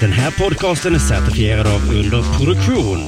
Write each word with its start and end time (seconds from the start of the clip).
Den 0.00 0.12
här 0.12 0.30
podcasten 0.30 0.94
är 0.94 0.98
certifierad 0.98 1.66
av 1.66 1.94
Underproduktion. 1.94 2.98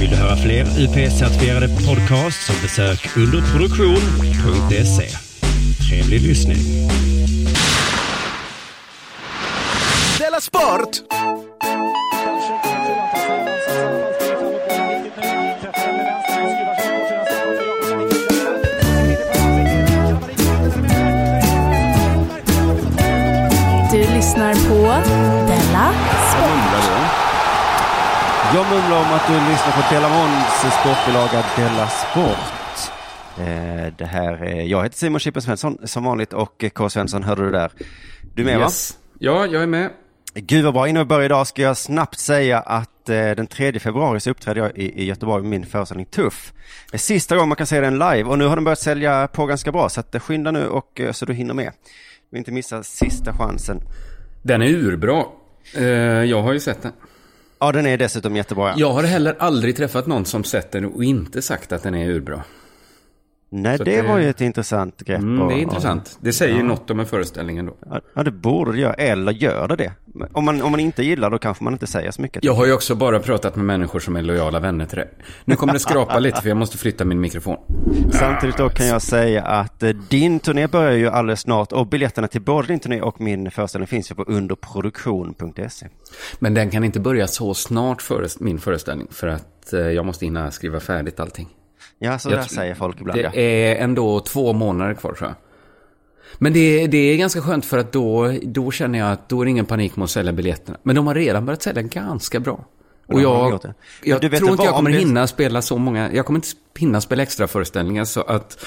Vill 0.00 0.10
du 0.10 0.16
höra 0.16 0.36
fler 0.36 0.64
UP-certifierade 0.64 1.68
podcasts 1.86 2.46
så 2.46 2.52
besök 2.62 3.16
underproduktion.se. 3.16 5.08
Trevlig 5.88 6.20
lyssning. 6.20 6.58
Della 10.18 10.40
Sport! 10.40 10.90
Du 23.92 23.98
lyssnar 23.98 24.54
på 24.54 25.10
Della. 25.46 26.19
Jag 28.54 28.66
mumlar 28.70 28.98
om 28.98 29.12
att 29.12 29.26
du 29.26 29.32
lyssnar 29.32 29.72
på 29.72 29.94
Delamons 29.94 30.74
sportbilaga 30.80 31.44
Della 31.56 31.88
Sport. 31.88 32.92
Eh, 33.38 33.94
det 33.98 34.04
här 34.04 34.44
är, 34.44 34.62
jag 34.62 34.82
heter 34.82 34.96
Simon 34.96 35.20
Chippen 35.20 35.42
Svensson 35.42 35.78
som 35.84 36.04
vanligt 36.04 36.32
och 36.32 36.64
K. 36.74 36.88
Svensson 36.90 37.22
hörde 37.22 37.42
du 37.42 37.50
där. 37.50 37.72
Du 38.34 38.44
med 38.44 38.58
Yes. 38.60 38.98
Ja, 39.18 39.46
jag 39.46 39.62
är 39.62 39.66
med. 39.66 39.84
va? 39.84 39.90
Gud 40.34 40.64
vad 40.64 40.74
bra, 40.74 40.88
innan 40.88 41.00
vi 41.00 41.04
börjar 41.04 41.24
idag 41.24 41.46
ska 41.46 41.62
jag 41.62 41.76
snabbt 41.76 42.18
säga 42.18 42.60
att 42.60 43.08
eh, 43.08 43.30
den 43.30 43.46
3 43.46 43.78
februari 43.78 44.20
så 44.20 44.30
uppträdde 44.30 44.60
jag 44.60 44.76
i, 44.76 45.02
i 45.02 45.04
Göteborg 45.04 45.42
med 45.42 45.50
min 45.50 45.66
föreställning 45.66 46.06
Tuff. 46.06 46.52
Det 46.90 46.96
är 46.96 46.98
sista 46.98 47.34
gången 47.36 47.48
man 47.48 47.56
kan 47.56 47.66
se 47.66 47.80
den 47.80 47.98
live 47.98 48.24
och 48.24 48.38
nu 48.38 48.46
har 48.46 48.56
den 48.56 48.64
börjat 48.64 48.78
sälja 48.78 49.28
på 49.28 49.46
ganska 49.46 49.72
bra 49.72 49.88
så 49.88 50.00
att 50.00 50.14
eh, 50.14 50.20
skynda 50.20 50.50
nu 50.50 50.66
och 50.68 51.00
så 51.12 51.24
du 51.24 51.32
hinner 51.34 51.54
med. 51.54 51.72
Du 51.74 52.28
vill 52.30 52.38
inte 52.38 52.52
missa 52.52 52.82
sista 52.82 53.32
chansen. 53.32 53.80
Den 54.42 54.62
är 54.62 54.68
urbra. 54.68 55.24
Eh, 55.76 55.84
jag 56.24 56.42
har 56.42 56.52
ju 56.52 56.60
sett 56.60 56.82
den. 56.82 56.92
Ja, 57.62 57.72
den 57.72 57.86
är 57.86 57.96
dessutom 57.96 58.36
jättebra. 58.36 58.68
ja. 58.68 58.74
Jag 58.76 58.92
har 58.92 59.02
heller 59.02 59.36
aldrig 59.38 59.76
träffat 59.76 60.06
någon 60.06 60.24
som 60.24 60.44
sett 60.44 60.72
den 60.72 60.84
och 60.84 61.04
inte 61.04 61.42
sagt 61.42 61.72
att 61.72 61.82
den 61.82 61.94
är 61.94 62.08
urbra. 62.08 62.44
Nej, 63.52 63.78
det, 63.78 63.84
det- 63.84 64.02
var 64.02 64.18
ju 64.18 64.30
ett 64.30 64.40
intressant 64.40 65.02
grepp. 65.02 65.18
Mm, 65.20 65.48
det 65.48 65.54
är 65.54 65.58
intressant. 65.58 66.18
Det 66.20 66.32
säger 66.32 66.56
ju 66.56 66.62
något 66.62 66.90
om 66.90 67.00
en 67.00 67.06
föreställning 67.06 67.58
ändå. 67.58 67.76
Ja, 67.90 68.00
Ja, 68.14 68.22
det 68.22 68.30
borde 68.30 68.72
det 68.72 68.78
göra. 68.78 68.94
Eller 68.94 69.32
gör 69.32 69.68
det 69.68 69.76
det? 69.76 69.92
Om 70.32 70.44
man, 70.44 70.62
om 70.62 70.70
man 70.70 70.80
inte 70.80 71.02
gillar 71.02 71.30
då 71.30 71.38
kanske 71.38 71.64
man 71.64 71.72
inte 71.72 71.86
säger 71.86 72.10
så 72.10 72.22
mycket. 72.22 72.44
Jag 72.44 72.54
har 72.54 72.66
ju 72.66 72.72
också 72.72 72.94
bara 72.94 73.18
pratat 73.20 73.56
med 73.56 73.64
människor 73.64 73.98
som 74.00 74.16
är 74.16 74.22
lojala 74.22 74.60
vänner 74.60 74.86
till 74.86 74.98
det. 74.98 75.08
Nu 75.44 75.56
kommer 75.56 75.72
det 75.72 75.78
skrapa 75.78 76.18
lite 76.18 76.42
för 76.42 76.48
jag 76.48 76.56
måste 76.58 76.78
flytta 76.78 77.04
min 77.04 77.20
mikrofon. 77.20 77.56
Samtidigt 78.12 78.56
då 78.56 78.68
kan 78.68 78.86
jag 78.86 79.02
säga 79.02 79.42
att 79.42 79.82
eh, 79.82 79.88
din 79.88 80.40
turné 80.40 80.66
börjar 80.66 80.92
ju 80.96 81.08
alldeles 81.08 81.40
snart 81.40 81.72
och 81.72 81.86
biljetterna 81.86 82.28
till 82.28 82.42
både 82.42 82.66
din 82.68 82.80
turné 82.80 83.00
och 83.00 83.20
min 83.20 83.50
föreställning 83.50 83.86
finns 83.86 84.10
ju 84.10 84.14
på 84.14 84.22
underproduktion.se. 84.22 85.86
Men 86.38 86.54
den 86.54 86.70
kan 86.70 86.84
inte 86.84 87.00
börja 87.00 87.26
så 87.26 87.54
snart 87.54 88.02
före 88.02 88.26
min 88.40 88.58
föreställning. 88.58 89.06
För 89.10 89.26
att 89.28 89.72
eh, 89.72 89.80
jag 89.80 90.06
måste 90.06 90.24
hinna 90.24 90.50
skriva 90.50 90.80
färdigt 90.80 91.20
allting. 91.20 91.48
Ja, 92.02 92.18
så 92.18 92.30
Jag 92.30 92.38
där 92.38 92.42
säger 92.44 92.74
folk 92.74 93.00
ibland. 93.00 93.18
Det 93.20 93.22
Ja. 93.22 93.40
är 93.40 93.76
ändå 93.76 94.20
två 94.20 94.52
månader 94.52 94.94
kvar 94.94 95.12
tror 95.12 95.28
jag. 95.28 95.36
Men 96.38 96.52
det, 96.52 96.86
det 96.86 96.98
är 96.98 97.16
ganska 97.16 97.40
skönt 97.40 97.64
för 97.64 97.78
att 97.78 97.92
då, 97.92 98.32
då 98.42 98.70
känner 98.70 98.98
jag 98.98 99.12
att 99.12 99.28
då 99.28 99.40
är 99.40 99.44
det 99.44 99.50
ingen 99.50 99.66
panik 99.66 99.96
med 99.96 100.04
att 100.04 100.10
sälja 100.10 100.32
biljetterna. 100.32 100.78
Men 100.82 100.96
de 100.96 101.06
har 101.06 101.14
redan 101.14 101.46
börjat 101.46 101.62
sälja 101.62 101.82
ganska 101.82 102.40
bra. 102.40 102.64
Och 103.06 103.20
Ja, 103.22 103.60
jag, 104.02 104.20
jag 104.22 104.32
tror 104.38 104.50
inte 104.50 104.64
jag 104.64 104.74
kommer 104.74 104.90
det- 104.90 104.98
hinna 104.98 105.26
spela 105.26 105.62
så 105.62 105.78
många, 105.78 106.12
jag 106.12 106.26
kommer 106.26 106.38
inte 106.38 106.48
hinna 106.78 107.00
spela 107.00 107.22
extra 107.22 107.46
föreställningar 107.48 108.04
så 108.04 108.20
att 108.22 108.64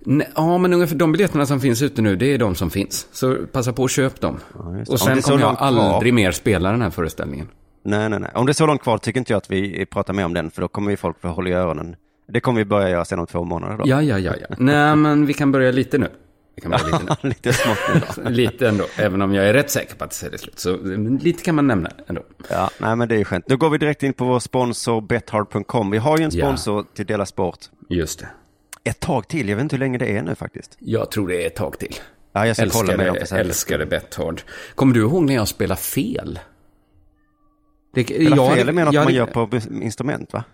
Nej, 0.00 0.28
Ja, 0.34 0.58
men 0.58 0.72
ungefär 0.74 0.96
de 0.96 1.12
biljetterna 1.12 1.46
som 1.46 1.60
finns 1.60 1.82
ute 1.82 2.02
nu, 2.02 2.16
det 2.16 2.26
är 2.34 2.38
de 2.38 2.54
som 2.54 2.70
finns. 2.70 3.06
Så 3.12 3.36
passa 3.52 3.72
på 3.72 3.84
att 3.84 3.90
köp 3.90 4.20
dem. 4.20 4.38
det. 4.54 4.92
och 4.92 5.00
sen 5.00 5.22
kommer 5.22 5.40
jag 5.40 5.46
långt 5.46 5.58
kvar- 5.58 5.66
aldrig 5.66 6.14
mer 6.14 6.32
spela 6.32 6.70
den 6.70 6.82
här 6.82 6.90
föreställningen. 6.90 7.48
Nej, 7.84 8.08
nej, 8.08 8.20
nej. 8.20 8.30
Om 8.34 8.46
det 8.46 8.52
är 8.52 8.54
så 8.54 8.66
långt 8.66 8.82
kvar 8.82 8.98
tycker 8.98 9.18
inte 9.20 9.32
jag 9.32 9.36
att 9.38 9.50
vi 9.50 9.86
pratar 9.86 10.14
mer 10.14 10.24
om 10.24 10.34
den, 10.34 10.50
för 10.50 10.62
då 10.62 10.68
kommer 10.68 10.90
ju 10.90 10.96
folk 10.96 11.20
få 11.20 11.28
hålla 11.28 11.48
i 11.50 11.52
öronen. 11.52 11.96
Det 12.28 12.40
kommer 12.40 12.60
vi 12.60 12.64
börja 12.64 12.88
göra 12.90 13.04
sen 13.04 13.18
om 13.18 13.26
två 13.26 13.44
månader 13.44 13.76
då. 13.76 13.84
Ja, 13.86 14.02
ja, 14.02 14.18
ja, 14.18 14.32
ja. 14.48 14.56
Nej, 14.58 14.96
men 14.96 15.26
vi 15.26 15.34
kan 15.34 15.52
börja 15.52 15.70
lite 15.70 15.98
nu. 15.98 16.08
Vi 16.54 16.62
kan 16.62 16.70
börja 16.70 16.84
lite 16.84 17.16
nu. 17.22 17.28
Lite 17.28 17.52
smått 17.52 17.78
nu 17.94 18.00
då. 18.24 18.30
Lite 18.30 18.68
ändå, 18.68 18.84
även 18.96 19.22
om 19.22 19.34
jag 19.34 19.48
är 19.48 19.52
rätt 19.52 19.70
säker 19.70 19.94
på 19.96 20.04
att 20.04 20.20
det 20.30 20.34
är 20.34 20.38
slut. 20.38 20.58
Så 20.58 20.76
lite 21.22 21.42
kan 21.42 21.54
man 21.54 21.66
nämna 21.66 21.90
ändå. 22.06 22.22
Ja, 22.50 22.70
nej 22.78 22.96
men 22.96 23.08
det 23.08 23.14
är 23.14 23.18
ju 23.18 23.24
skönt. 23.24 23.48
Nu 23.48 23.56
går 23.56 23.70
vi 23.70 23.78
direkt 23.78 24.02
in 24.02 24.12
på 24.12 24.24
vår 24.24 24.38
sponsor 24.40 25.00
Bethard.com. 25.00 25.90
Vi 25.90 25.98
har 25.98 26.18
ju 26.18 26.24
en 26.24 26.30
Ja. 26.32 26.46
sponsor 26.46 26.84
till 26.94 27.06
Dela 27.06 27.26
Sport. 27.26 27.58
Just 27.88 28.18
det. 28.18 28.28
Ett 28.84 29.00
tag 29.00 29.28
till, 29.28 29.48
jag 29.48 29.56
vet 29.56 29.62
inte 29.62 29.76
hur 29.76 29.80
länge 29.80 29.98
det 29.98 30.16
är 30.16 30.22
nu 30.22 30.34
faktiskt. 30.34 30.76
Jag 30.78 31.10
tror 31.10 31.28
det 31.28 31.42
är 31.42 31.46
ett 31.46 31.56
tag 31.56 31.78
till. 31.78 31.94
Ja, 32.32 32.46
jag 32.46 32.56
ska 32.56 32.68
kolla 32.70 32.96
med 32.96 33.06
dem 33.06 33.16
Älskade, 33.16 33.40
älskade 33.40 33.86
Betthard. 33.86 34.40
Kommer 34.74 34.94
du 34.94 35.00
ihåg 35.00 35.24
när 35.24 35.34
jag 35.34 35.48
spelade 35.48 35.80
fel? 35.80 36.38
Det, 37.94 38.04
Spela 38.04 38.36
jag- 38.36 38.54
fel 38.54 38.68
är 38.68 38.72
mer 38.72 38.84
något 38.84 38.94
jag- 38.94 39.04
man 39.04 39.14
gör 39.14 39.26
på 39.26 39.48
instrument 39.82 40.32
va? 40.32 40.44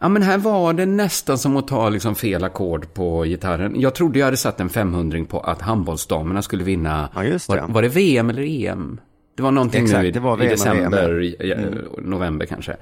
Ja, 0.00 0.08
men 0.08 0.22
här 0.22 0.38
var 0.38 0.72
det 0.72 0.86
nästan 0.86 1.38
som 1.38 1.56
att 1.56 1.68
ta 1.68 1.88
liksom 1.88 2.14
fel 2.14 2.44
ackord 2.44 2.94
på 2.94 3.22
gitarren. 3.24 3.80
Jag 3.80 3.94
trodde 3.94 4.18
jag 4.18 4.26
hade 4.26 4.36
satt 4.36 4.60
en 4.60 4.68
500 4.68 5.24
på 5.28 5.40
att 5.40 5.62
handbollsdamerna 5.62 6.42
skulle 6.42 6.64
vinna. 6.64 7.08
Ja, 7.14 7.24
just 7.24 7.50
det. 7.50 7.60
Var, 7.60 7.68
var 7.68 7.82
det 7.82 7.88
VM 7.88 8.30
eller 8.30 8.42
EM? 8.42 9.00
Det 9.36 9.42
var 9.42 9.50
någonting 9.50 9.84
Exakt, 9.84 10.02
nu 10.02 10.08
i, 10.08 10.10
det 10.10 10.20
var 10.20 10.42
i 10.42 10.46
VM 10.46 10.52
och 10.60 10.66
Mm. 10.66 10.80
december, 10.90 11.22
i, 11.22 11.26
i, 11.26 11.54
november 12.02 12.46
kanske. 12.46 12.76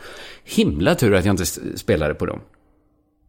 Himla 0.45 0.95
tur 0.95 1.15
att 1.15 1.25
jag 1.25 1.33
inte 1.33 1.47
spelade 1.79 2.15
på 2.15 2.27
dem. 2.27 2.41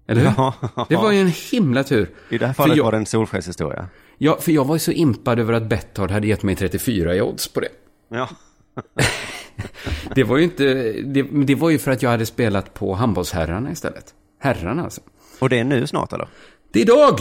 Eller 0.08 0.22
hur? 0.22 0.32
Ja. 0.38 0.54
Det 0.90 0.96
var 0.96 1.12
ju 1.12 1.20
en 1.22 1.32
himla 1.52 1.84
tur. 1.84 2.10
I 2.30 2.38
det 2.38 2.46
här 2.48 2.54
fallet 2.54 2.78
jag- 2.78 2.84
var 2.84 2.92
det 2.92 2.98
en 2.98 3.06
solskenshistoria. 3.06 3.88
Ja, 4.18 4.38
för 4.42 4.52
jag 4.52 4.66
var 4.66 4.76
ju 4.76 4.80
så 4.80 4.92
impad 4.92 5.40
över 5.40 5.54
att 5.54 5.64
Betthard 5.64 6.12
hade 6.12 6.28
gett 6.28 6.44
mig 6.44 6.56
34 6.56 7.16
i 7.16 7.22
odds 7.22 7.48
på 7.48 7.60
det. 7.60 7.68
Ja. 8.10 8.30
Det 10.16 10.24
var 10.24 10.38
ju 10.38 10.44
inte, 10.44 10.64
det, 10.92 11.22
det 11.22 11.56
var 11.56 11.70
ju 11.70 11.80
för 11.80 11.92
att 11.92 12.02
jag 12.02 12.10
hade 12.10 12.26
spelat 12.26 12.74
på 12.74 12.94
handbollsherrarna 12.94 13.72
istället. 13.72 14.14
Herrarna 14.40 14.84
alltså. 14.84 15.02
Och 15.40 15.50
det 15.50 15.60
är 15.60 15.64
nu 15.64 15.88
snart 15.88 16.14
eller? 16.14 16.28
Det 16.72 16.80
är 16.80 16.84
idag! 16.84 17.20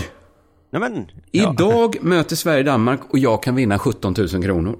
Nej 0.70 0.80
men. 0.80 1.10
Ja. 1.30 1.52
Idag 1.52 1.96
möter 2.02 2.36
Sverige 2.36 2.62
Danmark 2.62 3.00
och 3.10 3.18
jag 3.18 3.42
kan 3.42 3.54
vinna 3.54 3.78
17 3.78 4.14
000 4.18 4.28
kronor. 4.42 4.78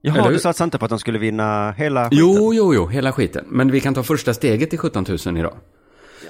Jaha, 0.00 0.28
du 0.30 0.38
satsade 0.38 0.64
inte 0.64 0.78
på 0.78 0.84
att 0.84 0.88
de 0.88 0.98
skulle 0.98 1.18
vinna 1.18 1.72
hela 1.72 2.04
skiten? 2.04 2.18
Jo, 2.18 2.54
jo, 2.54 2.74
jo, 2.74 2.86
hela 2.86 3.12
skiten. 3.12 3.44
Men 3.48 3.70
vi 3.70 3.80
kan 3.80 3.94
ta 3.94 4.02
första 4.02 4.34
steget 4.34 4.70
till 4.70 4.78
17 4.78 5.04
000 5.26 5.38
idag. 5.38 5.54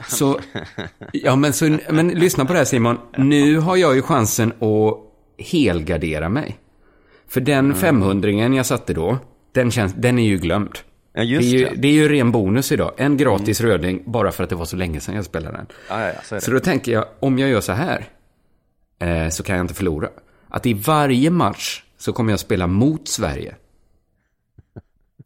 Så, 0.09 0.41
ja 1.13 1.37
men, 1.37 1.53
så, 1.53 1.79
men 1.91 2.09
lyssna 2.09 2.45
på 2.45 2.53
det 2.53 2.59
här 2.59 2.65
Simon. 2.67 2.99
Nu 3.19 3.59
har 3.59 3.77
jag 3.77 3.95
ju 3.95 4.03
chansen 4.03 4.53
att 4.53 4.99
helgardera 5.47 6.29
mig. 6.29 6.59
För 7.29 7.41
den 7.41 7.65
Mm. 7.65 7.77
500 7.77 8.31
jag 8.31 8.67
satte 8.67 8.95
då, 8.95 9.19
den, 9.57 9.71
känns, 9.71 9.95
den 9.95 10.19
är 10.19 10.27
ju 10.27 10.39
glömd. 10.39 10.79
Ja, 11.13 11.23
det, 11.23 11.37
är 11.37 11.41
ju, 11.41 11.59
det. 11.59 11.69
Mm. 11.69 11.81
det 11.81 11.89
är 11.89 11.93
ju 11.93 12.09
ren 12.09 12.33
bonus 12.33 12.73
idag. 12.73 12.93
En 12.97 13.17
gratis 13.17 13.61
röding 13.61 14.03
bara 14.07 14.33
för 14.33 14.45
att 14.45 14.51
det 14.51 14.57
var 14.57 14.65
så 14.65 14.77
länge 14.77 15.01
sedan 15.01 15.15
jag 15.15 15.25
spelade 15.25 15.57
den. 15.57 15.67
Ja, 15.89 16.07
ja, 16.07 16.13
så. 16.25 16.41
Så 16.41 16.51
då 16.51 16.61
tänker 16.61 16.93
jag, 16.93 17.05
om 17.21 17.39
jag 17.39 17.51
gör 17.51 17.61
så 17.61 17.73
här, 17.73 18.09
eh, 18.99 19.29
så 19.29 19.43
kan 19.43 19.57
jag 19.57 19.65
inte 19.65 19.75
förlora. 19.75 20.09
Att 20.49 20.67
i 20.67 20.75
varje 20.75 21.31
match 21.31 21.83
så 21.99 22.13
kommer 22.13 22.33
jag 22.33 22.41
spela 22.41 22.67
mot 22.67 23.09
Sverige. 23.09 23.55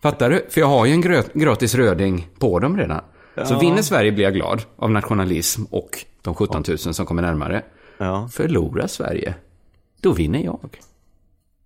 Fattar 0.02 0.30
du? 0.30 0.46
För 0.50 0.60
jag 0.60 0.68
har 0.68 0.86
ju 0.86 0.92
en 0.92 1.22
gratis 1.34 1.74
röding 1.74 2.28
på 2.38 2.58
dem 2.58 2.76
redan. 2.76 3.00
Så 3.44 3.58
vinner 3.58 3.82
Sverige 3.82 4.12
blir 4.12 4.24
jag 4.24 4.34
glad 4.34 4.62
av 4.76 4.90
nationalism 4.90 5.64
och 5.70 6.04
de 6.22 6.34
17 6.34 6.64
000 6.68 6.78
som 6.78 7.06
kommer 7.06 7.22
närmare. 7.22 7.62
Ja. 7.98 8.28
Förlorar 8.32 8.86
Sverige, 8.86 9.34
då 10.00 10.12
vinner 10.12 10.44
jag. 10.44 10.78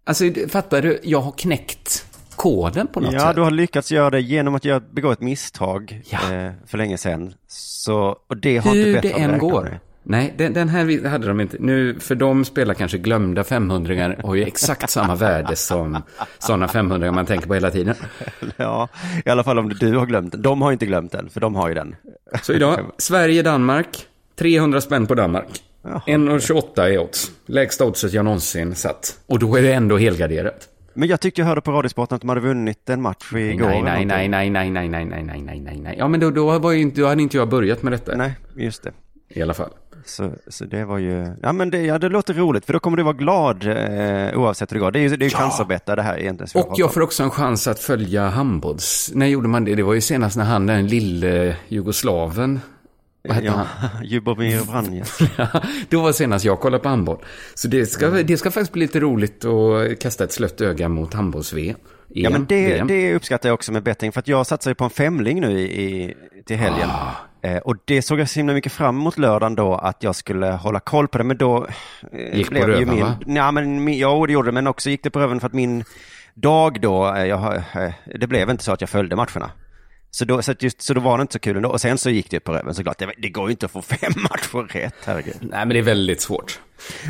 Alltså, 0.05 0.25
fattar 0.49 0.83
du? 0.83 1.01
Jag 1.03 1.21
har 1.21 1.33
knäckt 1.33 2.07
koden 2.45 2.87
på 2.87 3.01
något 3.01 3.13
Ja, 3.15 3.21
sätt. 3.21 3.37
du 3.37 3.43
har 3.43 3.51
lyckats 3.51 3.93
göra 3.93 4.11
det 4.11 4.21
genom 4.21 4.55
att 4.55 4.65
göra, 4.65 4.81
begå 4.91 5.11
ett 5.13 5.21
misstag 5.21 6.03
Ja. 6.11 6.19
eh, 6.33 6.53
för 6.67 6.79
länge 6.79 6.99
sedan. 6.99 7.35
Så, 7.49 8.17
och 8.29 8.37
det 8.37 8.57
har 8.59 8.75
Hur 8.75 8.87
inte 8.87 9.01
det 9.01 9.09
Betthard 9.15 9.31
än 9.31 9.39
går. 9.39 9.63
med. 9.63 9.79
Nej, 10.07 10.35
den, 10.37 10.53
den 10.53 10.69
här 10.69 11.09
hade 11.09 11.27
de 11.27 11.41
inte. 11.41 11.57
Nu, 11.61 12.01
för 12.01 12.15
de 12.15 12.45
spelar 12.45 12.75
kanske 12.75 12.99
glömda 12.99 13.45
500 13.45 14.15
har 14.25 14.35
ju 14.35 14.43
exakt 14.43 14.91
samma 14.91 15.15
värde 15.15 15.57
som 15.57 16.03
sådana 16.39 16.69
500 16.69 17.13
man 17.13 17.27
tänker 17.27 17.47
på 17.47 17.55
hela 17.55 17.71
tiden. 17.71 17.95
Ja, 18.57 18.89
i 19.25 19.31
alla 19.31 19.45
fall 19.45 19.59
om 19.59 19.69
du 19.69 19.97
har 19.97 20.07
glömt 20.07 20.33
den. 20.33 20.43
De 20.43 20.63
har 20.63 20.73
inte 20.73 20.87
glömt 20.87 21.13
den, 21.13 21.31
för 21.31 21.41
de 21.41 21.55
har 21.55 21.69
ju 21.69 21.75
den. 21.75 21.97
Så 22.43 22.53
idag, 22.53 22.81
Sverige-Danmark, 22.99 24.07
300 24.39 24.81
spänn 24.81 25.07
på 25.07 25.15
Danmark. 25.15 25.63
1,28 26.07 26.81
är 26.83 26.99
odds. 26.99 27.31
Lägsta 27.47 27.85
oddset 27.85 28.13
jag 28.13 28.25
någonsin 28.25 28.75
satt. 28.75 29.19
Och 29.27 29.39
då 29.39 29.57
är 29.57 29.63
det 29.63 29.73
ändå 29.73 29.97
helgarderat. 29.97 30.69
Men 30.95 31.09
jag 31.09 31.21
tyckte 31.21 31.41
jag 31.41 31.47
hörde 31.47 31.61
på 31.61 31.73
Radiosporten 31.73 32.17
att 32.17 32.21
de 32.21 32.29
hade 32.29 32.41
vunnit 32.41 32.91
en 32.91 33.03
match 33.03 33.33
igår. 33.33 33.69
Nej, 33.69 33.83
nej, 33.83 34.05
nej, 34.05 34.29
nej, 34.29 34.51
nej, 34.51 34.71
nej, 34.71 34.89
nej, 34.89 35.05
nej, 35.05 35.23
nej, 35.23 35.43
nej, 35.43 35.61
nej, 35.61 35.81
nej. 35.81 35.95
Ja, 35.99 36.09
men 36.09 36.21
då, 36.21 36.31
då, 36.31 36.59
var 36.59 36.73
ju 36.73 36.81
inte, 36.81 37.01
då 37.01 37.07
hade 37.07 37.23
inte 37.23 37.37
jag 37.37 37.49
börjat 37.49 37.83
med 37.83 37.93
detta. 37.93 38.17
Nej, 38.17 38.35
just 38.57 38.83
det. 38.83 38.93
I 39.29 39.43
alla 39.43 39.55
fall. 39.55 39.71
Så, 40.07 40.31
så 40.49 40.65
det 40.65 40.85
var 40.85 40.99
ju, 40.99 41.27
ja 41.43 41.53
men 41.53 41.71
det, 41.71 41.83
ja, 41.83 41.99
det 41.99 42.09
låter 42.09 42.35
roligt 42.35 42.67
för 42.67 42.73
då 42.73 42.79
kommer 42.79 42.97
du 42.97 43.03
vara 43.03 43.15
glad 43.15 43.67
eh, 43.67 44.39
oavsett 44.39 44.73
hur 44.73 44.75
det 44.75 44.81
går. 44.81 44.91
Det 44.91 44.99
är 44.99 45.01
ju 45.01 45.09
det 45.17 45.25
är 45.25 45.29
ju 45.29 45.33
Ja. 45.33 45.39
chansarbete 45.39 45.95
det 45.97 46.03
här 46.03 46.19
egentligen. 46.19 46.65
Och 46.65 46.75
jag 46.77 46.93
får 46.95 47.01
också 47.01 47.23
en 47.23 47.31
chans 47.31 47.69
att 47.69 47.79
följa 47.79 48.29
handbolls... 48.29 49.11
När 49.15 49.27
gjorde 49.27 49.49
man 49.49 49.65
det? 49.65 49.75
Det 49.75 49.83
var 49.83 49.95
ju 49.95 50.01
senast 50.01 50.37
när 50.37 50.45
han, 50.45 50.67
den 50.67 50.87
lille 50.87 51.57
jugoslaven, 51.69 52.61
Vad 53.29 53.35
hette 53.35 53.47
Ja, 53.47 53.53
han? 53.53 54.05
Jubomir 54.05 54.59
Vranjes. 54.59 55.19
det 55.89 55.97
var 55.97 56.13
senast 56.13 56.45
jag 56.45 56.61
kollade 56.61 56.83
på 56.83 56.89
handboll. 56.89 57.19
Så 57.55 57.69
det 57.69 57.87
ska, 57.87 58.09
det 58.11 58.37
ska 58.37 58.51
faktiskt 58.51 58.73
bli 58.73 58.83
lite 58.83 59.01
roligt 59.01 59.45
att 59.45 60.01
kasta 60.01 60.25
ett 60.25 60.33
slött 60.33 60.61
öga 60.61 60.89
mot 60.89 61.15
handbolls-VM. 61.15 61.77
Ja 62.09 62.31
men 62.31 62.47
det, 62.47 62.83
det 62.83 63.15
uppskattar 63.15 63.49
jag 63.49 63.55
också 63.55 63.73
med 63.73 63.83
betting 63.83 64.13
för 64.13 64.21
att 64.21 64.29
jag 64.29 64.47
satsar 64.47 64.71
ju 64.71 64.75
på 64.75 64.85
en 64.85 64.91
femling 64.91 65.41
nu 65.41 65.61
i, 65.61 65.83
i, 65.83 66.15
till 66.45 66.57
helgen. 66.57 66.89
Ah. 66.91 67.49
Eh, 67.49 67.59
och 67.59 67.77
det 67.85 68.03
såg 68.03 68.21
jag 68.21 68.29
så 68.29 68.39
himla 68.39 68.53
mycket 68.53 68.73
fram 68.73 68.99
emot 69.01 69.19
lördagen 69.19 69.55
då 69.55 69.75
att 69.75 70.03
jag 70.03 70.17
skulle 70.17 70.47
hålla 70.47 70.81
koll 70.81 71.09
på 71.09 71.19
det 71.19 71.25
men 71.25 71.37
då 71.37 71.67
eh, 72.13 72.37
Gick 72.37 72.47
på 72.47 72.51
blev 72.51 72.69
ju 72.69 72.75
röven, 72.75 72.95
min, 72.95 73.05
va? 73.05 73.17
Ja 73.27 73.51
men 73.51 73.85
min, 73.85 73.99
ja 73.99 74.25
det 74.27 74.33
gjorde 74.33 74.49
det 74.49 74.53
men 74.53 74.67
också 74.67 74.91
gick 74.91 75.03
det 75.03 75.11
på 75.11 75.21
röven 75.21 75.41
för 75.41 75.47
att 75.47 75.53
min 75.53 75.85
dag 76.35 76.81
då, 76.81 77.15
eh, 77.15 77.25
jag, 77.25 77.63
det 78.21 78.27
blev 78.27 78.51
inte 78.51 78.65
så 78.65 78.73
att 78.73 78.81
jag 78.81 78.91
följde 78.91 79.17
matcherna. 79.17 79.51
Så 80.15 80.25
då, 80.25 80.43
så, 80.43 80.55
just, 80.59 80.83
så 80.83 80.95
då 80.95 81.01
var 81.01 81.19
det 81.19 81.23
inte 81.23 81.33
så 81.33 81.39
kul 81.39 81.57
ändå. 81.57 81.69
Och 81.69 81.81
sen 81.81 81.99
så 81.99 82.11
gick 82.11 82.31
det 82.31 82.41
på 82.41 82.53
röven 82.53 82.75
såklart. 82.75 82.99
Det, 82.99 83.13
det 83.19 83.29
går 83.29 83.49
ju 83.49 83.51
inte 83.51 83.67
att 83.67 83.73
få 83.73 83.83
fem 83.83 84.13
matcher 84.17 84.73
rätt, 84.73 84.95
herregud. 85.05 85.37
Nej, 85.41 85.51
men 85.59 85.69
det 85.69 85.79
är 85.79 85.83
väldigt 85.83 86.21
svårt. 86.21 86.61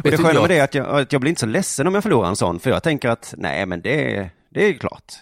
Och 0.04 0.10
det 0.10 0.16
sköna 0.16 0.32
jag- 0.34 0.40
med 0.40 0.50
det 0.50 0.58
är 0.58 0.64
att 0.64 0.74
jag, 0.74 1.00
att 1.00 1.12
jag 1.12 1.20
blir 1.20 1.28
inte 1.28 1.40
så 1.40 1.46
ledsen 1.46 1.86
om 1.86 1.94
jag 1.94 2.02
förlorar 2.02 2.28
en 2.28 2.36
sån. 2.36 2.60
För 2.60 2.70
jag 2.70 2.82
tänker 2.82 3.08
att 3.08 3.34
nej 3.36 3.66
men 3.66 3.80
det, 3.80 4.28
det 4.50 4.64
är 4.68 4.72
klart. 4.72 5.12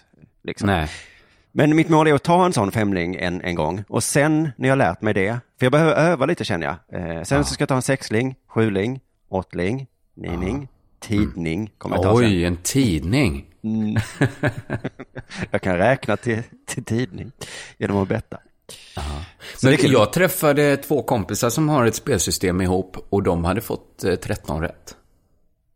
Liksom. 0.43 0.67
Nej. 0.67 0.87
Men 1.51 1.75
mitt 1.75 1.89
mål 1.89 2.07
är 2.07 2.13
att 2.13 2.23
ta 2.23 2.45
en 2.45 2.53
sån 2.53 2.71
femling 2.71 3.15
en, 3.15 3.41
en 3.41 3.55
gång. 3.55 3.83
Och 3.87 4.03
sen 4.03 4.51
när 4.57 4.69
jag 4.69 4.77
lärt 4.77 5.01
mig 5.01 5.13
det, 5.13 5.39
för 5.59 5.65
jag 5.65 5.71
behöver 5.71 5.93
öva 5.93 6.25
lite 6.25 6.43
känner 6.45 6.65
jag. 6.89 7.01
Eh, 7.17 7.23
sen 7.23 7.45
så 7.45 7.53
ska 7.53 7.61
jag 7.61 7.69
ta 7.69 7.75
en 7.75 7.81
sexling, 7.81 8.35
sjuling, 8.47 8.99
åttling, 9.29 9.87
nining, 10.15 10.67
tidning. 10.99 11.71
Kommer 11.77 11.95
jag 11.95 12.03
ta 12.03 12.17
sen. 12.17 12.25
Oj, 12.27 12.45
en 12.45 12.57
tidning. 12.57 13.45
Jag 15.51 15.61
kan 15.61 15.77
räkna 15.77 16.17
till, 16.17 16.43
till 16.65 16.83
tidning 16.83 17.31
genom 17.77 17.97
att 17.97 18.07
betta. 18.07 18.37
Men 19.63 19.77
kul. 19.77 19.91
jag 19.91 20.13
träffade 20.13 20.77
två 20.77 21.03
kompisar 21.03 21.49
som 21.49 21.69
har 21.69 21.85
ett 21.85 21.95
spelsystem 21.95 22.61
ihop 22.61 22.97
och 23.09 23.23
de 23.23 23.45
hade 23.45 23.61
fått 23.61 24.03
eh, 24.03 24.15
13 24.15 24.61
rätt. 24.61 24.95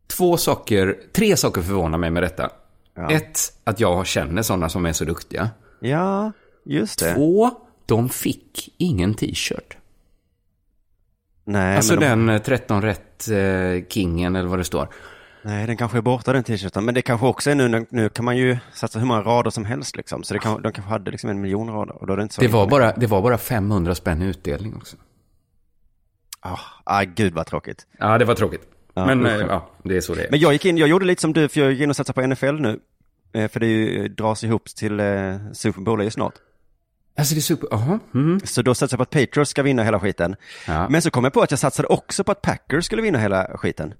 Två 0.06 0.36
saker, 0.36 0.98
tre 1.12 1.36
saker 1.36 1.62
förvånar 1.62 1.98
mig 1.98 2.10
med 2.10 2.22
detta. 2.22 2.50
Ja. 2.94 3.10
Ett, 3.10 3.38
att 3.64 3.80
jag 3.80 4.06
känner 4.06 4.42
sådana 4.42 4.68
som 4.68 4.86
är 4.86 4.92
så 4.92 5.04
duktiga. 5.04 5.50
Ja, 5.80 6.32
just 6.64 6.98
det. 6.98 7.14
Två, 7.14 7.50
de 7.86 8.08
fick 8.08 8.74
ingen 8.76 9.14
t-shirt. 9.14 9.76
Nej, 11.44 11.76
alltså 11.76 11.94
de, 11.96 12.04
den 12.06 12.28
eh, 12.28 12.42
13 12.42 12.82
rätt 12.82 13.28
eh, 13.28 13.86
kingen 13.88 14.36
eller 14.36 14.48
vad 14.48 14.58
det 14.58 14.64
står. 14.64 14.88
Nej, 15.42 15.66
den 15.66 15.76
kanske 15.76 15.98
är 15.98 16.02
borta 16.02 16.32
den 16.32 16.44
t-shirten. 16.44 16.84
Men 16.84 16.94
det 16.94 17.02
kanske 17.02 17.26
också 17.26 17.50
är 17.50 17.54
nu, 17.54 17.86
nu 17.90 18.08
kan 18.08 18.24
man 18.24 18.36
ju 18.36 18.58
satsa 18.72 18.98
hur 18.98 19.06
många 19.06 19.22
rader 19.22 19.50
som 19.50 19.64
helst 19.64 19.96
liksom. 19.96 20.22
Så 20.22 20.34
det 20.34 20.40
kan, 20.40 20.62
de 20.62 20.72
kanske 20.72 20.90
hade 20.90 21.10
liksom 21.10 21.30
en 21.30 21.40
miljon 21.40 21.70
rader. 21.70 21.94
Och 21.94 22.06
då 22.06 22.12
är 22.12 22.16
det 22.16 22.22
inte 22.22 22.34
så 22.34 22.40
Det 22.40 22.48
var 22.48 22.66
bara, 22.66 22.92
det 22.92 23.06
var 23.06 23.22
bara 23.22 23.38
500 23.38 23.94
spänn 23.94 24.22
i 24.22 24.24
utdelning 24.24 24.76
också. 24.76 24.96
Ah, 26.40 26.58
ah, 26.84 27.02
gud 27.02 27.34
vad 27.34 27.46
tråkigt. 27.46 27.86
Ja, 27.98 28.18
det 28.18 28.24
var 28.24 28.34
tråkigt. 28.34 28.62
Ja, 28.94 29.06
Men 29.06 29.26
eh, 29.26 29.32
ja, 29.32 29.70
det 29.82 29.96
är 29.96 30.00
så 30.00 30.14
det 30.14 30.24
är. 30.24 30.30
Men 30.30 30.40
jag 30.40 30.52
gick 30.52 30.64
in, 30.64 30.76
jag 30.78 30.88
gjorde 30.88 31.04
lite 31.06 31.20
som 31.20 31.32
du, 31.32 31.48
för 31.48 31.60
jag 31.60 31.72
gick 31.72 31.80
in 31.80 31.90
och 31.90 31.96
satsade 31.96 32.22
på 32.22 32.26
NFL 32.26 32.60
nu. 32.60 32.80
Eh, 33.32 33.48
För 33.48 33.60
det 33.60 33.66
ju, 33.66 34.08
dras 34.08 34.44
ihop 34.44 34.64
till 34.64 35.00
eh, 35.00 35.06
Super 35.52 35.80
Bowl 35.80 36.00
är 36.00 36.04
ju 36.04 36.10
snart. 36.10 36.34
Alltså 37.18 37.34
det 37.34 37.38
är 37.38 37.42
super, 37.42 37.68
jaha. 37.70 37.98
Mm. 38.14 38.40
Så 38.44 38.62
då 38.62 38.74
satsade 38.74 38.92
jag 39.02 39.10
på 39.10 39.18
att 39.18 39.26
Patriots 39.26 39.50
ska 39.50 39.62
vinna 39.62 39.82
hela 39.82 40.00
skiten. 40.00 40.36
Ja. 40.66 40.88
Men 40.88 41.02
så 41.02 41.10
kom 41.10 41.24
jag 41.24 41.32
på 41.32 41.40
att 41.40 41.50
jag 41.50 41.60
satsade 41.60 41.88
också 41.88 42.24
på 42.24 42.32
att 42.32 42.42
Packers 42.42 42.84
skulle 42.84 43.02
vinna 43.02 43.18
hela 43.18 43.44
skiten. 43.56 43.94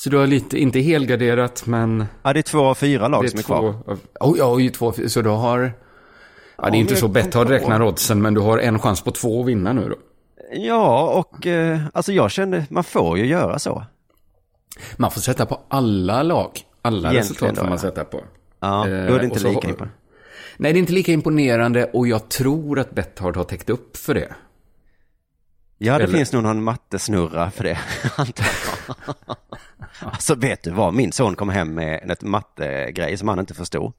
Så 0.00 0.10
du 0.10 0.16
har 0.16 0.26
lite, 0.26 0.58
inte 0.58 0.80
helgarderat, 0.80 1.66
men... 1.66 2.04
Ja, 2.22 2.32
det 2.32 2.40
är 2.40 2.42
två 2.42 2.58
av 2.64 2.74
fyra 2.74 3.08
lag 3.08 3.24
det 3.24 3.30
som 3.30 3.38
är 3.38 3.42
kvar. 3.42 3.72
två... 3.72 3.96
Oj, 4.20 4.42
oj, 4.42 4.70
två, 4.70 4.92
så 5.08 5.22
du 5.22 5.28
har... 5.28 5.72
Ja, 6.58 6.70
det 6.70 6.76
är 6.76 6.80
inte 6.80 6.96
så 6.96 7.04
jag 7.04 7.10
bett 7.10 7.32
kom 7.32 7.42
att 7.42 7.48
på- 7.48 7.52
räkna 7.54 7.84
oddsen, 7.84 8.22
men 8.22 8.34
du 8.34 8.40
har 8.40 8.58
en 8.58 8.78
chans 8.78 9.00
på 9.04 9.10
två 9.10 9.40
att 9.40 9.46
vinna 9.48 9.72
nu 9.72 9.88
då. 9.88 9.96
Ja, 10.52 11.08
och 11.08 11.46
eh, 11.46 11.80
alltså 11.94 12.12
jag 12.12 12.30
kände, 12.30 12.66
man 12.70 12.84
får 12.84 13.18
ju 13.18 13.26
göra 13.26 13.58
så. 13.58 13.84
Man 14.96 15.10
får 15.10 15.20
sätta 15.20 15.46
på 15.46 15.60
alla 15.68 16.22
lag. 16.22 16.50
Alla 16.82 17.12
Egentligen 17.12 17.22
resultat 17.22 17.56
får 17.58 17.64
man 17.64 17.72
ja. 17.72 17.78
sätta 17.78 18.04
på. 18.04 18.24
Ja, 18.60 18.88
Eh, 18.88 19.06
då 19.06 19.14
är 19.14 19.18
det 19.18 19.24
inte 19.24 19.34
och 19.34 19.40
så- 19.40 19.48
lika 19.48 19.68
imponerande. 19.68 19.94
Nej, 20.56 20.72
det 20.72 20.78
är 20.78 20.80
inte 20.80 20.92
lika 20.92 21.12
imponerande 21.12 21.84
och 21.84 22.08
jag 22.08 22.28
tror 22.28 22.78
att 22.78 22.90
Betthard 22.90 23.36
har 23.36 23.44
täckt 23.44 23.70
upp 23.70 23.96
för 23.96 24.14
det. 24.14 24.32
Ja, 25.78 25.98
det 25.98 26.04
Eller- 26.04 26.16
finns 26.18 26.32
nog 26.32 26.42
någon 26.42 26.62
mattesnurra 26.62 27.50
för 27.50 27.64
det, 27.64 27.78
antar 28.16 28.46
jag. 28.86 28.96
Alltså 30.00 30.34
vet 30.34 30.62
du 30.62 30.70
vad, 30.70 30.94
min 30.94 31.12
son 31.12 31.34
kom 31.34 31.48
hem 31.48 31.74
med 31.74 32.10
ett 32.10 32.22
mattegrej 32.22 33.16
som 33.16 33.28
han 33.28 33.38
inte 33.38 33.54
förstod. 33.54 33.92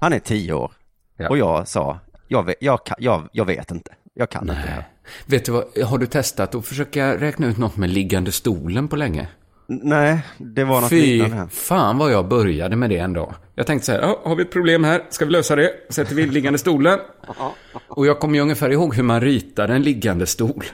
Han 0.00 0.12
är 0.12 0.18
tio 0.18 0.52
år. 0.52 0.72
Mm. 1.18 1.24
Ja. 1.24 1.28
Och 1.28 1.38
jag 1.38 1.68
sa, 1.68 1.98
jag 2.28 2.42
vet, 2.42 2.56
jag, 2.60 2.80
jag, 2.98 3.28
jag 3.32 3.44
vet 3.44 3.70
inte. 3.70 3.90
Jag 4.14 4.30
kan 4.30 4.42
inte 4.42 4.54
det. 4.54 4.84
Vet 5.26 5.44
du 5.44 5.52
vad, 5.52 5.64
har 5.84 5.98
du 5.98 6.06
testat 6.06 6.54
att 6.54 6.66
försöka 6.66 7.16
räkna 7.20 7.46
ut 7.46 7.58
något 7.58 7.76
med 7.76 7.90
liggande 7.90 8.32
stolen 8.32 8.88
på 8.88 8.96
länge? 8.96 9.28
Nej, 9.66 10.18
det 10.38 10.64
var 10.64 10.80
något 10.80 10.90
Fy 10.90 11.00
liknande 11.06 11.36
här. 11.36 11.46
fan 11.46 11.98
vad 11.98 12.12
jag 12.12 12.28
började 12.28 12.76
med 12.76 12.90
det 12.90 12.98
en 12.98 13.12
dag. 13.12 13.34
Jag 13.54 13.66
tänkte 13.66 13.86
så 13.86 13.92
här, 13.92 14.16
har 14.24 14.36
vi 14.36 14.42
ett 14.42 14.52
problem 14.52 14.84
här? 14.84 15.04
Ska 15.10 15.24
vi 15.24 15.30
lösa 15.30 15.56
det? 15.56 15.70
Sätter 15.88 16.14
vi 16.14 16.26
liggande 16.26 16.58
stolen? 16.58 16.98
Och 17.88 18.06
jag 18.06 18.20
kommer 18.20 18.34
ju 18.34 18.40
ungefär 18.40 18.70
ihåg 18.70 18.94
hur 18.94 19.02
man 19.02 19.20
ritar 19.20 19.68
en 19.68 19.82
liggande 19.82 20.26
stol. 20.26 20.64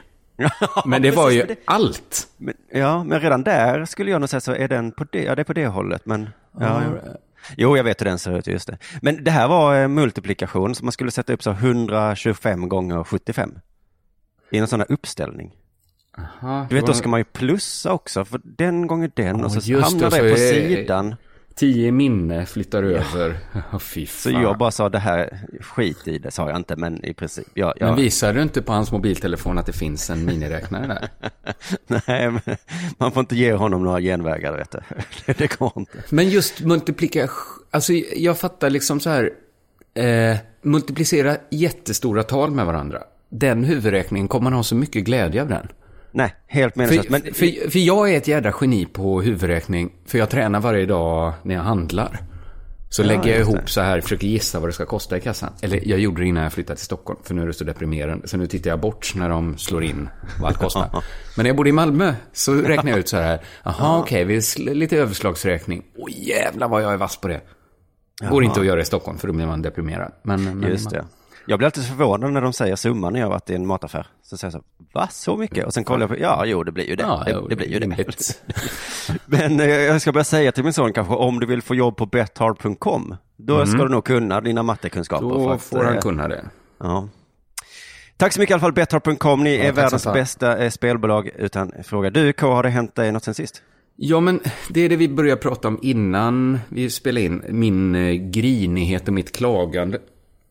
Men 0.85 1.01
det 1.01 1.11
var 1.11 1.29
ju 1.29 1.43
det- 1.45 1.55
allt. 1.65 2.27
Men, 2.37 2.53
ja, 2.73 3.03
men 3.03 3.19
redan 3.19 3.43
där 3.43 3.85
skulle 3.85 4.11
jag 4.11 4.19
nog 4.21 4.29
säga 4.29 4.41
så 4.41 4.53
är 4.55 4.67
den 4.67 4.91
på 4.91 5.05
det, 5.11 5.23
ja 5.23 5.35
det 5.35 5.41
är 5.41 5.43
på 5.43 5.53
det 5.53 5.67
hållet, 5.67 6.05
men 6.05 6.29
ja, 6.59 6.81
ja. 6.83 7.11
Jo, 7.57 7.77
jag 7.77 7.83
vet 7.83 8.01
hur 8.01 8.05
den 8.05 8.19
ser 8.19 8.37
ut, 8.37 8.47
just 8.47 8.67
det. 8.67 8.77
Men 9.01 9.23
det 9.23 9.31
här 9.31 9.47
var 9.47 9.81
eh, 9.81 9.87
multiplikation, 9.87 10.75
så 10.75 10.85
man 10.85 10.91
skulle 10.91 11.11
sätta 11.11 11.33
upp 11.33 11.43
så 11.43 11.51
125 11.51 12.69
gånger 12.69 13.03
75. 13.03 13.51
I 14.51 14.57
en 14.57 14.67
sån 14.67 14.79
här 14.79 14.91
uppställning. 14.91 15.51
Aha, 16.17 16.65
Du 16.69 16.75
vet, 16.75 16.81
det 16.81 16.87
då 16.87 16.91
var 16.91 16.93
ska 16.93 17.09
man 17.09 17.19
ju 17.19 17.23
plussa 17.23 17.91
också, 17.93 18.25
för 18.25 18.41
den 18.43 18.87
gånger 18.87 19.11
den, 19.15 19.43
och 19.45 19.51
så 19.51 19.79
hamnar 19.79 20.09
det, 20.09 20.15
det, 20.21 20.33
på 20.35 20.39
är- 20.39 20.53
sidan. 20.53 21.15
Tio 21.55 21.91
minne 21.91 22.45
flyttar 22.45 22.83
över. 22.83 23.37
Ja, 23.71 23.79
fy 23.79 24.05
Så 24.05 24.29
fan. 24.31 24.41
jag 24.41 24.57
bara 24.57 24.71
sa 24.71 24.89
det 24.89 24.99
här, 24.99 25.39
skit 25.61 26.07
i 26.07 26.17
det 26.17 26.31
sa 26.31 26.49
jag 26.49 26.57
inte, 26.57 26.75
men 26.75 27.05
i 27.05 27.13
princip. 27.13 27.47
Ja, 27.53 27.73
ja. 27.79 27.85
Men 27.85 27.95
visar 27.95 28.33
du 28.33 28.41
inte 28.41 28.61
på 28.61 28.73
hans 28.73 28.91
mobiltelefon 28.91 29.57
att 29.57 29.65
det 29.65 29.73
finns 29.73 30.09
en 30.09 30.25
miniräknare 30.25 30.87
där? 30.87 31.09
Nej, 32.07 32.31
men 32.31 32.57
man 32.97 33.11
får 33.11 33.19
inte 33.19 33.35
ge 33.35 33.53
honom 33.53 33.83
några 33.83 34.01
genvägar, 34.01 34.57
vet 34.57 34.71
du. 34.71 34.79
Det 35.33 35.59
går 35.59 35.71
inte. 35.75 35.97
Men 36.09 36.29
just 36.29 36.61
multiplikation, 36.61 37.63
alltså 37.71 37.93
jag 38.15 38.37
fattar 38.37 38.69
liksom 38.69 38.99
så 38.99 39.09
här, 39.09 39.29
eh, 39.93 40.37
multiplicera 40.61 41.37
jättestora 41.51 42.23
tal 42.23 42.51
med 42.51 42.65
varandra. 42.65 42.99
Den 43.29 43.63
huvudräkningen, 43.63 44.27
kommer 44.27 44.43
man 44.43 44.53
ha 44.53 44.63
så 44.63 44.75
mycket 44.75 45.03
glädje 45.03 45.41
av 45.41 45.47
den? 45.47 45.67
Nej, 46.11 46.35
helt 46.47 46.75
meningslöst. 46.75 47.07
För, 47.07 47.11
Men 47.11 47.33
för, 47.33 47.69
för 47.69 47.79
jag 47.79 48.13
är 48.13 48.17
ett 48.17 48.27
jädra 48.27 48.53
geni 48.61 48.85
på 48.85 49.21
huvudräkning, 49.21 49.91
för 50.05 50.17
jag 50.17 50.29
tränar 50.29 50.59
varje 50.59 50.85
dag 50.85 51.33
när 51.43 51.55
jag 51.55 51.61
handlar. 51.61 52.19
Så 52.89 53.03
lägger 53.03 53.31
jag 53.31 53.39
ihop 53.39 53.69
så 53.69 53.81
här, 53.81 54.01
försöker 54.01 54.27
gissa 54.27 54.59
vad 54.59 54.69
det 54.69 54.73
ska 54.73 54.85
kosta 54.85 55.17
i 55.17 55.21
kassan. 55.21 55.53
Eller 55.61 55.87
jag 55.87 55.99
gjorde 55.99 56.21
det 56.21 56.27
innan 56.27 56.43
jag 56.43 56.53
flyttade 56.53 56.75
till 56.77 56.85
Stockholm, 56.85 57.19
för 57.23 57.33
nu 57.33 57.41
är 57.41 57.47
det 57.47 57.53
så 57.53 57.63
deprimerande. 57.63 58.27
Så 58.27 58.37
nu 58.37 58.47
tittar 58.47 58.69
jag 58.69 58.79
bort 58.79 59.13
när 59.15 59.29
de 59.29 59.57
slår 59.57 59.83
in 59.83 60.09
vad 60.41 60.47
allt 60.47 60.57
kostar. 60.57 60.89
Men 61.37 61.43
när 61.43 61.45
jag 61.45 61.55
bodde 61.55 61.69
i 61.69 61.73
Malmö 61.73 62.13
så 62.33 62.53
räknade 62.53 62.89
jag 62.89 62.99
ut 62.99 63.07
så 63.09 63.17
här, 63.17 63.39
jaha 63.63 63.99
okej, 63.99 64.23
vi 64.23 64.39
sl- 64.39 64.73
lite 64.73 64.97
överslagsräkning. 64.97 65.83
Åh 65.97 66.09
jävlar 66.11 66.67
vad 66.67 66.83
jag 66.83 66.93
är 66.93 66.97
vass 66.97 67.17
på 67.17 67.27
det. 67.27 67.41
Går 68.29 68.43
inte 68.43 68.59
att 68.59 68.65
göra 68.65 68.81
i 68.81 68.85
Stockholm, 68.85 69.17
för 69.17 69.27
då 69.27 69.33
blir 69.33 69.45
man 69.45 69.61
deprimerad. 69.61 70.11
Men, 70.23 70.59
men 70.59 70.69
Just 70.69 70.89
det. 70.89 71.05
Jag 71.45 71.59
blir 71.59 71.65
alltid 71.65 71.87
förvånad 71.87 72.33
när 72.33 72.41
de 72.41 72.53
säger 72.53 72.75
summan 72.75 73.13
när 73.13 73.19
jag 73.19 73.29
varit 73.29 73.49
i 73.49 73.55
en 73.55 73.67
mataffär. 73.67 74.07
Så 74.31 74.37
säger 74.37 74.53
jag 74.53 74.61
så, 74.61 74.67
va, 74.93 75.07
så 75.07 75.37
mycket? 75.37 75.65
Och 75.65 75.73
sen 75.73 75.83
kollar 75.83 76.01
jag 76.01 76.09
på, 76.09 76.17
ja, 76.17 76.45
jo, 76.45 76.63
det 76.63 76.71
blir 76.71 76.89
ju 76.89 76.95
det. 76.95 77.03
Ja, 77.03 77.23
det, 77.25 77.31
jo, 77.31 77.47
det 77.47 77.55
blir 77.55 77.67
ju 77.67 77.79
det. 77.79 78.05
Men 79.25 79.59
eh, 79.59 79.67
jag 79.67 80.01
ska 80.01 80.11
börja 80.11 80.23
säga 80.23 80.51
till 80.51 80.63
min 80.63 80.73
son 80.73 80.93
kanske, 80.93 81.13
om 81.13 81.39
du 81.39 81.45
vill 81.45 81.61
få 81.61 81.75
jobb 81.75 81.97
på 81.97 82.05
bethard.com, 82.05 83.15
då 83.37 83.65
ska 83.65 83.77
du 83.77 83.89
nog 83.89 84.05
kunna 84.05 84.41
dina 84.41 84.63
mattekunskaper. 84.63 85.25
Mm. 85.25 85.37
Då 85.37 85.49
att, 85.49 85.61
får 85.61 85.83
han 85.83 85.93
eh, 85.93 85.99
kunna 85.99 86.27
det. 86.27 86.45
Ja. 86.79 87.09
Tack 88.17 88.33
så 88.33 88.39
mycket 88.39 88.51
i 88.51 88.53
alla 88.53 88.61
fall, 88.61 88.73
bethard.com. 88.73 89.43
Ni 89.43 89.55
är 89.55 89.67
tack 89.67 89.77
världens 89.77 90.03
bästa 90.03 90.57
eh, 90.57 90.69
spelbolag 90.69 91.29
utan 91.37 91.71
fråga. 91.83 92.09
Du, 92.09 92.33
K, 92.33 92.47
har 92.47 92.63
det 92.63 92.69
hänt 92.69 92.95
dig 92.95 93.11
något 93.11 93.23
sen 93.23 93.33
sist? 93.33 93.61
Ja, 93.95 94.19
men 94.19 94.39
det 94.69 94.81
är 94.81 94.89
det 94.89 94.95
vi 94.95 95.09
började 95.09 95.41
prata 95.41 95.67
om 95.67 95.79
innan 95.81 96.59
vi 96.69 96.89
spelade 96.89 97.25
in. 97.25 97.43
Min 97.49 97.93
grinighet 98.31 99.07
och 99.07 99.13
mitt 99.13 99.35
klagande. 99.35 99.99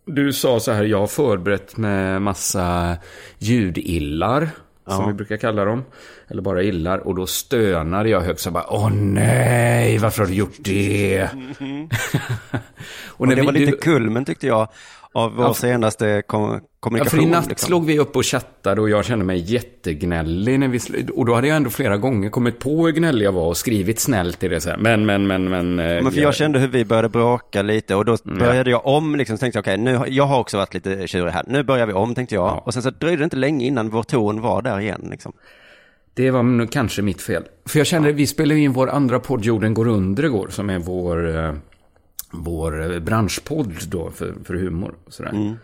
Du 0.06 0.32
sa 0.32 0.60
så 0.60 0.72
här, 0.72 0.84
jag 0.84 0.98
har 0.98 1.06
förberett 1.06 1.76
med 1.76 2.22
massa 2.22 2.96
ljudillar. 3.38 4.50
Som 4.86 5.06
vi 5.06 5.12
brukar 5.12 5.36
kalla 5.36 5.64
dem. 5.64 5.84
Eller 6.28 6.42
bara 6.42 6.62
illar. 6.62 6.98
Och 6.98 7.14
då 7.14 7.26
stönade 7.26 8.08
jag 8.08 8.20
högt 8.20 8.40
så 8.40 8.50
bara, 8.50 8.64
åh 8.72 8.90
nej, 8.92 9.98
varför 9.98 10.22
har 10.22 10.26
du 10.28 10.34
gjort 10.34 10.56
det? 10.58 11.28
Och 13.08 13.28
när 13.28 13.34
det 13.36 13.40
vi- 13.42 13.46
var 13.46 13.52
lite 13.52 13.70
du- 13.70 13.76
kulmen 13.76 14.24
tyckte 14.24 14.46
jag 14.46 14.68
av 15.14 15.34
vår 15.34 15.44
Ja, 15.46 15.54
senaste 15.54 16.22
kom- 16.26 16.42
Ja, 16.52 16.60
kommunikation. 16.80 17.20
för 17.20 17.26
i 17.26 17.30
natt 17.30 17.48
liksom. 17.48 17.66
slog 17.66 17.86
vi 17.86 17.98
upp 17.98 18.16
och 18.16 18.26
chattade 18.26 18.80
och 18.80 18.90
jag 18.90 19.04
kände 19.04 19.24
mig 19.24 19.38
jättegnällig. 19.52 20.60
När 20.60 20.68
vi 20.68 20.80
och 21.14 21.26
då 21.26 21.34
hade 21.34 21.48
jag 21.48 21.56
ändå 21.56 21.70
flera 21.70 21.96
gånger 21.96 22.30
kommit 22.30 22.58
på 22.58 22.86
hur 22.86 22.92
gnällig 22.92 23.26
jag 23.26 23.32
var 23.32 23.46
och 23.46 23.56
skrivit 23.56 24.00
snällt 24.00 24.44
i 24.44 24.48
det 24.48 24.60
så 24.60 24.70
här. 24.70 24.76
Men, 24.76 25.06
men, 25.06 25.26
men, 25.26 25.44
men. 25.48 25.78
eh, 25.78 26.02
Men 26.02 26.12
för 26.12 26.20
jag 26.20 26.34
kände 26.34 26.58
hur 26.58 26.68
vi 26.68 26.84
började 26.84 27.08
bråka 27.08 27.62
lite 27.62 27.94
och 27.94 28.04
då 28.04 28.16
började 28.24 28.70
jag 28.70 28.86
om 28.86 29.16
liksom, 29.16 29.36
så 29.36 29.40
tänkte 29.40 29.56
jag 29.56 29.62
okej, 29.62 29.78
nu, 29.78 29.96
har- 29.96 30.06
jag 30.06 30.24
har 30.24 30.38
också 30.40 30.56
varit 30.56 30.74
lite 30.74 31.06
tjurig 31.06 31.32
här, 31.32 31.44
nu 31.46 31.62
börjar 31.62 31.86
vi 31.86 31.92
om 31.92 32.14
tänkte 32.14 32.34
jag. 32.34 32.46
Ja. 32.48 32.62
Och 32.66 32.74
sen 32.74 32.82
så 32.82 32.90
dröjde 32.90 33.16
det 33.16 33.24
inte 33.24 33.36
länge 33.36 33.66
innan 33.66 33.90
vår 33.90 34.02
ton 34.02 34.40
var 34.40 34.62
där 34.62 34.80
igen 34.80 35.08
liksom. 35.10 35.32
Det 36.14 36.30
var 36.30 36.42
nog 36.42 36.70
kanske 36.72 37.02
mitt 37.02 37.22
fel. 37.22 37.42
För 37.68 37.78
jag 37.78 37.86
kände, 37.86 38.12
vi 38.12 38.26
spelade 38.26 38.60
in 38.60 38.72
vår 38.72 38.88
andra 38.90 39.18
podd 39.20 39.44
Jorden 39.44 39.74
går 39.74 39.88
under 39.88 40.24
igår, 40.24 40.48
som 40.50 40.70
är 40.70 40.78
vår, 40.78 41.36
eh, 41.38 41.52
vår 42.30 42.92
eh, 42.92 42.98
branschpodd 42.98 43.74
då 43.88 44.10
för, 44.10 44.34
för 44.44 44.54
humor 44.54 44.94
och 45.04 45.12
sådär. 45.12 45.56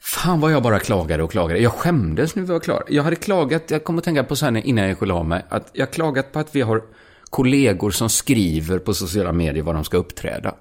Fan 0.00 0.40
vad 0.40 0.52
jag 0.52 0.62
bara 0.62 0.78
klagade 0.78 1.22
och 1.22 1.30
klagade. 1.30 1.60
Jag 1.60 1.72
skämdes 1.72 2.34
nu 2.34 2.42
var 2.42 2.54
jag 2.54 2.62
klar. 2.62 2.84
Jag 2.88 3.02
hade 3.02 3.16
klagat, 3.16 3.70
jag 3.70 3.84
kom 3.84 3.98
att 3.98 4.04
tänka 4.04 4.24
på 4.24 4.36
så 4.36 4.46
här 4.46 4.56
innan 4.66 4.88
jag 4.88 5.02
och 5.02 5.06
la 5.06 5.22
mig, 5.22 5.44
att 5.48 5.70
jag 5.72 5.92
klagat 5.92 6.32
på 6.32 6.38
att 6.38 6.56
vi 6.56 6.60
har 6.60 6.82
kollegor 7.30 7.90
som 7.90 8.08
skriver 8.08 8.78
på 8.78 8.94
sociala 8.94 9.32
medier 9.32 9.62
vad 9.62 9.74
de 9.74 9.84
ska 9.84 9.96
uppträda. 9.96 10.54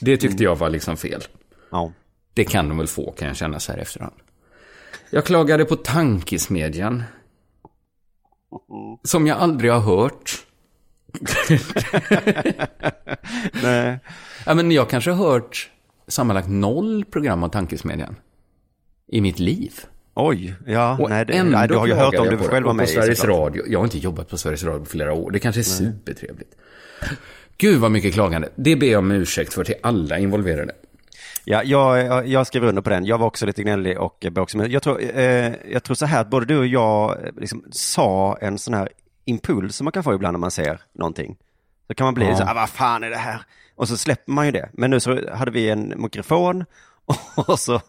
Det 0.00 0.16
tyckte 0.16 0.42
jag 0.42 0.56
var 0.56 0.70
liksom 0.70 0.96
fel. 0.96 1.24
Ja. 1.70 1.92
Det 2.34 2.44
kan 2.44 2.68
de 2.68 2.78
väl 2.78 2.86
få, 2.86 3.12
kan 3.12 3.28
jag 3.28 3.36
känna 3.36 3.60
så 3.60 3.72
här 3.72 3.78
efterhand. 3.78 4.14
Jag 5.10 5.24
klagade 5.24 5.64
på 5.64 5.76
tankesmedjan. 5.76 7.02
Som 9.02 9.26
jag 9.26 9.38
aldrig 9.38 9.72
har 9.72 9.80
hört. 9.80 10.45
Nej. 13.62 13.98
Ja, 14.46 14.54
men 14.54 14.70
jag 14.70 14.90
kanske 14.90 15.10
har 15.10 15.30
hört 15.30 15.70
sammanlagt 16.08 16.48
noll 16.48 17.04
program 17.04 17.42
av 17.42 17.48
tankesmedjan. 17.48 18.16
I 19.08 19.20
mitt 19.20 19.38
liv. 19.38 19.72
Oj, 20.14 20.54
ja, 20.66 20.98
Och 21.00 21.10
nej, 21.10 21.24
det, 21.24 21.32
ändå 21.32 21.58
nej, 21.58 21.68
du 21.68 21.74
har 21.74 21.86
ju 21.86 21.94
hört 21.94 22.14
om 22.14 22.28
du 22.28 22.38
själv 22.38 22.66
med 22.66 22.86
på 22.86 22.92
Sveriges 22.92 23.18
såklart. 23.18 23.38
Radio. 23.38 23.64
Jag 23.68 23.78
har 23.78 23.84
inte 23.84 23.98
jobbat 23.98 24.28
på 24.28 24.38
Sveriges 24.38 24.64
Radio 24.64 24.78
på 24.78 24.90
flera 24.90 25.12
år. 25.12 25.30
Det 25.30 25.38
kanske 25.38 25.60
är 25.60 25.62
supertrevligt. 25.62 26.54
Gud 27.58 27.80
vad 27.80 27.90
mycket 27.90 28.14
klagande. 28.14 28.48
Det 28.54 28.76
ber 28.76 28.86
jag 28.86 28.98
om 28.98 29.10
ursäkt 29.10 29.54
för 29.54 29.64
till 29.64 29.74
alla 29.82 30.18
involverade. 30.18 30.72
Ja, 31.44 31.62
jag, 31.64 32.06
jag, 32.06 32.26
jag 32.26 32.46
under 32.54 32.82
på 32.82 32.90
den. 32.90 33.06
Jag 33.06 33.18
var 33.18 33.26
också 33.26 33.46
lite 33.46 33.62
gnällig 33.62 34.00
och 34.00 34.26
bråksam. 34.30 34.60
Men 34.60 34.70
jag 34.70 34.82
tror, 34.82 35.18
eh, 35.18 35.52
jag 35.70 35.82
tror 35.82 35.94
så 35.94 36.06
här 36.06 36.20
att 36.20 36.30
både 36.30 36.46
du 36.46 36.58
och 36.58 36.66
jag 36.66 37.10
eh, 37.10 37.32
liksom 37.36 37.64
sa 37.70 38.38
en 38.40 38.58
sån 38.58 38.74
här 38.74 38.88
impuls 39.26 39.76
som 39.76 39.84
man 39.84 39.92
kan 39.92 40.04
få 40.04 40.14
ibland 40.14 40.32
när 40.34 40.38
man 40.38 40.50
ser 40.50 40.80
någonting. 40.94 41.36
Så 41.86 41.94
kan 41.94 42.04
man 42.04 42.14
bli 42.14 42.26
Ja. 42.26 42.36
så 42.36 42.42
ah, 42.42 42.54
vad 42.54 42.70
fan 42.70 43.04
är 43.04 43.10
det 43.10 43.16
här? 43.16 43.40
Och 43.74 43.88
så 43.88 43.96
släpper 43.96 44.32
man 44.32 44.46
ju 44.46 44.52
det. 44.52 44.68
Men 44.72 44.90
nu 44.90 45.00
så 45.00 45.30
hade 45.34 45.50
vi 45.50 45.70
en 45.70 45.92
mikrofon 45.96 46.64
och 47.34 47.58
så 47.60 47.74
Och 47.74 47.82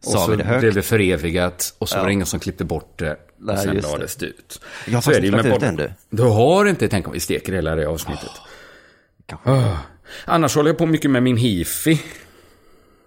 sa 0.00 0.24
så 0.24 0.30
vi 0.30 0.36
det 0.36 0.44
högt. 0.44 0.60
blev 0.60 0.74
det 0.74 0.82
förevigat 0.82 1.74
och 1.78 1.88
så 1.88 1.94
var 1.96 2.02
Ja. 2.02 2.06
det 2.06 2.12
ingen 2.12 2.26
som 2.26 2.40
klippte 2.40 2.64
bort 2.64 2.98
det. 2.98 3.16
Nej, 3.38 3.54
och 3.56 3.60
sen 3.62 3.74
just 3.74 3.86
det. 3.88 3.92
lades 3.92 4.16
det 4.16 4.26
ut. 4.26 4.60
Jag 4.86 4.92
har 4.94 5.00
Så 5.00 5.10
faktiskt 5.10 5.20
det 5.20 5.26
inte 5.26 5.36
med 5.36 5.44
lagt 5.44 5.62
ut 5.62 5.68
podden. 5.68 5.76
den, 5.76 5.94
du. 6.10 6.22
Har 6.22 6.66
inte, 6.66 6.88
tänk 6.88 7.06
om 7.06 7.12
vi 7.12 7.20
steker 7.20 7.52
hela 7.52 7.74
det 7.74 7.86
avsnittet. 7.88 8.30
Kanske. 9.26 9.50
Ah. 9.50 9.76
Annars 10.24 10.54
håller 10.56 10.70
jag 10.70 10.78
på 10.78 10.86
mycket 10.86 11.10
med 11.10 11.22
min 11.22 11.36
hifi. 11.36 12.02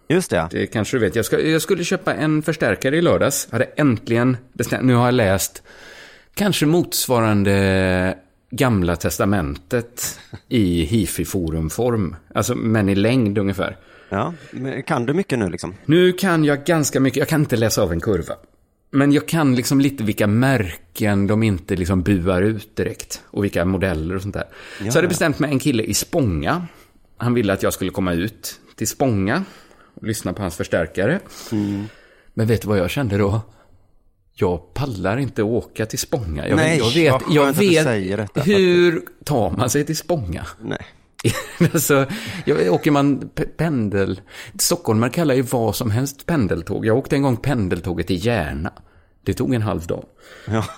Just 0.07 0.29
det. 0.29 0.47
Det 0.51 0.67
kanske 0.67 0.97
du 0.97 1.01
vet. 1.01 1.15
Jag, 1.15 1.25
ska, 1.25 1.39
jag 1.41 1.61
skulle 1.61 1.83
köpa 1.83 2.13
en 2.13 2.41
förstärkare 2.41 2.97
i 2.97 3.01
lördags. 3.01 3.47
Hade 3.51 3.63
äntligen 3.65 4.37
bestämt. 4.53 4.83
Nu 4.85 4.93
har 4.95 5.05
jag 5.05 5.13
läst 5.13 5.63
kanske 6.35 6.65
motsvarande 6.65 8.17
Gamla 8.51 8.95
Testamentet 8.95 10.19
i 10.49 10.85
hifi-forumform. 10.85 12.15
Alltså, 12.33 12.55
men 12.55 12.89
i 12.89 12.95
längd 12.95 13.37
ungefär. 13.37 13.77
ja. 14.09 14.33
Kan 14.85 15.05
du 15.05 15.13
mycket 15.13 15.39
nu 15.39 15.49
liksom? 15.49 15.73
Nu 15.85 16.11
kan 16.11 16.43
jag 16.43 16.65
ganska 16.65 16.99
mycket. 16.99 17.17
Jag 17.17 17.27
kan 17.27 17.41
inte 17.41 17.55
läsa 17.55 17.81
av 17.81 17.91
en 17.91 18.01
kurva. 18.01 18.33
Men 18.91 19.11
jag 19.11 19.27
kan 19.27 19.55
liksom 19.55 19.81
lite 19.81 20.03
vilka 20.03 20.27
märken 20.27 21.27
de 21.27 21.43
inte 21.43 21.75
liksom 21.75 22.01
buar 22.03 22.41
ut 22.41 22.75
direkt. 22.75 23.21
Och 23.27 23.43
vilka 23.43 23.65
modeller 23.65 24.15
och 24.15 24.21
sånt 24.21 24.33
där. 24.33 24.45
så 24.77 24.85
hade 24.85 24.99
jag 24.99 25.09
bestämt 25.09 25.39
mig 25.39 25.51
en 25.51 25.59
kille 25.59 25.83
i 25.83 25.93
Spånga. 25.93 26.67
Han 27.17 27.33
ville 27.33 27.53
att 27.53 27.63
jag 27.63 27.73
skulle 27.73 27.91
komma 27.91 28.13
ut 28.13 28.59
till 28.75 28.87
Spånga. 28.87 29.43
Och 29.95 30.07
lyssna 30.07 30.33
på 30.33 30.41
hans 30.41 30.55
förstärkare. 30.55 31.19
Men 32.33 32.47
vet 32.47 32.61
du 32.61 32.67
vad 32.67 32.77
jag 32.77 32.89
kände 32.89 33.17
då? 33.17 33.41
Jag 34.37 34.73
pallar 34.73 35.17
inte 35.17 35.43
åka 35.43 35.85
till 35.85 35.99
Spånga. 35.99 36.47
Jag, 36.47 36.55
Nej, 36.55 36.77
jag 36.77 36.93
vet, 36.93 37.21
jag 37.29 37.55
du 37.55 37.67
vet 37.69 38.17
detta. 38.17 38.41
hur 38.41 39.01
tar 39.23 39.51
man 39.51 39.69
sig 39.69 39.85
till 39.85 39.97
Spånga? 39.97 40.45
Nej. 40.61 40.85
alltså, 41.73 42.05
jag, 42.45 42.73
åker 42.73 42.91
man 42.91 43.29
pendel... 43.57 44.21
Stockholmare 44.59 45.09
kallar 45.09 45.35
ju 45.35 45.41
vad 45.41 45.75
som 45.75 45.91
helst 45.91 46.25
pendeltåg. 46.25 46.85
Jag 46.85 46.97
åkte 46.97 47.15
en 47.15 47.21
gång 47.21 47.37
pendeltåget 47.37 48.07
till 48.07 48.25
Järna. 48.25 48.73
Det 49.23 49.33
tog 49.33 49.53
en 49.53 49.61
halv 49.61 49.85
dag. 49.87 50.05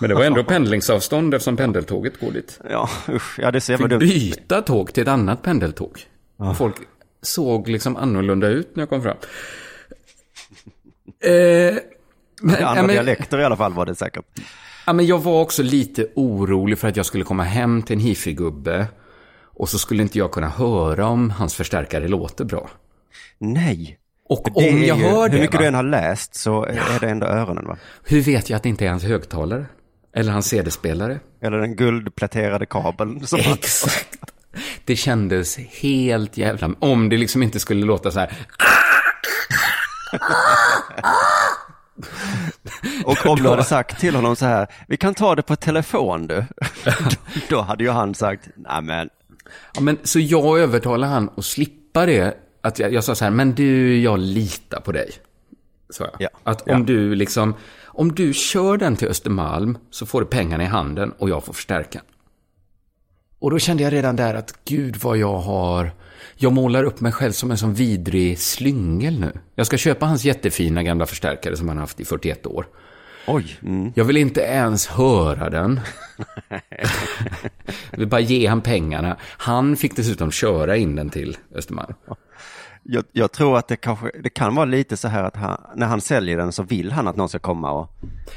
Men 0.00 0.08
det 0.08 0.14
var 0.14 0.24
ändå 0.24 0.44
pendlingsavstånd 0.44 1.34
eftersom 1.34 1.56
pendeltåget 1.56 2.20
går 2.20 2.30
dit. 2.30 2.60
Ja, 2.70 2.88
usch. 3.08 3.38
Ja, 3.38 3.50
det 3.50 3.68
jävla 3.68 3.84
Fick 3.84 3.90
dumt. 3.90 3.98
byta 3.98 4.62
tåg 4.62 4.92
till 4.92 5.02
ett 5.02 5.08
annat 5.08 5.42
pendeltåg. 5.42 6.00
Folk 6.56 6.76
såg 7.22 7.68
liksom 7.68 7.96
annorlunda 7.96 8.48
ut 8.48 8.76
när 8.76 8.82
jag 8.82 8.88
kom 8.88 9.02
fram. 9.02 9.16
Eh, 11.20 11.76
men, 12.42 12.64
Andra 12.64 12.82
men, 12.82 12.88
dialekter 12.94 13.38
i 13.38 13.44
alla 13.44 13.56
fall 13.56 13.72
var 13.72 13.86
det 13.86 13.94
säkert. 13.94 14.24
ja, 14.86 14.92
men 14.92 15.06
jag 15.06 15.18
var 15.18 15.40
också 15.40 15.62
lite 15.62 16.06
orolig 16.14 16.78
för 16.78 16.88
att 16.88 16.96
jag 16.96 17.06
skulle 17.06 17.24
komma 17.24 17.42
hem 17.42 17.82
till 17.82 17.96
en 17.96 18.00
hifi-gubbe. 18.00 18.86
Och 19.60 19.68
så 19.68 19.78
skulle 19.78 20.02
inte 20.02 20.18
jag 20.18 20.32
kunna 20.32 20.48
höra 20.48 21.06
om 21.06 21.30
hans 21.30 21.54
förstärkare 21.54 22.08
låter 22.08 22.44
bra. 22.44 22.70
Nej. 23.38 23.98
Och 24.28 24.42
Det 24.54 24.70
om 24.70 24.82
jag 24.84 24.98
ju, 24.98 25.04
hör 25.04 25.28
det, 25.28 25.34
Hur 25.34 25.40
mycket 25.42 25.54
va? 25.54 25.60
du 25.60 25.66
än 25.66 25.74
har 25.74 25.82
läst 25.82 26.34
så 26.34 26.64
är 26.64 27.00
det 27.00 27.08
ändå 27.08 27.26
öronen 27.26 27.66
va? 27.66 27.76
hur 28.04 28.20
vet 28.20 28.50
jag 28.50 28.56
att 28.56 28.62
det 28.62 28.68
inte 28.68 28.84
är 28.86 28.90
hans 28.90 29.04
högtalare? 29.04 29.66
Eller 30.16 30.32
hans 30.32 30.46
CD-spelare? 30.48 31.20
Eller 31.42 31.58
den 31.58 31.76
guldpläterade 31.76 32.66
kabeln. 32.66 33.26
Som 33.26 33.38
Exakt. 33.38 34.18
Det 34.84 34.96
kändes 34.96 35.56
helt 35.58 36.36
jävla... 36.36 36.70
Om 36.78 37.08
det 37.08 37.16
liksom 37.16 37.42
inte 37.42 37.60
skulle 37.60 37.86
låta 37.86 38.10
så 38.10 38.18
här... 38.20 38.32
Och 43.04 43.26
om 43.26 43.36
du 43.36 43.48
hade 43.48 43.64
sagt 43.64 44.00
till 44.00 44.14
honom 44.14 44.36
så 44.36 44.46
här, 44.46 44.66
vi 44.88 44.96
kan 44.96 45.14
ta 45.14 45.34
det 45.34 45.42
på 45.42 45.56
telefon 45.56 46.26
du. 46.26 46.44
Då 47.48 47.60
hade 47.60 47.84
ju 47.84 47.90
han 47.90 48.14
sagt, 48.14 48.48
nej 48.56 48.82
men, 48.82 49.08
Ja, 49.74 49.80
men, 49.80 49.98
så 50.02 50.20
jag 50.20 50.58
övertalade 50.58 51.12
han 51.12 51.30
att 51.36 51.44
slippa 51.44 52.06
det. 52.06 52.36
Att 52.60 52.78
jag, 52.78 52.92
jag 52.92 53.04
sa 53.04 53.14
så 53.14 53.24
här, 53.24 53.30
men 53.30 53.54
du, 53.54 54.00
jag 54.00 54.18
litar 54.18 54.80
på 54.80 54.92
dig. 54.92 55.10
Så 55.90 56.02
jag. 56.02 56.12
Ja, 56.18 56.28
Att 56.44 56.62
ja. 56.66 56.74
om 56.74 56.86
du 56.86 57.14
liksom... 57.14 57.54
Om 57.84 58.14
du 58.14 58.32
kör 58.34 58.76
den 58.76 58.96
till 58.96 59.08
Östermalm 59.08 59.78
så 59.90 60.06
får 60.06 60.20
du 60.20 60.26
pengarna 60.26 60.64
i 60.64 60.66
handen 60.66 61.12
och 61.18 61.30
jag 61.30 61.44
får 61.44 61.52
förstärka. 61.52 62.00
Och 63.38 63.50
då 63.50 63.58
kände 63.58 63.82
jag 63.82 63.92
redan 63.92 64.16
där 64.16 64.34
att 64.34 64.64
gud 64.64 64.96
vad 64.96 65.18
jag 65.18 65.38
har... 65.38 65.92
Jag 66.40 66.52
målar 66.52 66.84
upp 66.84 67.00
mig 67.00 67.12
själv 67.12 67.32
som 67.32 67.50
en 67.50 67.58
sån 67.58 67.74
vidrig 67.74 68.38
slyngel 68.38 69.20
nu. 69.20 69.32
Jag 69.54 69.66
ska 69.66 69.76
köpa 69.76 70.06
hans 70.06 70.24
jättefina 70.24 70.82
gamla 70.82 71.06
förstärkare 71.06 71.56
som 71.56 71.68
han 71.68 71.76
har 71.76 71.82
haft 71.82 72.00
i 72.00 72.04
41 72.04 72.46
år. 72.46 72.66
oj. 73.26 73.58
Mm. 73.62 73.92
Jag 73.96 74.04
vill 74.04 74.16
inte 74.16 74.40
ens 74.40 74.86
höra 74.86 75.50
den. 75.50 75.80
Jag 77.90 77.98
vill 77.98 78.08
bara 78.08 78.20
ge 78.20 78.46
han 78.46 78.60
pengarna. 78.60 79.16
Han 79.22 79.76
fick 79.76 79.96
dessutom 79.96 80.30
köra 80.30 80.76
in 80.76 80.96
den 80.96 81.10
till 81.10 81.36
Östermalm. 81.54 81.94
Jag, 82.82 83.04
jag 83.12 83.32
tror 83.32 83.58
att 83.58 83.68
det 83.68 83.76
kanske, 83.76 84.10
det 84.22 84.30
kan 84.30 84.54
vara 84.54 84.64
lite 84.64 84.96
så 84.96 85.08
här 85.08 85.24
att 85.24 85.36
han, 85.36 85.60
när 85.76 85.86
han 85.86 86.00
säljer 86.00 86.36
den 86.36 86.52
så 86.52 86.62
vill 86.62 86.92
han 86.92 87.08
att 87.08 87.16
någon 87.16 87.28
ska 87.28 87.38
komma 87.38 87.70
och 87.70 87.90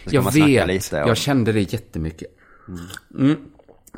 ska 0.06 0.16
Jag 0.16 0.34
vet, 0.34 0.68
lite. 0.68 1.04
Och, 1.04 1.10
jag 1.10 1.18
kände 1.18 1.52
det 1.52 1.74
jättemycket. 1.74 2.28
Mm. 3.20 3.38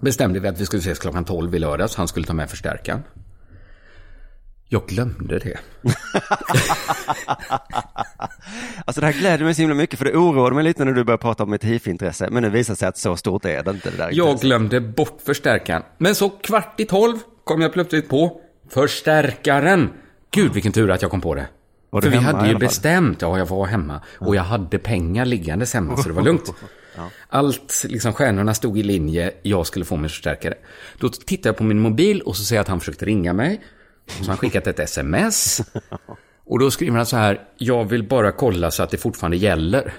Bestämde 0.01 0.39
vi 0.39 0.47
att 0.47 0.59
vi 0.59 0.65
skulle 0.65 0.79
ses 0.79 0.99
klockan 0.99 1.25
12 1.25 1.55
i 1.55 1.59
lördags. 1.59 1.95
Han 1.95 2.07
skulle 2.07 2.25
ta 2.25 2.33
med 2.33 2.49
förstärkaren. 2.49 3.03
Jag 4.69 4.87
glömde 4.87 5.39
det. 5.39 5.59
Alltså 8.85 9.01
det 9.01 9.07
här 9.07 9.13
gläder 9.13 9.45
mig 9.45 9.55
så 9.55 9.61
himla 9.61 9.75
mycket 9.75 9.99
för 9.99 10.05
det 10.05 10.13
oroade 10.15 10.55
mig 10.55 10.63
lite 10.63 10.85
när 10.85 10.91
du 10.93 11.03
började 11.03 11.21
prata 11.21 11.43
om 11.43 11.49
mitt 11.51 11.63
hifi-intresse. 11.63 12.29
Men 12.31 12.43
nu 12.43 12.49
visar 12.49 12.73
det 12.73 12.77
sig 12.77 12.87
att 12.87 12.97
så 12.97 13.15
stort 13.15 13.45
är 13.45 13.63
det 13.63 13.71
inte 13.71 13.89
det 13.91 13.97
där 13.97 14.09
Jag 14.11 14.27
intresset. 14.27 14.41
glömde 14.41 14.81
bort 14.81 15.19
förstärkaren. 15.25 15.83
Men 15.97 16.15
så 16.15 16.29
kvart 16.29 16.79
i 16.79 16.85
tolv 16.85 17.17
kom 17.43 17.61
jag 17.61 17.73
plötsligt 17.73 18.09
på 18.09 18.41
förstärkaren. 18.69 19.89
Gud, 20.31 20.53
vilken 20.53 20.71
tur 20.71 20.91
att 20.91 21.01
jag 21.01 21.11
kom 21.11 21.21
på 21.21 21.35
det. 21.35 21.47
Var 21.89 22.01
du 22.01 22.11
För 22.11 22.17
vi 22.17 22.23
hade 22.23 22.47
ju 22.47 22.55
bestämt, 22.57 23.21
ja 23.21 23.37
jag 23.37 23.45
var 23.45 23.65
hemma. 23.65 24.01
Och 24.19 24.35
jag 24.35 24.43
hade 24.43 24.79
pengar 24.79 25.25
liggandes 25.25 25.73
hemma, 25.73 25.97
så 25.97 26.09
det 26.09 26.15
var 26.15 26.23
lugnt. 26.23 26.53
Allt, 27.29 27.85
liksom 27.89 28.13
stjärnorna 28.13 28.53
stod 28.53 28.77
i 28.79 28.83
linje, 28.83 29.31
jag 29.41 29.67
skulle 29.67 29.85
få 29.85 29.95
min 29.95 30.09
förstärkare. 30.09 30.53
Då 30.99 31.09
tittade 31.09 31.49
jag 31.49 31.57
på 31.57 31.63
min 31.63 31.79
mobil 31.79 32.21
och 32.21 32.35
så 32.37 32.43
ser 32.43 32.55
jag 32.55 32.61
att 32.61 32.67
han 32.67 32.79
försökte 32.79 33.05
ringa 33.05 33.33
mig. 33.33 33.61
Så 34.07 34.21
har 34.21 34.27
han 34.27 34.37
skickat 34.37 34.67
ett 34.67 34.79
sms. 34.79 35.61
Och 36.45 36.59
då 36.59 36.71
skriver 36.71 36.97
han 36.97 37.05
så 37.05 37.17
här, 37.17 37.41
jag 37.57 37.85
vill 37.85 38.07
bara 38.07 38.31
kolla 38.31 38.71
så 38.71 38.83
att 38.83 38.89
det 38.89 38.97
fortfarande 38.97 39.37
gäller. 39.37 39.93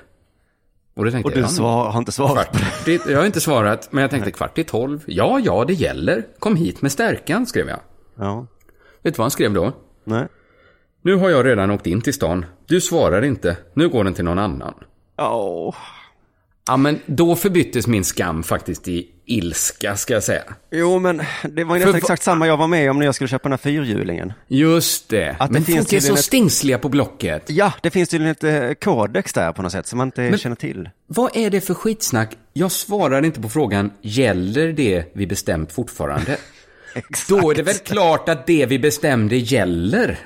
Och, 0.94 1.04
då 1.04 1.11
tänkte 1.11 1.28
Och 1.28 1.34
du 1.34 1.40
jag, 1.40 1.50
svar, 1.50 1.90
har 1.90 1.99
inte 1.99 2.12
svarat 2.12 2.52
det. 2.52 2.58
Kvart 2.58 2.88
i, 2.88 3.00
jag 3.12 3.18
har 3.18 3.26
inte 3.26 3.40
svarat, 3.40 3.92
men 3.92 4.02
jag 4.02 4.11
tänkte 4.11 4.30
kvart 4.30 4.58
i 4.58 4.64
tolv. 4.64 5.02
Ja, 5.06 5.40
ja, 5.44 5.64
det 5.64 5.73
gäller. 5.73 6.26
Kom 6.38 6.56
hit 6.56 6.82
med 6.82 6.92
stärkan, 6.92 7.46
skrev 7.46 7.68
jag. 7.68 7.80
Ja. 8.18 8.46
Vet 9.02 9.14
du 9.14 9.18
vad 9.18 9.25
han 9.25 9.30
skrev 9.30 9.52
då? 9.52 9.73
Nej. 10.04 10.26
Nu 11.02 11.14
har 11.14 11.30
jag 11.30 11.46
redan 11.46 11.70
åkt 11.70 11.87
in 11.87 12.00
till 12.00 12.14
stan. 12.14 12.46
Du 12.66 12.80
svarar 12.80 13.23
inte. 13.23 13.56
Nu 13.75 13.88
går 13.88 14.04
den 14.04 14.14
till 14.14 14.25
någon 14.25 14.38
annan. 14.38 14.75
Åh. 15.18 15.75
Ja, 16.66 16.76
men 16.76 17.00
då 17.06 17.37
förbyttes 17.37 17.87
min 17.87 18.04
skam 18.04 18.42
faktiskt 18.42 18.88
i 18.88 19.06
ilska, 19.26 19.97
ska 19.97 20.14
jag 20.14 20.23
säga. 20.23 20.42
Jo, 20.71 20.99
men 20.99 21.23
det 21.42 21.64
var 21.64 21.76
ju 21.76 21.80
nästan 21.80 21.99
exakt 21.99 22.23
samma 22.23 22.47
jag 22.47 22.56
var 22.56 22.66
med 22.66 22.90
om 22.90 22.99
när 22.99 23.06
jag 23.06 23.14
skulle 23.14 23.28
köpa 23.28 23.42
den 23.42 23.52
här 23.52 23.56
fyrhjulingen. 23.59 24.33
Just 24.49 25.09
det. 25.09 25.37
Att 25.38 25.49
det 25.49 25.52
men 25.52 25.64
finns 25.64 25.78
folk 25.78 25.92
är 25.92 26.00
så 26.00 26.12
ett- 26.14 26.18
stingsliga 26.25 26.78
på 26.78 26.88
Blocket. 26.88 27.42
Ja, 27.50 27.73
det 27.83 27.90
finns 27.90 28.09
tydligen 28.09 28.33
ett 28.33 28.44
eh, 28.44 28.73
kodex 28.75 29.33
där 29.33 29.52
på 29.52 29.62
något 29.62 29.73
sätt 29.73 29.87
som 29.87 29.97
man 29.99 30.09
inte 30.09 30.38
känner 30.38 30.56
till. 30.56 30.90
Vad 31.06 31.37
är 31.37 31.50
det 31.50 31.61
för 31.61 31.75
skitsnack? 31.75 32.37
Jag 32.52 32.73
svarar 32.73 33.25
inte 33.25 33.40
på 33.40 33.49
frågan, 33.49 33.90
gäller 34.02 34.73
det 34.73 35.04
vi 35.14 35.26
bestämt 35.26 35.73
fortfarande? 35.73 36.37
Exakt. 36.94 37.28
Då 37.28 37.50
är 37.50 37.54
det 37.54 37.62
väl 37.62 37.75
klart 37.75 38.28
att 38.28 38.47
det 38.47 38.66
vi 38.66 38.78
bestämde 38.78 39.37
gäller. 39.37 40.18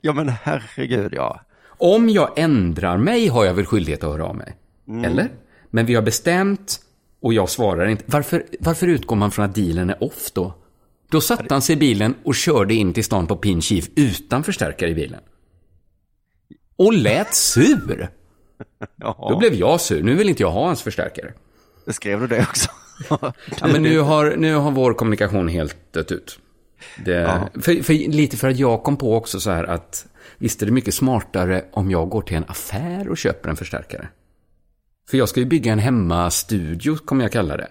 Ja, 0.00 0.12
men 0.12 0.28
herregud, 0.42 1.12
ja. 1.14 1.40
Om 1.78 2.08
jag 2.08 2.38
ändrar 2.38 2.96
mig 2.96 3.28
har 3.28 3.44
jag 3.44 3.54
väl 3.54 3.66
skyldighet 3.66 4.04
att 4.04 4.10
höra 4.10 4.24
av 4.24 4.36
mig? 4.36 4.56
Mm. 4.88 5.04
Eller? 5.04 5.28
Men 5.70 5.86
vi 5.86 5.94
har 5.94 6.02
bestämt 6.02 6.80
och 7.20 7.34
jag 7.34 7.48
svarar 7.48 7.86
inte. 7.86 8.04
Varför, 8.06 8.44
varför 8.60 8.86
utgår 8.86 9.16
man 9.16 9.30
från 9.30 9.44
att 9.44 9.54
dealen 9.54 9.90
är 9.90 10.04
off 10.04 10.32
då? 10.32 10.54
Då 11.10 11.20
satte 11.20 11.54
han 11.54 11.62
sig 11.62 11.72
i 11.72 11.78
bilen 11.78 12.14
och 12.24 12.34
körde 12.34 12.74
in 12.74 12.92
till 12.92 13.04
stan 13.04 13.26
på 13.26 13.36
pin 13.36 13.62
chief 13.62 13.88
utan 13.96 14.44
förstärkare 14.44 14.90
i 14.90 14.94
bilen. 14.94 15.20
Och 16.76 16.92
lät 16.92 17.34
sur. 17.34 18.10
Då 19.28 19.38
blev 19.38 19.54
jag 19.54 19.80
sur. 19.80 20.02
Nu 20.02 20.14
vill 20.14 20.28
inte 20.28 20.42
jag 20.42 20.50
ha 20.50 20.66
hans 20.66 20.82
förstärkare. 20.82 21.32
Skrev 21.86 22.20
du 22.20 22.26
det 22.26 22.40
också? 22.40 22.70
Ja, 23.60 23.66
men 23.66 23.82
nu 23.82 23.98
har, 23.98 24.36
nu 24.36 24.54
har 24.54 24.70
vår 24.70 24.94
kommunikation 24.94 25.48
helt 25.48 25.92
dött 25.92 26.12
ut. 26.12 26.38
Det, 27.04 27.50
för, 27.54 27.82
för, 27.82 27.92
lite 27.92 28.36
för 28.36 28.48
att 28.48 28.58
jag 28.58 28.82
kom 28.82 28.96
på 28.96 29.16
också 29.16 29.40
så 29.40 29.50
här 29.50 29.64
att 29.64 30.06
visst 30.38 30.62
är 30.62 30.66
det 30.66 30.72
mycket 30.72 30.94
smartare 30.94 31.64
om 31.72 31.90
jag 31.90 32.08
går 32.08 32.22
till 32.22 32.36
en 32.36 32.44
affär 32.48 33.08
och 33.08 33.18
köper 33.18 33.50
en 33.50 33.56
förstärkare. 33.56 34.08
För 35.10 35.18
jag 35.18 35.28
ska 35.28 35.40
ju 35.40 35.46
bygga 35.46 35.72
en 35.72 35.78
hemmastudio, 35.78 36.96
kommer 36.96 37.24
jag 37.24 37.32
kalla 37.32 37.56
det. 37.56 37.68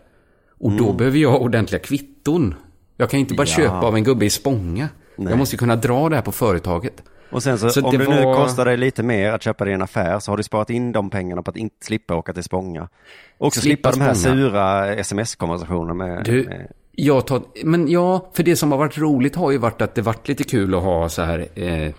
Och 0.59 0.71
då 0.71 0.93
behöver 0.93 1.17
jag 1.17 1.41
ordentliga 1.41 1.79
kvitton. 1.79 2.55
Jag 2.97 3.09
kan 3.09 3.19
inte 3.19 3.33
bara 3.33 3.47
Ja. 3.47 3.55
köpa 3.55 3.79
av 3.87 3.95
en 3.95 4.03
gubbe 4.03 4.25
i 4.25 4.29
Spånga. 4.29 4.89
Jag 5.17 5.37
måste 5.37 5.55
ju 5.55 5.57
kunna 5.57 5.75
dra 5.75 6.09
det 6.09 6.15
här 6.15 6.23
på 6.23 6.31
företaget. 6.31 7.03
Och 7.29 7.43
sen 7.43 7.57
så, 7.57 7.69
Så 7.69 7.81
om 7.85 7.91
det 7.91 7.97
nu 7.97 8.23
var- 8.23 8.35
kostar 8.35 8.65
dig 8.65 8.77
lite 8.77 9.03
mer 9.03 9.31
att 9.31 9.43
köpa 9.43 9.65
det 9.65 9.71
i 9.71 9.73
en 9.73 9.81
affär 9.81 10.19
så 10.19 10.31
har 10.31 10.37
du 10.37 10.43
sparat 10.43 10.69
in 10.69 10.91
de 10.91 11.09
pengarna 11.09 11.41
på 11.41 11.51
att 11.51 11.57
inte 11.57 11.85
slippa 11.85 12.15
åka 12.15 12.33
till 12.33 12.43
Spånga. 12.43 12.89
Och 13.37 13.47
också 13.47 13.59
Slippa 13.61 13.91
slippa, 13.91 14.05
de 14.05 14.07
här 14.09 14.13
sura 14.13 14.95
sms-konversationerna 14.95 15.93
med... 15.93 16.23
Du, 16.25 16.43
med 16.43 16.67
jag 16.97 17.27
tar, 17.27 17.41
men 17.63 17.87
ja, 17.87 18.31
för 18.33 18.43
det 18.43 18.55
som 18.55 18.71
har 18.71 18.79
varit 18.79 18.97
roligt 18.97 19.35
har 19.35 19.51
ju 19.51 19.57
varit 19.57 19.81
att 19.81 19.95
det 19.95 20.01
varit 20.01 20.27
lite 20.27 20.43
kul 20.43 20.75
att 20.75 20.83
ha 20.83 21.09
så 21.09 21.21
här... 21.21 21.47
Eh, 21.55 21.91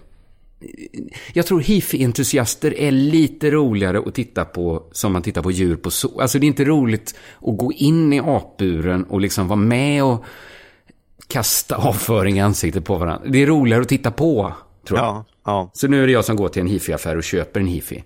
jag 1.33 1.47
tror 1.47 1.61
hifi-entusiaster 1.61 2.75
är 2.79 2.91
lite 2.91 3.51
roligare 3.51 3.99
att 4.07 4.15
titta 4.15 4.45
på 4.45 4.83
som 4.93 5.13
man 5.13 5.23
tittar 5.23 5.43
på 5.43 5.51
djur 5.51 5.77
på 5.77 5.91
zoo. 5.91 6.21
Alltså 6.21 6.39
det 6.39 6.45
är 6.47 6.49
inte 6.49 6.65
roligt 6.65 7.15
att 7.43 7.57
gå 7.59 7.73
in 7.73 8.13
i 8.13 8.21
apburen 8.21 9.05
och 9.05 9.21
liksom 9.21 9.49
vara 9.49 9.57
med 9.57 10.05
och 10.05 10.25
kasta 11.29 11.77
avföring 11.77 12.37
i 12.37 12.41
ansiktet 12.41 12.85
på 12.85 12.97
varandra. 12.99 13.29
Det 13.29 13.43
är 13.43 13.47
roligare 13.47 13.83
att 13.83 13.89
titta 13.89 14.11
på, 14.11 14.53
tror 14.89 14.99
jag. 14.99 15.07
ja, 15.07 15.25
ja. 15.45 15.71
Så 15.75 15.89
nu 15.89 16.03
är 16.03 16.07
det 16.07 16.13
jag 16.13 16.25
som 16.25 16.37
går 16.37 16.49
till 16.49 16.63
en 16.63 16.69
hifi-affär 16.69 17.17
och 17.17 17.25
köper 17.25 17.61
en 17.61 17.67
hifi. 17.67 18.05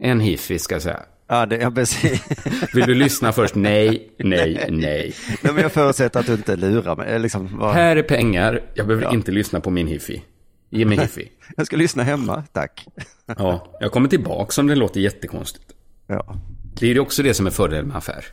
En 0.00 0.20
hifi, 0.20 0.58
ska 0.58 0.74
jag 0.74 0.82
säga. 0.82 1.00
Ja, 1.28 1.46
det, 1.46 1.56
ja, 1.56 1.70
precis. 1.70 2.22
Vill 2.74 2.86
du 2.86 2.94
lyssna 2.94 3.32
först? 3.32 3.54
Nej, 3.54 4.08
nej, 4.18 4.66
nej. 4.70 5.14
Nej, 5.42 5.52
men 5.52 5.62
jag 5.62 5.72
förutsätter 5.72 6.20
att 6.20 6.26
du 6.26 6.32
inte 6.32 6.56
lurar 6.56 6.96
mig. 6.96 7.18
Liksom, 7.18 7.58
vad- 7.58 7.74
Här 7.74 7.96
är 7.96 8.02
pengar, 8.02 8.62
jag 8.74 8.86
behöver 8.86 9.14
inte 9.14 9.30
lyssna 9.32 9.60
på 9.60 9.70
min 9.70 9.86
hifi. 9.86 10.22
Ge 10.70 10.84
mig. 10.84 11.10
Jag 11.56 11.66
ska 11.66 11.76
lyssna 11.76 12.02
hemma, 12.02 12.42
tack. 12.52 12.86
Ja, 13.26 13.76
jag 13.80 13.92
kommer 13.92 14.08
tillbaka 14.08 14.60
om 14.60 14.66
det 14.66 14.74
låter 14.74 15.00
jättekonstigt. 15.00 15.64
Ja, 16.06 16.34
Det 16.80 16.86
är 16.86 16.94
ju 16.94 17.00
också 17.00 17.22
det 17.22 17.34
som 17.34 17.46
är 17.46 17.50
fördelen 17.50 17.88
med 17.88 17.96
affär. 17.96 18.24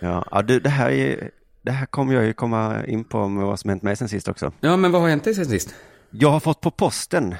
ja. 0.00 0.24
ja 0.30 0.42
du, 0.42 0.60
det 0.60 0.68
här 0.70 0.90
är... 0.90 1.30
Det 1.62 1.72
här 1.72 1.86
kommer 1.86 2.14
jag 2.14 2.24
ju 2.24 2.32
komma 2.32 2.86
in 2.86 3.04
på 3.04 3.28
med 3.28 3.46
vad 3.46 3.60
som 3.60 3.70
hänt 3.70 3.82
mig 3.82 3.96
sen 3.96 4.08
sist 4.08 4.28
också. 4.28 4.52
Ja, 4.60 4.76
men 4.76 4.92
vad 4.92 5.02
har 5.02 5.08
hänt 5.08 5.24
dig 5.24 5.34
sen 5.34 5.46
sist? 5.46 5.74
Jag 6.10 6.30
har 6.30 6.40
fått 6.40 6.60
på 6.60 6.70
posten. 6.70 7.34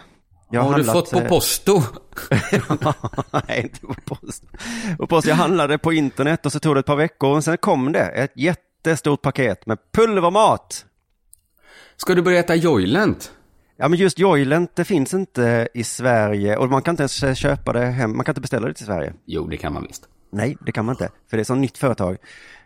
Jag 0.50 0.60
har 0.60 0.68
du 0.68 0.74
handlat, 0.74 0.94
fått 0.96 1.10
på 1.10 1.18
eh, 1.18 1.28
posto? 1.28 1.82
Nej, 3.48 3.60
inte 3.62 3.80
på 3.80 3.94
post. 4.16 4.44
På 4.98 5.06
post. 5.06 5.26
Jag 5.28 5.34
handlade 5.34 5.78
på 5.78 5.92
internet 5.92 6.46
och 6.46 6.52
så 6.52 6.60
tog 6.60 6.76
det 6.76 6.80
ett 6.80 6.86
par 6.86 6.96
veckor 6.96 7.36
och 7.36 7.44
sen 7.44 7.56
kom 7.56 7.92
det 7.92 8.00
ett 8.04 8.32
jättestort 8.36 9.22
paket 9.22 9.66
med 9.66 9.78
pulvermat. 9.92 10.84
Ska 11.96 12.14
du 12.14 12.22
börja 12.22 12.38
äta 12.38 12.54
Joylent? 12.54 13.32
Ja, 13.80 13.88
men 13.88 13.99
just 13.99 14.18
Joylent, 14.18 14.76
det 14.76 14.85
finns 14.85 15.14
inte 15.14 15.68
i 15.75 15.85
Sverige 15.85 16.56
och 16.56 16.68
man 16.70 16.82
kan 16.82 16.92
inte 16.92 17.02
ens 17.02 17.38
köpa 17.38 17.72
det 17.72 17.85
hem, 17.87 18.16
man 18.16 18.24
kan 18.24 18.33
inte 18.33 18.40
beställa 18.40 18.68
det 18.68 18.74
till 18.74 18.87
Sverige. 18.87 19.12
Jo, 19.26 19.46
det 19.46 19.57
kan 19.57 19.72
man 19.72 19.83
visst. 19.88 20.02
Nej, 20.33 20.57
det 20.66 20.72
kan 20.72 20.85
man 20.85 20.92
inte, 20.92 21.09
för 21.31 21.37
det 21.37 21.40
är 21.40 21.44
sånt 21.44 21.61
nytt 21.61 21.79
företag. 21.79 22.16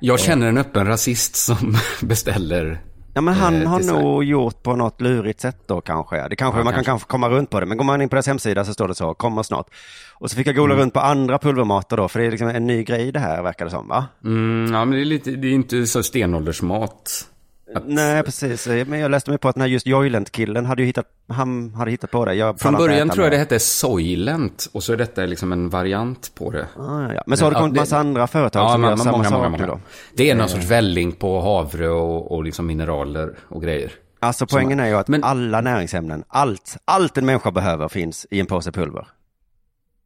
Jag 0.00 0.20
känner 0.20 0.46
en 0.46 0.58
öppen 0.58 0.86
rasist 0.86 1.36
som 1.36 1.76
beställer. 2.02 2.80
Ja, 3.14 3.20
men 3.20 3.34
han 3.34 3.62
Eh, 3.62 3.68
har 3.68 3.80
nog 3.80 4.24
gjort 4.24 4.62
på 4.62 4.76
något 4.76 5.00
lurigt 5.00 5.40
sätt 5.40 5.56
då 5.66 5.80
kanske. 5.80 6.28
Det 6.28 6.36
kanske 6.36 6.60
Ja, 6.60 6.64
man 6.64 6.72
kan 6.72 6.84
kanske. 6.84 6.90
kanske 6.90 7.06
komma 7.08 7.28
runt 7.28 7.50
på 7.50 7.60
det, 7.60 7.66
men 7.66 7.76
går 7.78 7.84
man 7.84 8.02
in 8.02 8.08
på 8.08 8.14
deras 8.16 8.26
hemsida 8.26 8.64
så 8.64 8.74
står 8.74 8.88
det 8.88 8.94
så, 8.94 9.14
kommer 9.14 9.42
snart. 9.42 9.66
Och 10.14 10.30
så 10.30 10.36
fick 10.36 10.46
jag 10.46 10.54
Mm. 10.56 10.62
gola 10.68 10.74
runt 10.82 10.94
på 10.94 11.00
andra 11.00 11.38
pulvermatar 11.38 11.96
då, 11.96 12.08
för 12.08 12.20
det 12.20 12.26
är 12.26 12.30
liksom 12.30 12.48
en 12.48 12.66
ny 12.66 12.84
grej 12.84 13.12
det 13.12 13.18
här 13.20 13.42
verkar 13.42 13.64
det 13.64 13.70
som, 13.70 13.88
va? 13.88 14.06
Mm, 14.24 14.72
ja, 14.74 14.84
men 14.84 14.90
det 14.90 15.00
är, 15.00 15.04
lite, 15.04 15.30
det 15.30 15.48
är 15.48 15.52
inte 15.52 15.86
så 15.86 16.02
stenåldersmat. 16.02 17.28
Att- 17.74 17.82
Nej, 17.86 18.22
precis. 18.22 18.66
Men 18.66 18.98
jag 18.98 19.10
läste 19.10 19.30
mig 19.30 19.38
på 19.38 19.48
att 19.48 19.54
den 19.54 19.60
här 19.62 19.68
just 19.68 19.86
Joylent-killen 19.86 20.66
hade 20.66 20.82
ju 20.82 20.86
hittat, 20.86 21.06
han 21.28 21.74
hade 21.74 21.90
hittat 21.90 22.10
på 22.10 22.24
det. 22.24 22.34
Jag 22.34 22.60
Från 22.60 22.74
början 22.74 23.10
tror 23.10 23.24
jag 23.24 23.32
det 23.32 23.36
hette 23.36 23.58
Soylent 23.58 24.68
och 24.72 24.82
så 24.82 24.92
är 24.92 24.96
detta 24.96 25.20
liksom 25.26 25.52
en 25.52 25.68
variant 25.68 26.32
på 26.34 26.50
det. 26.50 26.66
Ah, 26.78 27.12
ja. 27.12 27.22
Men 27.26 27.38
så 27.38 27.44
har 27.44 27.50
det 27.50 27.56
Ja, 27.56 27.60
kommit 27.60 27.74
det- 27.74 27.80
massa 27.80 27.98
andra 27.98 28.26
företag 28.26 28.70
som 28.70 28.80
men- 28.80 28.90
gör 28.90 28.96
samma 28.96 29.12
många, 29.12 29.24
sak 29.24 29.32
många, 29.32 29.48
många. 29.66 29.80
Det 30.16 30.30
är 30.30 30.34
någon 30.34 30.48
sorts 30.48 30.66
välling 30.70 31.12
på 31.12 31.40
havre 31.40 31.88
och, 31.88 32.32
och 32.32 32.44
liksom 32.44 32.66
mineraler 32.66 33.38
och 33.48 33.62
grejer. 33.62 33.92
Alltså 34.20 34.46
poängen 34.46 34.80
är 34.80 34.86
ju 34.88 34.94
att 34.94 35.08
Men- 35.08 35.24
alla 35.24 35.60
näringsämnen, 35.60 36.24
allt, 36.28 36.76
allt 36.84 37.18
en 37.18 37.26
människa 37.26 37.50
behöver 37.50 37.88
finns 37.88 38.26
i 38.30 38.40
en 38.40 38.46
påse 38.46 38.72
pulver. 38.72 39.06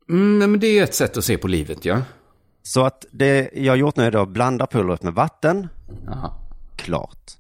Mm, 0.09 0.39
nej, 0.39 0.49
men 0.49 0.61
det 0.61 0.79
är 0.79 0.83
ett 0.85 0.95
sätt 0.95 1.17
att 1.17 1.25
se 1.25 1.39
på 1.39 1.49
livet, 1.49 1.85
ja. 1.85 1.99
Så 2.63 2.85
att 2.85 3.05
det 3.11 3.51
jag 3.55 3.73
har 3.73 3.77
gjort 3.77 3.97
nu 3.97 4.05
är 4.05 4.11
då 4.11 4.27
blanda 4.27 4.67
pulvret 4.67 5.03
med 5.03 5.15
vatten, 5.15 5.69
Jaha. 6.07 6.31
klart. 6.77 7.33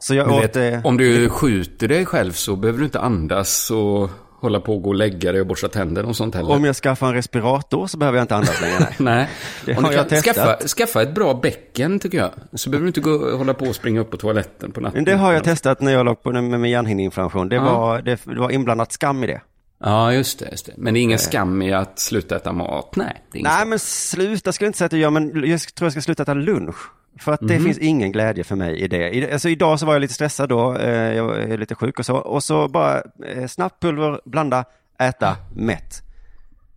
Så 0.00 0.14
jag 0.14 0.30
åt 0.32 0.56
vet, 0.56 0.84
om 0.84 0.96
du 0.96 1.28
skjuter 1.28 1.88
dig 1.88 2.06
själv 2.06 2.32
så 2.32 2.56
behöver 2.56 2.78
du 2.78 2.84
inte 2.84 3.00
andas 3.00 3.70
och 3.70 4.10
hålla 4.40 4.60
på 4.60 4.74
och 4.76 4.82
gå 4.82 4.88
och 4.88 4.94
lägga 4.94 5.32
dig 5.32 5.40
och 5.40 5.46
borsta 5.46 5.68
tänderna 5.68 6.08
och 6.08 6.16
sånt 6.16 6.34
heller. 6.34 6.50
om 6.50 6.64
jag 6.64 6.76
skaffar 6.76 7.06
en 7.08 7.14
respirator 7.14 7.86
så 7.86 7.98
behöver 7.98 8.18
jag 8.18 8.24
inte 8.24 8.36
andas 8.36 8.60
längre. 8.60 8.78
Nej. 8.78 8.94
Nej, 8.98 9.28
Det 9.64 9.76
om 9.76 9.84
har 9.84 9.92
jag 9.92 10.08
testat. 10.08 10.34
skaffa, 10.36 10.68
skaffa 10.68 11.02
ett 11.02 11.14
bra 11.14 11.34
bäcken 11.34 11.98
tycker 11.98 12.18
jag. 12.18 12.30
Så 12.52 12.70
behöver 12.70 12.84
du 12.84 12.88
inte 12.88 13.00
gå 13.00 13.36
hålla 13.36 13.54
på 13.54 13.64
och 13.64 13.74
springa 13.74 14.00
upp 14.00 14.10
på 14.10 14.16
toaletten 14.16 14.72
på 14.72 14.80
natten. 14.80 14.96
Men 14.98 15.04
det 15.04 15.14
har 15.16 15.32
jag 15.32 15.44
testat 15.44 15.80
när 15.80 15.92
jag 15.92 16.06
låg 16.06 16.22
på 16.22 16.32
med 16.32 16.44
min 16.60 16.70
hjärnhinneinflammation. 16.70 17.48
Det, 17.48 17.56
Ja. 17.56 17.62
var, 17.78 18.02
det, 18.02 18.18
det 18.24 18.40
var 18.40 18.50
inblandat 18.50 18.92
skam 18.92 19.24
i 19.24 19.26
det. 19.26 19.40
Ja, 19.84 20.12
just 20.12 20.38
det, 20.38 20.48
just 20.50 20.66
det. 20.66 20.72
Men 20.76 20.94
det 20.94 21.00
är 21.00 21.02
ingen 21.02 21.18
skam 21.18 21.62
i 21.62 21.72
att 21.72 21.98
sluta 21.98 22.36
äta 22.36 22.52
mat. 22.52 22.96
Nej, 22.96 23.24
det 23.32 23.38
är 23.38 23.42
Nej 23.42 23.52
skam. 23.52 23.68
men 23.68 23.78
sluta 23.78 24.52
ska 24.52 24.64
jag 24.64 24.68
inte 24.68 24.78
säga 24.78 24.86
att 24.86 24.92
jag 24.92 25.00
gör, 25.00 25.10
men 25.10 25.50
jag 25.50 25.60
tror 25.60 25.86
jag 25.86 25.92
ska 25.92 26.00
sluta 26.00 26.22
äta 26.22 26.34
lunch. 26.34 26.76
För 27.18 27.32
att 27.32 27.40
det 27.40 27.54
Mhm. 27.54 27.64
finns 27.64 27.78
ingen 27.78 28.12
glädje 28.12 28.44
för 28.44 28.56
mig 28.56 28.76
i 28.80 28.88
det. 28.88 29.32
Alltså 29.32 29.48
idag 29.48 29.80
så 29.80 29.86
var 29.86 29.92
jag 29.92 30.00
lite 30.00 30.14
stressad 30.14 30.48
då, 30.48 30.76
eh, 30.76 31.14
jag 31.14 31.38
är 31.42 31.58
lite 31.58 31.74
sjuk 31.74 31.98
och 31.98 32.06
så. 32.06 32.16
Och 32.16 32.44
så 32.44 32.68
bara 32.68 33.02
eh, 33.26 33.46
snabbt 33.46 33.82
pulver, 33.82 34.20
blanda, 34.24 34.64
äta, 34.98 35.36
mätt. 35.56 36.02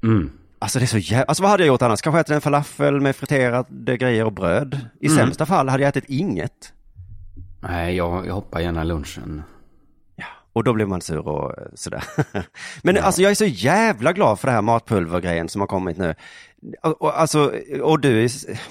Mm. 0.04 0.32
Alltså 0.60 0.80
det 0.80 0.86
är 0.86 0.88
så 0.88 0.98
jävla, 0.98 1.26
alltså 1.26 1.44
vad 1.44 1.52
hade 1.52 1.64
jag 1.64 1.68
gjort 1.68 1.82
annars? 1.82 2.02
Kanske 2.02 2.20
ätit 2.20 2.32
en 2.36 2.42
falafel 2.42 3.02
med 3.02 3.16
friterade 3.16 3.98
grejer 3.98 4.26
och 4.26 4.32
bröd. 4.34 4.80
I 5.02 5.06
Mm. 5.08 5.18
sämsta 5.18 5.46
fall 5.46 5.70
hade 5.70 5.84
jag 5.84 5.90
ätit 5.90 6.06
inget. 6.08 6.74
Nej, 7.60 7.96
jag, 7.96 8.28
jag 8.28 8.34
hoppar 8.34 8.60
gärna 8.60 8.84
lunchen. 8.84 9.44
Och 10.54 10.64
då 10.64 10.74
blir 10.74 10.86
man 10.86 11.02
sur 11.02 11.28
och 11.28 11.58
eh, 11.58 11.68
sådär. 11.76 12.04
Men 12.84 12.98
alltså 12.98 13.22
jag 13.22 13.32
är 13.32 13.36
så 13.36 13.46
jävla 13.46 14.14
glad 14.14 14.40
för 14.40 14.48
det 14.48 14.54
här 14.54 14.62
matpulvergrejen 14.62 15.50
som 15.50 15.62
har 15.62 15.68
kommit 15.68 15.98
nu. 15.98 16.16
Och, 16.82 17.20
alltså, 17.20 17.54
och 17.82 18.00
du, 18.00 18.28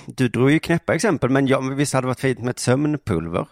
du 0.07 0.29
drog 0.29 0.51
ju 0.51 0.59
knäppa 0.59 0.95
exempel, 0.95 1.31
men 1.31 1.47
jag, 1.47 1.75
visst 1.75 1.95
hade 1.95 2.05
det 2.05 2.09
varit 2.09 2.21
fint 2.21 2.39
med 2.39 2.51
ett 2.51 2.59
sömnpulver? 2.59 3.47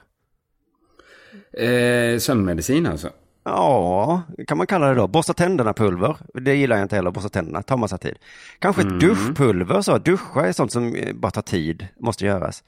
Eh, 1.52 2.18
sömnmedicin 2.18 2.86
alltså. 2.86 3.10
Ja, 3.44 4.22
kan 4.46 4.58
man 4.58 4.66
kalla 4.66 4.88
det 4.88 4.94
då. 4.94 5.06
Borsta 5.06 5.32
tänderna-pulver. 5.32 6.16
Det 6.34 6.54
gillar 6.54 6.76
jag 6.76 6.84
inte 6.84 6.96
heller, 6.96 7.10
borsta 7.10 7.28
tänderna. 7.28 7.62
tar 7.62 7.76
massa 7.76 7.98
tid. 7.98 8.18
Kanske 8.58 8.82
ett 8.82 9.00
duschpulver 9.00 9.82
så. 9.82 9.98
Duscha 9.98 10.46
är 10.46 10.52
sånt 10.52 10.72
som 10.72 10.94
eh, 10.94 11.12
bara 11.14 11.30
tar 11.30 11.42
tid, 11.42 11.86
måste 11.98 12.26
göras. 12.26 12.64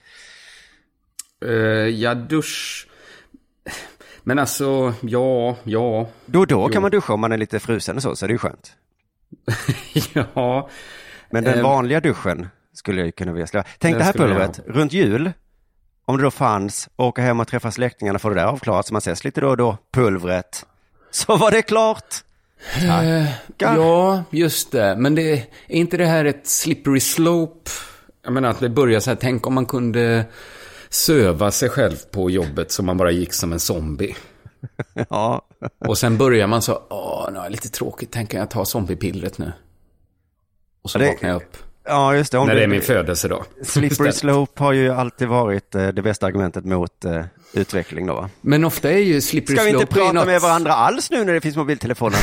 Eh, 1.45 1.53
ja, 1.89 2.15
dusch. 2.15 2.89
Men 4.25 4.39
alltså, 4.39 4.95
ja, 5.01 5.57
ja, 5.65 6.09
Då 6.27 6.41
och 6.41 6.47
då 6.47 6.63
Jo. 6.67 6.69
kan 6.73 6.83
man 6.83 6.91
duscha 6.91 7.13
om 7.13 7.21
man 7.21 7.33
är 7.33 7.37
lite 7.39 7.61
frusen 7.61 7.97
och 7.97 8.03
så, 8.03 8.17
så 8.17 8.27
det 8.27 8.31
är 8.31 8.35
ju 8.35 8.39
skönt. 8.39 8.73
ja. 10.35 10.69
Men 11.31 11.45
den 11.45 11.59
Eh, 11.59 11.63
vanliga 11.63 12.01
duschen 12.01 12.49
skulle 12.73 13.01
jag 13.01 13.07
ju 13.07 13.13
kunna 13.13 13.33
vilja 13.33 13.47
slå. 13.47 13.63
Tänk 13.79 13.93
Den 13.95 13.99
det 13.99 14.05
här 14.05 14.13
pulvret, 14.13 14.61
runt 14.67 14.93
jul, 14.93 15.33
om 16.05 16.17
det 16.17 16.23
då 16.23 16.31
fanns, 16.31 16.89
åka 16.97 17.23
hem 17.23 17.41
och 17.41 17.49
träffa 17.49 17.71
släktingarna, 17.71 18.19
få 18.19 18.29
det 18.29 18.35
där 18.35 18.45
avklarat 18.45 18.87
så 18.87 18.95
man 18.95 18.99
ses 18.99 19.25
lite 19.25 19.41
då 19.41 19.49
och 19.49 19.57
då, 19.57 19.77
pulvret. 19.93 20.67
Så 21.11 21.37
var 21.37 21.51
det 21.51 21.63
klart. 21.63 22.15
Ja, 23.59 24.25
just 24.31 24.73
det. 24.73 24.97
Men 24.97 25.15
det, 25.15 25.33
är 25.33 25.47
inte 25.69 25.97
det 25.97 26.07
här 26.07 26.25
ett 26.25 26.47
slippery 26.47 27.01
slope? 27.01 27.71
Jag 28.25 28.33
menar 28.33 28.49
att 28.49 28.61
det 28.61 28.69
börjar 28.69 29.01
så 29.01 29.11
här, 29.11 29.17
tänk 29.21 29.47
om 29.47 29.55
man 29.55 29.67
kunde 29.67 30.25
söva 30.93 31.51
sig 31.51 31.69
själv 31.69 31.97
på 32.11 32.31
jobbet 32.31 32.73
så 32.73 32.83
man 32.83 32.97
bara 32.97 33.11
gick 33.11 33.33
som 33.33 33.53
en 33.53 33.61
zombie. 33.61 34.17
Ja, 35.11 35.47
Och 35.89 35.99
sen 35.99 36.19
börjar 36.19 36.47
man 36.47 36.63
så, 36.63 36.83
åh, 36.91 37.29
nu 37.33 37.39
är 37.39 37.51
lite 37.51 37.69
tråkigt, 37.69 38.13
tänker 38.13 38.39
jag 38.39 38.51
ta 38.51 38.65
zombiepillret 38.65 39.39
nu. 39.39 39.53
Och 40.83 40.91
så 40.91 40.99
Ja, 40.99 41.03
det- 41.03 41.09
vaknar 41.09 41.29
jag 41.31 41.37
upp. 41.37 41.57
Ja 41.85 42.17
just 42.17 42.33
det. 42.33 42.39
Om 42.39 42.47
När 42.47 42.55
det 42.55 42.63
är 42.63 42.67
min 42.67 42.83
födelsedag. 42.83 43.45
Slippery 43.63 44.13
slope 44.13 44.63
har 44.65 44.73
ju 44.73 44.93
alltid 44.93 45.29
varit 45.29 45.75
eh, 45.75 45.89
det 45.89 46.03
bästa 46.03 46.27
argumentet 46.27 46.65
mot 46.65 47.05
eh, 47.05 47.25
utveckling 47.53 48.07
då 48.07 48.15
va? 48.15 48.31
Men 48.41 48.65
ofta 48.65 48.91
är 48.91 48.99
ju 48.99 49.21
slippery 49.21 49.57
Ska 49.57 49.65
vi 49.65 49.71
slope... 49.71 49.83
inte 49.83 49.95
prata 49.95 50.13
något- 50.13 50.27
med 50.27 50.41
varandra 50.41 50.73
alls 50.73 51.11
nu 51.11 51.25
när 51.25 51.33
det 51.33 51.41
finns 51.41 51.57
mobiltelefoner? 51.57 52.19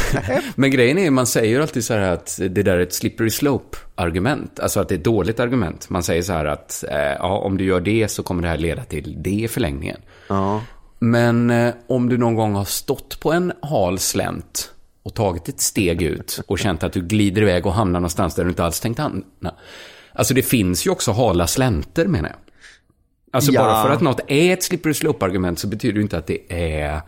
Men 0.55 0.71
grejen 0.71 0.97
är, 0.97 1.09
man 1.11 1.27
säger 1.27 1.49
ju 1.55 1.61
alltid 1.61 1.83
så 1.85 1.93
här 1.93 2.01
att 2.01 2.37
det 2.37 2.63
där 2.63 2.73
är 2.75 2.79
ett 2.79 2.93
slippery 2.93 3.29
slope-argument. 3.29 4.59
Alltså 4.59 4.79
att 4.79 4.89
det 4.89 4.95
är 4.95 4.97
ett 4.99 5.03
dåligt 5.03 5.39
argument. 5.39 5.89
Man 5.89 6.03
säger 6.03 6.21
så 6.21 6.33
här 6.33 6.45
att 6.45 6.83
eh, 6.91 6.97
ja, 6.97 7.37
om 7.37 7.57
du 7.57 7.63
gör 7.63 7.79
det 7.81 8.07
så 8.11 8.23
kommer 8.23 8.41
det 8.41 8.47
här 8.49 8.57
leda 8.57 8.83
till 8.83 9.15
det 9.23 9.29
i 9.29 9.47
förlängningen. 9.47 9.97
ja. 10.27 10.61
Men 11.01 11.53
om 11.87 12.09
du 12.09 12.17
någon 12.17 12.35
gång 12.35 12.55
har 12.55 12.65
stått 12.65 13.19
på 13.19 13.31
en 13.33 13.53
hal 13.61 13.99
slänt 13.99 14.71
och 15.03 15.13
tagit 15.15 15.49
ett 15.49 15.59
steg 15.61 16.01
ut 16.01 16.41
och 16.47 16.59
känt 16.59 16.83
att 16.83 16.93
du 16.93 17.01
glider 17.01 17.41
iväg 17.41 17.65
och 17.65 17.73
hamnar 17.73 17.99
någonstans 17.99 18.35
där 18.35 18.43
du 18.43 18.49
inte 18.49 18.63
alls 18.63 18.79
tänkt 18.79 18.97
hamna. 18.99 19.23
Alltså 20.13 20.33
det 20.33 20.41
finns 20.43 20.87
ju 20.87 20.91
också 20.91 21.11
hala 21.11 21.47
slänter 21.47 22.05
menar 22.07 22.29
jag. 22.29 22.37
Alltså 23.31 23.51
Ja. 23.51 23.63
bara 23.63 23.83
för 23.83 23.89
att 23.89 24.01
något 24.01 24.19
är 24.27 24.53
ett 24.53 24.63
slippery 24.63 24.93
slope-argument 24.93 25.59
så 25.59 25.67
betyder 25.67 25.95
det 25.95 26.01
inte 26.01 26.17
att 26.17 26.27
det 26.27 26.53
är 26.53 27.01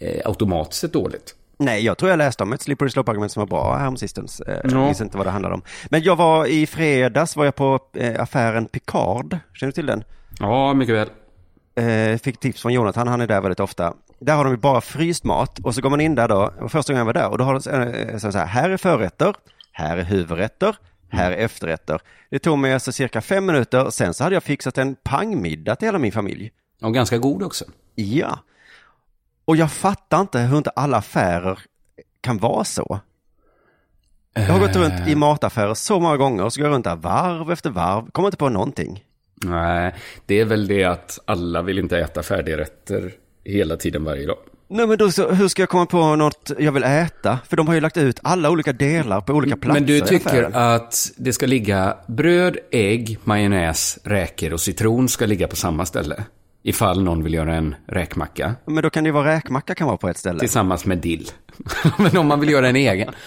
eh, 0.00 0.20
automatiskt 0.24 0.80
sett 0.80 0.92
dåligt. 0.92 1.34
Nej, 1.58 1.84
jag 1.84 1.98
tror 1.98 2.10
jag 2.10 2.16
läste 2.18 2.42
om 2.42 2.52
ett 2.52 2.62
slippery 2.62 2.90
slope-argument 2.90 3.32
som 3.32 3.40
var 3.40 3.46
bra 3.46 3.76
häromsistens. 3.76 4.40
Eh, 4.40 4.58
Jag 4.64 4.72
Ja. 4.72 4.84
minns 4.86 5.00
inte 5.00 5.16
vad 5.16 5.26
det 5.26 5.30
handlade 5.30 5.54
om. 5.54 5.62
Men 5.90 6.02
jag 6.02 6.16
var 6.16 6.46
i 6.46 6.66
fredags 6.66 7.36
var 7.36 7.44
jag 7.44 7.54
på 7.54 7.80
eh, 7.96 8.22
affären 8.22 8.66
Picard. 8.66 9.38
Känner 9.54 9.68
du 9.68 9.74
till 9.74 9.86
den? 9.86 10.04
Ja, 10.40 10.74
mycket 10.74 10.94
väl. 10.94 11.08
Eh, 11.74 12.18
fick 12.18 12.40
tips 12.40 12.62
från 12.62 12.72
Jonathan, 12.72 13.08
han 13.08 13.20
är 13.20 13.26
där 13.26 13.40
väldigt 13.40 13.60
ofta. 13.60 13.94
Där 14.22 14.34
har 14.36 14.44
de 14.44 14.50
ju 14.50 14.56
bara 14.56 14.80
fryst 14.80 15.24
mat 15.24 15.58
och 15.58 15.74
så 15.74 15.80
går 15.80 15.90
man 15.90 16.00
in 16.00 16.14
där 16.14 16.28
då, 16.28 16.68
första 16.68 16.92
gången 16.92 16.98
jag 16.98 17.14
var 17.14 17.22
där 17.22 17.28
och 17.28 17.38
då 17.38 17.44
har 17.44 17.60
de 17.60 17.92
eh, 17.92 18.18
så 18.18 18.32
så 18.32 18.38
här, 18.38 18.46
här 18.46 18.70
är 18.70 18.76
förrätter, 18.76 19.34
här 19.72 19.96
är 19.96 20.04
huvudrätter, 20.04 20.76
här 21.08 21.32
är 21.32 21.36
efterrätter. 21.36 22.00
Det 22.30 22.38
tog 22.38 22.58
mig 22.58 22.74
alltså 22.74 22.92
cirka 22.92 23.20
fem 23.20 23.46
minuter, 23.46 23.90
sen 23.90 24.14
så 24.14 24.24
hade 24.24 24.36
jag 24.36 24.42
fixat 24.42 24.78
en 24.78 24.94
pangmiddag 24.94 25.76
till 25.76 25.88
hela 25.88 25.98
min 25.98 26.12
familj. 26.12 26.50
Och 26.82 26.94
ganska 26.94 27.18
god 27.18 27.42
också. 27.42 27.64
Ja. 27.94 28.38
Och 29.44 29.56
jag 29.56 29.72
fattar 29.72 30.20
inte 30.20 30.38
hur 30.38 30.58
inte 30.58 30.70
alla 30.70 30.96
affärer 30.96 31.58
kan 32.20 32.38
vara 32.38 32.64
så. 32.64 33.00
Jag 34.34 34.42
har 34.42 34.60
gått 34.60 34.76
runt 34.76 35.08
i 35.08 35.14
mataffärer 35.14 35.74
så 35.74 36.00
många 36.00 36.16
gånger 36.16 36.44
och 36.44 36.52
så 36.52 36.60
går 36.60 36.68
jag 36.68 36.74
runt 36.74 36.84
där 36.84 36.96
varv 36.96 37.52
efter 37.52 37.70
varv, 37.70 38.10
kommer 38.10 38.28
inte 38.28 38.36
på 38.36 38.48
någonting. 38.48 39.04
Nej, 39.34 39.94
det 40.26 40.40
är 40.40 40.44
väl 40.44 40.66
det 40.66 40.84
att 40.84 41.18
alla 41.24 41.62
vill 41.62 41.78
inte 41.78 41.98
äta 41.98 42.22
färdigrätter 42.22 43.12
hela 43.44 43.76
tiden 43.76 44.04
varje 44.04 44.26
dag. 44.26 44.36
Nej 44.68 44.86
men 44.86 44.98
då 44.98 45.10
så, 45.10 45.30
hur 45.30 45.48
ska 45.48 45.62
jag 45.62 45.68
komma 45.68 45.86
på 45.86 46.16
något 46.16 46.50
jag 46.58 46.72
vill 46.72 46.84
äta? 46.84 47.38
För 47.48 47.56
de 47.56 47.66
har 47.66 47.74
ju 47.74 47.80
lagt 47.80 47.96
ut 47.96 48.20
alla 48.22 48.50
olika 48.50 48.72
delar 48.72 49.20
på 49.20 49.32
olika 49.32 49.56
platser 49.56 49.80
Men 49.80 49.86
du 49.86 50.00
tycker 50.00 50.56
att 50.56 51.12
det 51.16 51.32
ska 51.32 51.46
ligga 51.46 51.96
bröd, 52.06 52.56
ägg, 52.70 53.18
majonnäs, 53.24 53.98
räkor 54.04 54.52
och 54.52 54.60
citron 54.60 55.08
ska 55.08 55.26
ligga 55.26 55.48
på 55.48 55.56
samma 55.56 55.86
ställe? 55.86 56.24
Ifall 56.62 57.02
någon 57.02 57.24
vill 57.24 57.34
göra 57.34 57.54
en 57.54 57.74
räkmacka 57.88 58.54
Men 58.64 58.82
då 58.82 58.90
kan 58.90 59.04
det 59.04 59.08
ju 59.08 59.12
vara 59.12 59.34
räkmacka 59.34 59.74
kan 59.74 59.86
vara 59.86 59.96
på 59.96 60.08
ett 60.08 60.16
ställe. 60.16 60.38
tillsammans 60.38 60.86
med 60.86 60.98
dill. 60.98 61.28
Men 61.98 62.16
om 62.16 62.26
man 62.26 62.40
vill 62.40 62.50
göra 62.50 62.68
en 62.68 62.76
egen. 62.76 63.10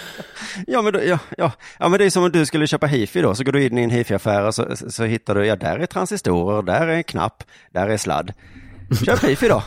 Ja 0.68 0.82
men, 0.82 0.94
då, 0.94 1.00
ja, 1.04 1.20
ja. 1.38 1.52
ja 1.80 1.90
men 1.90 2.00
det 2.00 2.06
är 2.06 2.10
som 2.10 2.24
om 2.24 2.32
du 2.32 2.46
skulle 2.46 2.68
köpa 2.68 2.86
hifi 2.86 3.22
då, 3.22 3.36
så 3.36 3.44
går 3.44 3.52
du 3.52 3.64
in 3.66 3.78
i 3.78 3.84
en 3.84 3.90
hifi-affär 3.90 4.48
och 4.48 4.56
så, 4.56 4.76
så 4.76 5.04
hittar 5.04 5.36
du, 5.36 5.46
ja 5.46 5.56
där 5.56 5.80
är 5.80 5.86
transistorer, 5.86 6.62
där 6.62 6.88
är 6.88 7.02
knapp, 7.02 7.44
där 7.74 7.88
är 7.88 7.98
sladd. 7.98 8.34
Köp 9.06 9.24
hifi 9.24 9.48
då. 9.48 9.64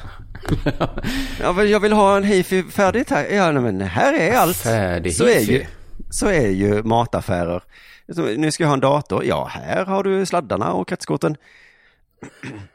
Ja, 1.40 1.52
men 1.52 1.70
jag 1.70 1.80
vill 1.80 1.92
ha 1.92 2.16
en 2.16 2.24
hifi 2.24 2.62
färdigt 2.62 3.10
här. 3.10 3.26
Ja 3.30 3.52
men 3.52 3.80
här 3.80 4.14
är 4.14 4.36
allt. 4.36 4.56
Färdig 4.56 5.16
så 5.16 5.24
är 5.24 5.40
ju, 5.40 5.64
så 6.10 6.26
är 6.26 6.48
ju 6.48 6.82
mataffärer. 6.82 7.62
Nu 8.36 8.50
ska 8.50 8.62
jag 8.62 8.68
ha 8.68 8.74
en 8.74 8.80
dator. 8.80 9.24
Ja, 9.24 9.50
här 9.52 9.84
har 9.84 10.04
du 10.04 10.26
sladdarna 10.26 10.72
och 10.72 10.88
kretskorten. 10.88 11.36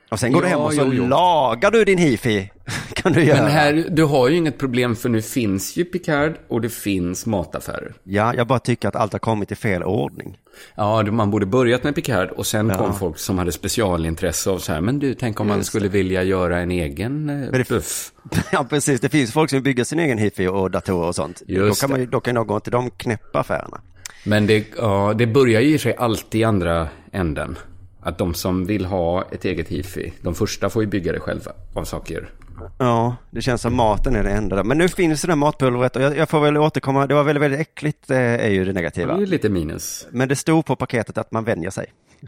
Och 0.10 0.20
sen 0.20 0.32
går 0.32 0.42
du 0.42 0.48
Ja, 0.48 0.52
hem 0.58 0.62
och 0.66 0.74
så 0.74 0.90
jo, 0.94 1.08
lagar 1.08 1.72
du 1.72 1.86
din 1.86 1.98
hifi. 1.98 2.52
Kan 2.94 3.14
du 3.14 3.24
göra. 3.24 3.42
Men 3.44 3.52
här, 3.52 3.86
du 3.90 4.04
har 4.04 4.30
ju 4.30 4.36
inget 4.38 4.58
problem 4.58 4.96
för 4.96 5.10
nu 5.10 5.22
finns 5.22 5.78
ju 5.78 5.86
Picard 5.86 6.34
och 6.48 6.62
det 6.62 6.70
finns 6.70 7.26
mataffärer. 7.26 7.94
Ja, 8.04 8.34
jag 8.36 8.48
bara 8.48 8.60
tycker 8.60 8.88
att 8.88 8.96
allt 8.96 9.12
har 9.12 9.20
kommit 9.20 9.52
i 9.52 9.56
fel 9.56 9.84
ordning. 9.84 10.38
Ja, 10.76 11.04
det- 11.04 11.12
man 11.12 11.32
borde 11.32 11.46
börjat 11.46 11.84
med 11.84 11.96
Picard 11.96 12.30
och 12.30 12.46
sen 12.46 12.70
kom 12.70 12.94
folk 12.96 13.18
som 13.18 13.38
hade 13.38 13.52
specialintresse 13.52 14.50
av 14.50 14.58
så 14.58 14.74
här, 14.74 14.82
men 14.82 15.00
du, 15.00 15.14
tänk 15.14 15.40
om 15.40 15.48
man 15.48 15.64
skulle 15.64 15.88
vilja 15.88 16.24
göra 16.24 16.60
en 16.60 16.72
egen 16.72 17.30
eh, 17.30 17.52
det- 17.52 17.70
buff. 17.70 18.12
Ja, 18.52 18.66
precis. 18.70 19.00
Det 19.02 19.10
finns 19.10 19.32
folk 19.34 19.50
som 19.50 19.62
bygger 19.62 19.84
sin 19.84 20.00
egen 20.00 20.18
hifi 20.18 20.48
och 20.48 20.72
datorer 20.72 21.08
och 21.08 21.16
sånt. 21.16 21.42
Just 21.48 21.82
då 21.82 21.88
kan 21.88 21.92
man 21.92 22.00
det. 22.00 22.06
då 22.06 22.20
kan 22.20 22.36
jag 22.36 22.48
gå 22.48 22.60
till 22.60 22.72
de 22.72 22.90
knäppa 22.90 23.40
affärerna. 23.40 23.82
Men 24.26 24.48
det, 24.48 24.66
ja, 24.78 25.14
det 25.18 25.28
börjar 25.28 25.62
ju 25.62 25.76
i 25.76 25.78
sig 25.78 25.96
alltid 25.96 26.42
i 26.42 26.44
andra 26.44 26.88
änden. 27.12 27.58
Att 28.04 28.18
de 28.18 28.34
som 28.34 28.66
vill 28.66 28.86
ha 28.86 29.26
ett 29.32 29.46
eget 29.46 29.68
hifi, 29.68 30.14
de 30.22 30.36
första 30.36 30.70
får 30.70 30.84
ju 30.84 30.90
bygga 30.90 31.12
det 31.12 31.20
själva 31.20 31.52
av 31.74 31.84
saker. 31.84 32.30
Ja, 32.78 33.16
det 33.32 33.42
känns 33.42 33.62
som 33.62 33.76
maten 33.76 34.16
är 34.16 34.24
det 34.24 34.30
enda. 34.30 34.64
Men 34.64 34.78
nu 34.78 34.88
finns 34.90 35.22
det 35.22 35.28
där 35.28 35.36
matpulvret 35.36 35.96
och 35.96 36.02
jag, 36.02 36.18
jag 36.18 36.30
får 36.30 36.40
väl 36.40 36.58
återkomma. 36.58 37.08
Det 37.08 37.14
var 37.14 37.24
väldigt, 37.24 37.42
väldigt 37.44 37.60
äckligt 37.60 38.12
eh, 38.12 38.18
är 38.18 38.50
ju 38.50 38.60
det 38.60 38.66
Det 38.66 38.74
negativa. 38.74 39.14
är 39.16 39.20
ju 39.20 39.26
lite 39.26 39.50
minus. 39.50 40.08
Men 40.12 40.28
det 40.30 40.36
stod 40.36 40.66
på 40.66 40.76
paketet 40.76 41.18
att 41.18 41.32
man 41.32 41.44
vänjer 41.44 41.70
sig. 41.70 41.86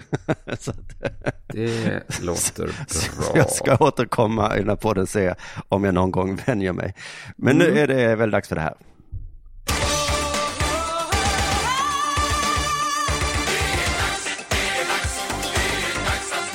så 0.60 0.72
Det 1.48 2.02
låter 2.22 2.66
bra. 3.18 3.38
jag 3.38 3.50
ska 3.50 3.78
återkomma 3.80 4.56
i 4.56 4.60
den 4.60 4.70
här 4.70 4.76
podden 4.76 5.02
och 5.04 5.10
se 5.10 5.34
om 5.70 5.84
jag 5.84 5.94
någon 5.94 6.12
gång 6.12 6.40
vänjer 6.46 6.74
mig. 6.74 6.94
Men 7.38 7.62
Mm. 7.62 7.74
nu 7.74 7.80
är 7.80 7.88
det 7.88 8.16
väl 8.16 8.32
dags 8.32 8.48
för 8.48 8.56
det 8.56 8.62
här. 8.62 8.76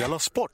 Della 0.00 0.18
Sport! 0.18 0.50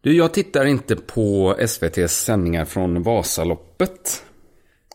Du, 0.00 0.16
jag 0.16 0.34
tittar 0.34 0.64
inte 0.64 0.96
på 0.96 1.56
SVTs 1.58 2.24
sändningar 2.24 2.64
från 2.64 3.02
Vasaloppet. 3.02 4.24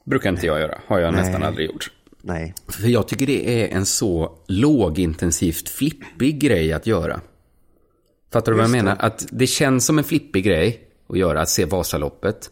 Brukar 0.04 0.30
inte 0.30 0.46
jag 0.46 0.60
göra, 0.60 0.82
har 0.86 1.00
jag 1.00 1.14
nästan 1.14 1.44
aldrig 1.44 1.68
gjort. 1.68 1.92
Nej. 2.22 2.54
För 2.68 2.88
jag 2.88 3.08
tycker 3.08 3.26
det 3.26 3.64
är 3.64 3.76
en 3.76 3.86
så 3.86 4.38
lågintensivt 4.48 5.70
flippig 5.70 6.40
grej 6.40 6.74
att 6.74 6.88
göra. 6.88 7.22
Fattar 8.32 8.52
du 8.52 8.58
vad 8.58 8.64
jag 8.64 8.72
menar? 8.72 8.96
Att 9.00 9.28
det 9.32 9.48
känns 9.48 9.86
som 9.86 9.98
en 9.98 10.04
flippig 10.04 10.44
grej 10.44 10.88
att 11.10 11.18
göra, 11.18 11.42
att 11.42 11.50
se 11.50 11.66
Vasaloppet. 11.66 12.52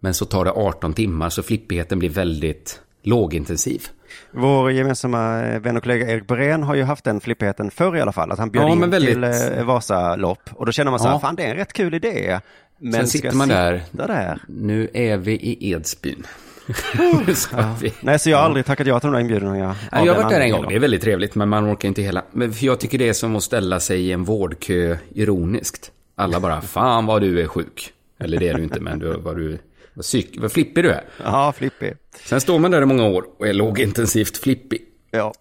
Men 0.00 0.14
så 0.14 0.24
tar 0.24 0.44
det 0.44 0.50
18 0.50 0.94
timmar, 0.94 1.30
så 1.30 1.42
flippigheten 1.42 1.98
blir 1.98 2.10
väldigt 2.10 2.80
lågintensiv. 3.02 3.88
Vår 4.30 4.72
gemensamma 4.72 5.42
eh, 5.42 5.60
vän 5.60 5.76
och 5.76 5.82
kollega 5.82 6.08
Erik 6.12 6.26
Borén 6.26 6.62
har 6.62 6.74
ju 6.74 6.82
haft 6.82 7.04
den 7.04 7.20
flippigheten 7.20 7.70
förr 7.70 7.96
i 7.96 8.00
alla 8.00 8.12
fall. 8.12 8.32
Att 8.32 8.38
han 8.38 8.50
bjöd 8.50 8.64
Ja, 8.64 8.72
in 8.72 8.90
väldigt- 8.90 9.12
till 9.12 9.24
eh, 9.58 9.64
Vasalopp. 9.64 10.50
Och 10.52 10.66
då 10.66 10.72
känner 10.72 10.90
man 10.90 11.00
så 11.00 11.06
här, 11.06 11.12
Ja. 11.14 11.18
fan 11.20 11.36
det 11.36 11.42
är 11.44 11.50
en 11.50 11.56
rätt 11.56 11.72
kul 11.72 11.94
idé. 11.94 12.40
Men 12.80 12.92
Sen 12.92 13.06
sitter 13.06 13.26
jag 13.28 13.36
man 13.36 13.48
där. 13.48 13.82
där. 13.92 14.38
Nu 14.48 14.88
är 14.94 15.16
vi 15.16 15.32
i 15.32 15.70
Edsbyn. 15.72 16.26
Vi. 17.80 17.92
Nej, 18.00 18.18
så 18.18 18.30
jag 18.30 18.36
har 18.38 18.44
aldrig 18.44 18.66
tackat 18.66 18.86
ja 18.86 19.00
till 19.00 19.06
de 19.06 19.12
där 19.12 19.20
inbjudningarna. 19.20 19.76
Nej, 19.92 20.00
av 20.00 20.06
jag 20.06 20.14
har 20.14 20.22
varit 20.22 20.32
där 20.34 20.40
en 20.40 20.50
gång, 20.52 20.64
det 20.68 20.74
är 20.74 20.78
väldigt 20.78 21.02
trevligt, 21.02 21.34
men 21.34 21.48
man 21.48 21.72
orkar 21.72 21.88
inte 21.88 22.02
hela. 22.02 22.22
Men 22.32 22.52
för 22.52 22.66
jag 22.66 22.80
tycker 22.80 22.98
det 22.98 23.08
är 23.08 23.12
som 23.12 23.36
att 23.36 23.42
ställa 23.42 23.80
sig 23.80 24.00
i 24.06 24.12
en 24.12 24.24
vårdkö 24.24 24.96
ironiskt. 25.14 25.90
Alla 26.16 26.40
bara, 26.40 26.60
fan 26.60 27.06
vad 27.06 27.22
du 27.22 27.40
är 27.40 27.46
sjuk. 27.46 27.92
Eller 28.20 28.38
det 28.40 28.48
är 28.48 28.54
du 28.54 28.62
inte, 28.62 28.80
men 28.80 28.98
du, 28.98 29.16
vad 29.18 29.36
du, 29.36 29.58
vad, 29.98 30.04
psyk, 30.04 30.36
vad 30.38 30.52
flippig 30.52 30.84
du 30.84 30.90
är. 30.90 31.04
Ja, 31.24 31.52
flippig. 31.56 31.96
Sen 32.24 32.40
står 32.40 32.58
man 32.58 32.70
där 32.70 32.82
i 32.82 32.86
många 32.86 33.04
år 33.04 33.24
och 33.38 33.46
är 33.46 33.52
lågintensivt 33.52 34.36
flippig. 34.36 34.82
Ja. 35.10 35.34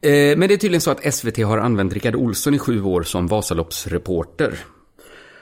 Eh, 0.00 0.10
men 0.10 0.40
det 0.40 0.54
är 0.54 0.56
tydligen 0.56 0.80
så 0.80 0.90
att 0.90 1.14
SVT 1.14 1.38
har 1.38 1.58
använt 1.58 1.92
Rickard 1.92 2.14
Olsson 2.14 2.54
i 2.54 2.58
sju 2.58 2.82
år 2.82 3.02
som 3.02 3.26
Vasaloppsreporter. 3.26 4.58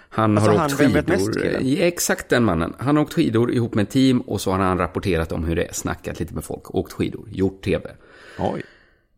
Han 0.09 0.39
Alltså 0.39 0.51
har 0.51 0.59
han, 0.59 0.97
åkt 0.97 1.09
mest 1.09 1.35
skidor. 1.35 1.61
Ja, 1.63 1.85
exakt 1.85 2.29
den 2.29 2.45
mannen. 2.45 2.75
Han 2.79 2.97
har 2.97 3.03
åkt 3.03 3.13
skidor 3.15 3.53
ihop 3.53 3.75
med 3.75 3.83
ett 3.83 3.91
team 3.91 4.21
och 4.21 4.41
så 4.41 4.51
har 4.51 4.59
han 4.59 4.79
rapporterat 4.79 5.33
om 5.33 5.45
hur 5.45 5.57
det 5.57 5.65
är, 5.65 5.73
snackat 5.73 6.21
lite 6.21 6.35
med 6.35 6.45
folk, 6.45 6.75
åkt 6.75 6.93
skidor, 6.93 7.29
gjort 7.31 7.65
tv. 7.65 7.91
Oj. 8.39 8.63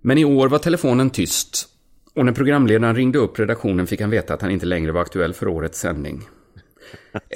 Men 0.01 0.19
i 0.19 0.25
år 0.25 0.49
var 0.49 0.59
telefonen 0.59 1.11
tyst. 1.11 1.69
Och 2.15 2.25
när 2.25 2.33
programledaren 2.33 2.97
ringde 2.97 3.19
upp 3.19 3.39
redaktionen 3.39 3.87
fick 3.87 4.01
han 4.01 4.11
veta 4.11 4.35
att 4.35 4.43
han 4.43 4.51
inte 4.51 4.67
längre 4.67 4.93
var 4.93 5.01
aktuell 5.01 5.35
för 5.35 5.49
årets 5.49 5.81
sändning. 5.81 6.29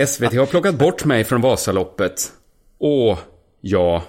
SVT 0.07 0.35
har 0.35 0.47
plockat 0.47 0.79
bort 0.79 1.05
mig 1.05 1.25
från 1.25 1.41
Vasaloppet. 1.41 2.33
Åh, 2.79 3.19
ja, 3.61 4.05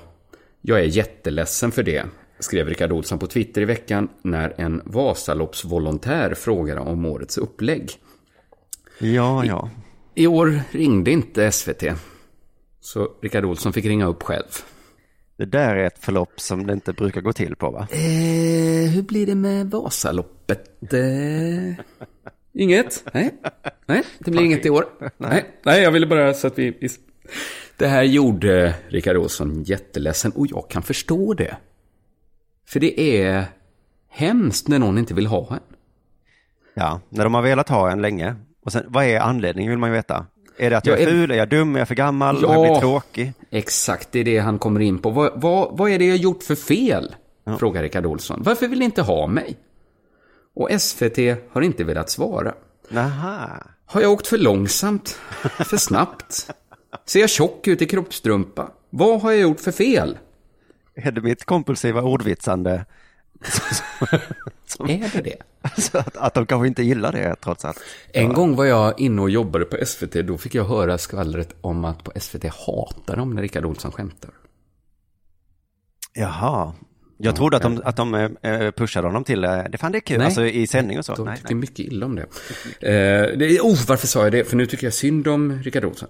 jag 0.62 0.80
är 0.80 0.84
jätteledsen 0.84 1.72
för 1.72 1.84
det, 1.84 2.06
skrev 2.40 2.70
Rickard 2.70 2.92
Olsson 2.92 3.20
på 3.20 3.28
Twitter 3.28 3.62
i 3.62 3.66
veckan 3.66 4.10
när 4.22 4.54
en 4.58 4.82
Vasaloppsvolontär 4.86 6.34
frågade 6.34 6.82
om 6.82 7.06
årets 7.06 7.38
upplägg. 7.38 7.92
Ja, 9.00 9.46
ja. 9.46 9.70
I 10.16 10.28
år 10.28 10.62
ringde 10.72 11.12
inte 11.12 11.52
SVT. 11.52 11.84
Så 12.80 13.12
Rickard 13.22 13.46
Olsson 13.46 13.74
fick 13.74 13.86
ringa 13.86 14.06
upp 14.06 14.24
själv. 14.24 14.52
Det 15.38 15.46
där 15.46 15.76
är 15.76 15.86
ett 15.86 16.00
förlopp 16.00 16.40
som 16.40 16.68
det 16.68 16.74
inte 16.74 16.94
brukar 16.94 17.22
gå 17.22 17.34
till 17.34 17.56
på 17.56 17.72
va? 17.72 17.88
Eh, 17.92 18.90
hur 18.92 19.02
blir 19.02 19.26
det 19.26 19.36
med 19.36 19.72
Vasaloppet? 19.72 20.94
Eh, 20.94 21.86
inget? 22.56 23.04
Nej. 23.14 23.36
Nej, 23.86 24.04
det 24.20 24.32
blir 24.32 24.42
inget 24.44 24.66
i 24.66 24.70
år. 24.70 24.86
Nej. 25.18 25.46
Nej, 25.64 25.82
jag 25.82 25.92
ville 25.92 26.08
bara 26.08 26.34
så 26.34 26.48
att 26.48 26.60
vi... 26.60 26.90
Det 27.78 27.88
här 27.88 28.04
gjorde 28.04 28.74
Rickard 28.90 29.18
Olsson 29.18 29.64
jätteledsen 29.64 30.32
och 30.32 30.48
jag 30.48 30.70
kan 30.70 30.82
förstå 30.84 31.34
det. 31.34 31.58
För 32.68 32.80
det 32.80 33.00
är 33.24 33.46
hemskt 34.10 34.68
när 34.68 34.80
någon 34.80 34.98
inte 34.98 35.14
vill 35.14 35.28
ha 35.28 35.48
en. 35.54 35.76
Ja, 36.74 37.02
när 37.10 37.24
de 37.24 37.34
har 37.34 37.42
velat 37.42 37.70
ha 37.70 37.92
en 37.92 38.02
länge. 38.02 38.36
Och 38.66 38.72
sen, 38.72 38.84
vad 38.88 39.06
är 39.06 39.20
anledningen 39.20 39.70
vill 39.70 39.80
man 39.80 39.90
ju 39.90 39.96
veta. 39.96 40.26
Är 40.58 40.70
det 40.70 40.78
att 40.78 40.86
jag 40.86 40.98
Ja, 41.00 41.04
är 41.04 41.08
är- 41.08 41.12
ful, 41.12 41.32
är 41.32 41.36
jag 41.36 41.50
dum, 41.50 41.76
är 41.76 41.80
jag 41.80 41.88
för 41.88 41.96
gammal, 41.96 42.40
Ja. 42.42 42.48
har 42.48 42.54
jag 42.56 42.64
blivit 42.64 42.80
tråkig? 42.82 43.34
Exakt, 43.52 44.12
det 44.12 44.20
är 44.20 44.24
det 44.24 44.38
han 44.40 44.60
kommer 44.60 44.80
in 44.80 45.00
på. 45.00 45.10
Vad, 45.10 45.42
vad, 45.42 45.78
vad 45.78 45.90
är 45.92 46.00
det 46.00 46.06
jag 46.06 46.18
gjort 46.18 46.44
för 46.44 46.56
fel? 46.56 47.16
Frågar 47.60 47.82
Rickard 47.84 48.06
Olsson. 48.06 48.42
Varför 48.46 48.68
vill 48.68 48.80
ni 48.80 48.86
inte 48.86 49.02
ha 49.02 49.28
mig? 49.28 49.58
Och 50.56 50.82
SVT 50.82 51.18
har 51.52 51.62
inte 51.62 51.84
velat 51.84 52.10
svara. 52.10 52.54
Naha. 52.90 53.64
Har 53.86 54.02
jag 54.02 54.12
åkt 54.12 54.28
för 54.28 54.38
långsamt? 54.38 55.10
För 55.66 55.78
snabbt? 55.78 56.52
Ser 57.06 57.20
jag 57.20 57.30
tjock 57.30 57.68
ut 57.68 57.82
i 57.82 57.86
kroppstrumpa? 57.86 58.72
Vad 58.90 59.22
har 59.22 59.32
jag 59.32 59.42
gjort 59.42 59.60
för 59.60 59.72
fel? 59.72 60.18
Är 60.96 61.12
det 61.12 61.22
mitt 61.22 61.46
kompulsiva 61.46 62.02
ordvitsande? 62.02 62.86
Är 64.80 65.12
det 65.14 65.22
det? 65.22 65.38
Att, 65.94 66.18
att 66.18 66.34
de 66.34 66.46
kanske 66.46 66.68
inte 66.68 66.84
gillar 66.84 67.12
det 67.12 67.36
trots 67.36 67.66
allt. 67.66 67.80
En 68.14 68.34
gång 68.34 68.56
var 68.56 68.66
jag 68.66 69.00
inne 69.00 69.22
och 69.22 69.30
jobbade 69.30 69.66
på 69.66 69.86
SVT. 69.86 70.14
Då 70.28 70.38
fick 70.38 70.56
jag 70.56 70.64
höra 70.64 70.98
skvallret 70.98 71.56
om 71.62 71.86
att 71.86 72.04
på 72.04 72.12
SVT 72.20 72.44
hatar 72.44 73.16
de 73.16 73.34
när 73.34 73.42
Rickard 73.42 73.66
Olsson 73.66 73.92
skämtar. 73.92 74.32
Jaha. 76.14 76.74
Jag 77.18 77.36
trodde 77.36 77.58
att 77.58 77.64
de, 77.64 77.82
att 77.86 77.96
de 77.96 78.14
eh, 78.14 78.72
pushade 78.72 79.08
honom 79.08 79.24
till, 79.24 79.44
eh, 79.44 79.64
det 79.70 79.78
fan 79.78 79.92
det 79.92 79.98
är 79.98 80.00
kul, 80.00 80.18
Nej. 80.18 80.26
alltså 80.26 80.46
i 80.46 80.68
sändning 80.68 80.98
och 80.98 81.06
så. 81.06 81.16
De 81.16 81.26
Nej, 81.26 81.36
tyckte 81.36 81.54
nej. 81.54 81.62
mycket 81.62 81.80
illa 81.80 82.06
om 82.06 82.16
det. 82.16 82.22
Eh, 82.80 83.38
det 83.38 83.60
oh, 83.60 83.80
varför 83.88 84.08
sa 84.08 84.24
jag 84.24 84.32
det? 84.32 84.44
För 84.44 84.56
nu 84.56 84.66
tycker 84.66 84.88
jag 84.88 84.94
synd 84.94 85.28
om 85.28 85.60
Rickard 85.64 85.86
Olsson. 85.86 86.10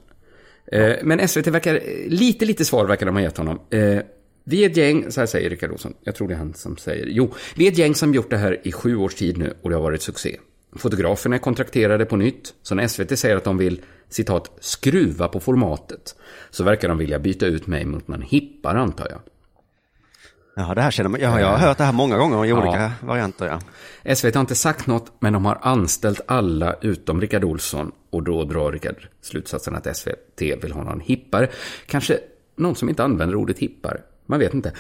Eh, 0.71 0.93
men 1.03 1.27
SVT 1.27 1.47
verkar, 1.47 1.79
lite, 2.07 2.45
lite 2.45 2.65
svar 2.65 2.85
verkar 2.85 3.05
de 3.05 3.15
ha 3.15 3.21
gett 3.21 3.37
honom. 3.37 3.59
Eh, 3.69 3.99
vi 4.43 4.65
är 4.65 4.69
ett 4.69 4.77
gäng, 4.77 5.11
så 5.11 5.21
här 5.21 5.27
säger 5.27 5.49
Rickard 5.49 5.71
Olsson, 5.71 5.93
jag 6.03 6.15
tror 6.15 6.27
det 6.27 6.33
är 6.33 6.37
han 6.37 6.53
som 6.53 6.77
säger, 6.77 7.05
jo, 7.05 7.33
vi 7.55 7.67
är 7.67 7.71
ett 7.71 7.77
gäng 7.77 7.95
som 7.95 8.13
gjort 8.13 8.29
det 8.29 8.37
här 8.37 8.61
i 8.63 8.71
sju 8.71 8.95
års 8.95 9.15
tid 9.15 9.37
nu 9.37 9.53
och 9.61 9.69
det 9.69 9.75
har 9.75 9.83
varit 9.83 10.01
succé. 10.01 10.37
Fotograferna 10.75 11.35
är 11.35 11.39
kontrakterade 11.39 12.05
på 12.05 12.15
nytt, 12.15 12.53
så 12.61 12.75
när 12.75 12.87
SVT 12.87 13.19
säger 13.19 13.35
att 13.35 13.43
de 13.43 13.57
vill, 13.57 13.81
citat, 14.09 14.51
skruva 14.59 15.27
på 15.27 15.39
formatet, 15.39 16.15
så 16.49 16.63
verkar 16.63 16.87
de 16.87 16.97
vilja 16.97 17.19
byta 17.19 17.45
ut 17.45 17.67
mig 17.67 17.85
mot 17.85 18.07
någon 18.07 18.21
hippare 18.21 18.79
antar 18.79 19.07
jag. 19.09 19.19
Ja, 20.57 20.73
det 20.75 20.81
här 20.81 20.91
känner 20.91 21.09
man, 21.09 21.19
ja, 21.21 21.39
jag 21.39 21.47
har 21.47 21.57
hört 21.57 21.77
det 21.77 21.83
här 21.83 21.91
många 21.93 22.17
gånger 22.17 22.45
i 22.45 22.49
Ja. 22.49 22.61
olika 22.63 22.91
varianter. 23.01 23.59
Ja. 24.03 24.15
SVT 24.15 24.33
har 24.35 24.41
inte 24.41 24.55
sagt 24.55 24.87
något, 24.87 25.11
men 25.19 25.33
de 25.33 25.45
har 25.45 25.57
anställt 25.61 26.21
alla 26.25 26.73
utom 26.81 27.21
Rickard 27.21 27.43
Olsson. 27.43 27.91
Och 28.09 28.23
då 28.23 28.43
drar 28.43 28.71
Rickard 28.71 29.07
slutsatsen 29.21 29.75
att 29.75 29.97
SVT 29.97 30.41
vill 30.63 30.71
ha 30.71 30.83
någon 30.83 30.99
hippare. 30.99 31.49
Kanske 31.85 32.19
någon 32.55 32.75
som 32.75 32.89
inte 32.89 33.03
använder 33.03 33.35
ordet 33.35 33.59
hippare. 33.59 34.01
Man 34.25 34.39
vet 34.39 34.53
inte. 34.53 34.71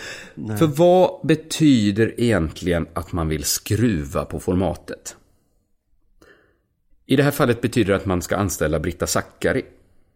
För 0.59 0.67
vad 0.67 1.27
betyder 1.27 2.13
egentligen 2.21 2.87
att 2.93 3.11
man 3.11 3.27
vill 3.27 3.43
skruva 3.43 4.25
på 4.25 4.39
formatet? 4.39 5.15
I 7.05 7.15
det 7.15 7.23
här 7.23 7.31
fallet 7.31 7.61
betyder 7.61 7.89
det 7.93 7.95
att 7.99 8.05
man 8.05 8.21
ska 8.21 8.35
anställa 8.35 8.79
Britta 8.79 9.07
Zackari. 9.07 9.65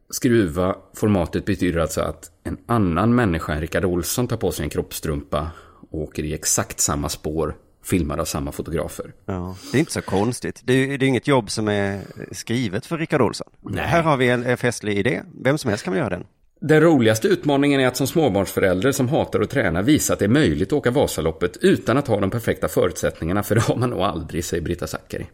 Skruva 0.09 0.75
formatet 0.95 1.45
betyder 1.45 1.79
alltså 1.79 2.01
att 2.01 2.31
en 2.43 2.57
annan 2.65 3.15
människa 3.15 3.53
än 3.53 3.61
Rickard 3.61 3.85
Olsson 3.85 4.27
tar 4.27 4.37
på 4.37 4.51
sig 4.51 4.63
en 4.63 4.69
kroppstrumpa 4.69 5.51
och 5.89 5.99
åker 6.01 6.23
i 6.23 6.33
exakt 6.33 6.79
samma 6.79 7.09
spår, 7.09 7.55
filmad 7.83 8.19
av 8.19 8.25
samma 8.25 8.51
fotografer. 8.51 9.13
Ja, 9.25 9.55
det 9.71 9.77
är 9.77 9.79
inte 9.79 9.91
så 9.91 10.01
konstigt. 10.01 10.61
Det 10.63 10.73
är, 10.73 10.97
det 10.97 11.05
är 11.05 11.07
inget 11.07 11.27
jobb 11.27 11.51
som 11.51 11.67
är 11.67 12.01
skrivet 12.31 12.85
för 12.85 12.97
Rickard 12.97 13.21
Olsson. 13.21 13.47
Nej. 13.61 13.85
Här 13.85 14.03
har 14.03 14.17
vi 14.17 14.29
en, 14.29 14.45
en 14.45 14.57
festlig 14.57 14.97
idé. 14.97 15.21
Vem 15.43 15.57
som 15.57 15.69
helst 15.69 15.85
kan 15.85 15.97
göra 15.97 16.09
den. 16.09 16.23
Den 16.61 16.81
roligaste 16.81 17.27
utmaningen 17.27 17.81
är 17.81 17.87
att 17.87 17.97
som 17.97 18.07
småbarnsförälder 18.07 18.91
som 18.91 19.09
hatar 19.09 19.39
att 19.41 19.49
träna 19.49 19.81
visa 19.81 20.13
att 20.13 20.19
det 20.19 20.25
är 20.25 20.29
möjligt 20.29 20.67
att 20.67 20.73
åka 20.73 20.91
Vasaloppet 20.91 21.57
utan 21.57 21.97
att 21.97 22.07
ha 22.07 22.19
de 22.19 22.29
perfekta 22.29 22.67
förutsättningarna, 22.67 23.43
för 23.43 23.55
det 23.55 23.61
har 23.61 23.75
man 23.75 23.89
nog 23.89 23.99
aldrig, 23.99 24.45
säger 24.45 24.63
Britta 24.63 24.87
Zackari. 24.87 25.27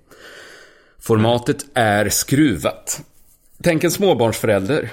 Formatet 1.00 1.66
är 1.74 2.10
skruvat. 2.10 3.02
Tänk 3.64 3.84
en 3.84 3.92
småbarnsförälder. 3.92 4.92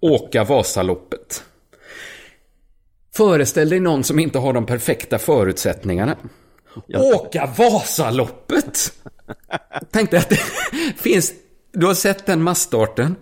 Åka 0.00 0.44
Vasaloppet. 0.44 1.44
Föreställ 3.14 3.68
dig 3.68 3.80
någon 3.80 4.04
som 4.04 4.18
inte 4.18 4.38
har 4.38 4.52
de 4.52 4.66
perfekta 4.66 5.18
förutsättningarna. 5.18 6.16
Åka 6.94 7.46
Vasaloppet! 7.58 8.92
Tänk 9.90 10.10
dig 10.10 10.20
att 10.20 10.28
det 10.28 10.36
finns... 10.96 11.32
Du 11.72 11.86
har 11.86 11.94
sett 11.94 12.26
den 12.26 12.42
massstarten. 12.42 13.16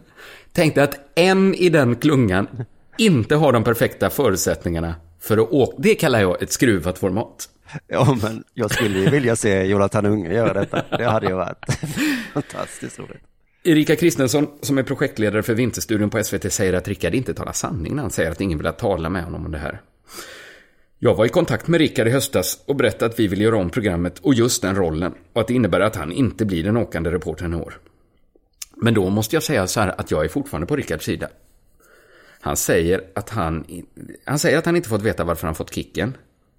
Tänk 0.53 0.75
dig 0.75 0.85
att 0.85 1.01
en 1.15 1.55
i 1.55 1.69
den 1.69 1.97
klungan 1.97 2.49
inte 2.99 3.35
har 3.37 3.53
de 3.53 3.65
perfekta 3.65 4.11
förutsättningarna 4.11 4.95
för 5.21 5.39
att 5.39 5.51
åka. 5.51 5.77
Det 5.79 5.95
kallar 5.95 6.21
jag 6.21 6.43
ett 6.43 6.53
skruvat 6.53 6.99
format. 6.99 7.49
Ja, 7.87 8.17
men 8.23 8.45
jag 8.55 8.71
skulle 8.71 8.99
ju 8.99 9.11
vilja 9.11 9.37
se 9.37 9.63
Jonathan 9.63 10.07
Unge 10.07 10.35
göra 10.35 10.53
detta. 10.53 10.85
Det 10.99 11.05
hade 11.05 11.27
ju 11.27 11.35
varit 11.35 11.65
fantastiskt 12.33 12.99
roligt. 12.99 13.23
Erika 13.63 13.97
Kristensson, 13.97 14.49
som 14.61 14.79
är 14.79 14.83
projektledare 14.83 15.43
för 15.43 15.55
Vinterstudion 15.55 16.11
på 16.11 16.25
SVT, 16.25 16.53
säger 16.53 16.73
att 16.73 16.89
Rickard 16.89 17.15
inte 17.15 17.35
talar 17.35 17.53
sanning 17.53 17.95
när 17.95 18.03
han 18.03 18.11
säger 18.11 18.31
att 18.31 18.41
ingen 18.41 18.59
vill 18.59 18.73
tala 18.73 19.09
med 19.09 19.25
honom 19.25 19.47
om 19.47 19.53
det 19.53 19.59
här. 19.59 19.81
Jag 20.99 21.15
var 21.15 21.25
i 21.25 21.29
kontakt 21.29 21.69
med 21.69 21.79
Rickard 21.79 22.09
i 22.09 22.11
höstas 22.11 22.61
och 22.67 22.77
berättade 22.77 23.07
att 23.07 23.19
vi 23.19 23.27
vill 23.27 23.41
göra 23.41 23.57
om 23.57 23.71
programmet 23.71 24.19
och 24.19 24.35
just 24.35 24.63
den 24.63 24.77
rollen 24.77 25.15
och 25.33 25.41
att 25.41 25.49
det 25.49 25.55
innebär 25.55 25.81
att 25.81 25.97
han 25.97 26.13
inte 26.13 26.45
blir 26.45 26.65
den 26.65 26.77
åkande 26.77 27.11
reportern 27.11 27.55
i 27.55 27.57
år. 27.57 27.79
Men 28.77 28.95
då 28.95 29.11
måste 29.11 29.37
jag 29.37 29.43
säga 29.43 29.67
så 29.67 29.81
här 29.81 30.01
att 30.01 30.11
jag 30.11 30.25
är 30.25 30.29
fortfarande 30.29 30.67
på 30.67 30.77
Rickards 30.77 31.05
sida. 31.05 31.29
Han 32.41 32.57
säger 32.57 33.05
att 33.15 33.31
han, 33.31 33.65
han 34.25 34.39
säger 34.39 34.59
att 34.59 34.67
han 34.67 34.77
inte 34.77 34.89
fått 34.89 35.03
veta 35.03 35.25
varför 35.25 35.47
han 35.47 35.55
fått 35.55 35.75
kicken. 35.75 36.17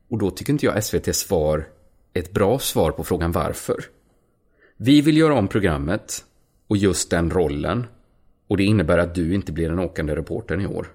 Och 0.10 0.18
då 0.18 0.32
tycker 0.32 0.54
inte 0.54 0.66
jag 0.66 0.78
SVTs 0.78 1.20
svar 1.20 1.68
är 2.14 2.20
ett 2.20 2.32
bra 2.32 2.60
svar 2.60 2.92
på 2.92 3.04
frågan 3.04 3.32
varför. 3.32 3.86
Vi 4.78 5.02
vill 5.02 5.18
göra 5.18 5.34
om 5.34 5.48
programmet 5.48 6.26
och 6.72 6.78
just 6.78 7.10
den 7.10 7.32
rollen. 7.32 7.88
Och 8.48 8.58
det 8.58 8.64
innebär 8.64 8.98
att 8.98 9.16
du 9.16 9.34
inte 9.36 9.52
blir 9.52 9.70
den 9.70 9.80
åkande 9.80 10.16
reportern 10.16 10.62
i 10.62 10.68
år. 10.68 10.88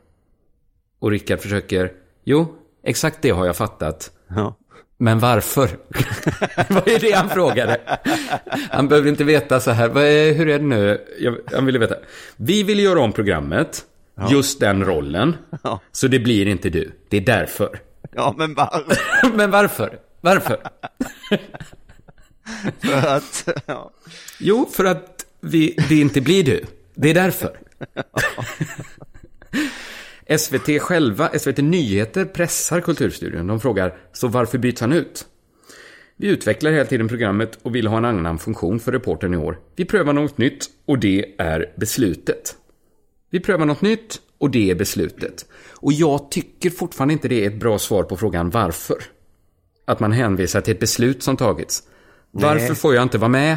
Och 0.99 1.11
Rickard 1.11 1.41
försöker, 1.41 1.93
jo, 2.25 2.55
exakt 2.83 3.19
det 3.23 3.31
har 3.31 3.47
jag 3.47 3.57
fattat. 3.57 4.11
Ja. 4.29 4.57
Men 4.97 5.19
varför? 5.19 5.69
Vad 6.69 6.89
är 6.89 7.01
det 7.01 7.13
han 7.13 7.29
frågade? 7.29 7.81
Han 8.71 8.89
behöver 8.89 9.09
inte 9.09 9.25
veta 9.25 9.61
så 9.61 9.71
här, 9.71 9.99
är, 9.99 10.33
hur 10.33 10.49
är 10.49 10.59
det 10.59 10.65
nu? 10.65 11.01
Jag, 11.19 11.37
han 11.53 11.67
ville 11.67 11.79
veta. 11.79 11.95
Vi 12.37 12.63
vill 12.63 12.81
göra 12.81 13.01
om 13.01 13.13
programmet, 13.13 13.85
just 14.31 14.61
den 14.61 14.85
rollen. 14.85 15.37
Ja. 15.63 15.81
Så 15.93 16.09
det 16.09 16.19
blir 16.19 16.47
inte 16.49 16.71
du. 16.71 16.93
Det 17.09 17.17
är 17.17 17.21
därför. 17.21 17.81
ja, 18.13 18.35
men 18.39 18.55
bara 18.55 18.83
Men 19.35 19.51
varför? 19.51 19.99
Varför? 20.21 20.59
för 22.81 23.07
att, 23.17 23.49
ja. 23.67 23.91
Jo, 24.41 24.69
för 24.73 24.85
att 24.85 25.16
vi, 25.41 25.77
det 25.89 26.01
inte 26.01 26.21
blir 26.21 26.45
du. 26.45 26.65
Det 26.95 27.11
är 27.11 27.15
därför. 27.15 27.59
SVT 30.39 30.83
själva, 30.83 31.39
SVT 31.39 31.59
Nyheter 31.59 32.25
pressar 32.25 32.81
Kulturstudion. 32.81 33.47
De 33.47 33.61
frågar, 33.61 33.97
så 34.13 34.29
varför 34.29 34.59
byts 34.59 34.81
han 34.81 34.93
ut? 34.93 35.27
Vi 36.17 36.29
utvecklar 36.29 36.73
hela 36.73 36.85
tiden 36.85 37.09
programmet 37.09 37.59
och 37.63 37.75
vill 37.75 37.87
ha 37.87 37.99
en 37.99 38.05
annan 38.05 38.39
funktion 38.39 38.81
för 38.81 38.93
reportern 38.93 39.35
i 39.35 39.37
år. 39.37 39.59
Vi 39.77 39.85
prövar 39.85 40.13
något 40.13 40.39
nytt 40.39 40.65
och 40.87 40.99
det 40.99 41.35
är 41.39 41.73
beslutet. 41.77 42.57
Vi 43.31 43.41
prövar 43.41 43.67
något 43.67 43.83
nytt 43.83 44.21
och 44.39 44.51
det 44.51 44.71
är 44.71 44.75
beslutet. 44.75 45.47
Och 45.71 45.93
jag 45.93 46.31
tycker 46.31 46.71
fortfarande 46.71 47.13
inte 47.13 47.29
det 47.29 47.45
är 47.45 47.47
ett 47.47 47.61
bra 47.61 47.79
svar 47.79 48.03
på 48.03 48.17
frågan 48.17 48.51
varför. 48.51 48.97
Att 49.85 50.01
man 50.01 50.13
hänvisar 50.13 50.61
till 50.61 50.75
ett 50.75 50.81
beslut 50.81 51.23
som 51.23 51.37
tagits. 51.37 51.83
Varför 52.31 52.75
får 52.75 52.95
jag 52.95 53.03
inte 53.03 53.19
vara 53.19 53.29
med? 53.29 53.57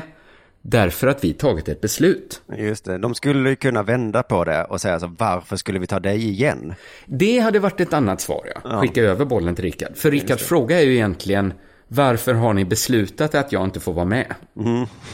Därför 0.61 1.07
att 1.07 1.23
vi 1.23 1.33
tagit 1.33 1.67
ett 1.67 1.81
beslut. 1.81 2.41
Just 2.57 2.85
det, 2.85 2.97
de 2.97 3.15
skulle 3.15 3.49
ju 3.49 3.55
kunna 3.55 3.83
vända 3.83 4.23
på 4.23 4.43
det 4.43 4.63
och 4.63 4.81
säga 4.81 4.99
så 4.99 5.15
varför 5.17 5.55
skulle 5.55 5.79
vi 5.79 5.87
ta 5.87 5.99
dig 5.99 6.29
igen? 6.29 6.73
Det 7.05 7.39
hade 7.39 7.59
varit 7.59 7.79
ett 7.79 7.93
annat 7.93 8.21
svar, 8.21 8.47
ja. 8.63 8.81
Skicka 8.81 9.01
över 9.01 9.25
bollen 9.25 9.55
till 9.55 9.63
Rickard. 9.63 9.97
För 9.97 10.11
Rickards 10.11 10.43
fråga 10.43 10.79
är 10.79 10.83
ju 10.83 10.93
egentligen 10.93 11.53
varför 11.87 12.33
har 12.33 12.53
ni 12.53 12.65
beslutat 12.65 13.35
att 13.35 13.51
jag 13.51 13.63
inte 13.63 13.79
får 13.79 13.93
vara 13.93 14.05
med? 14.05 14.35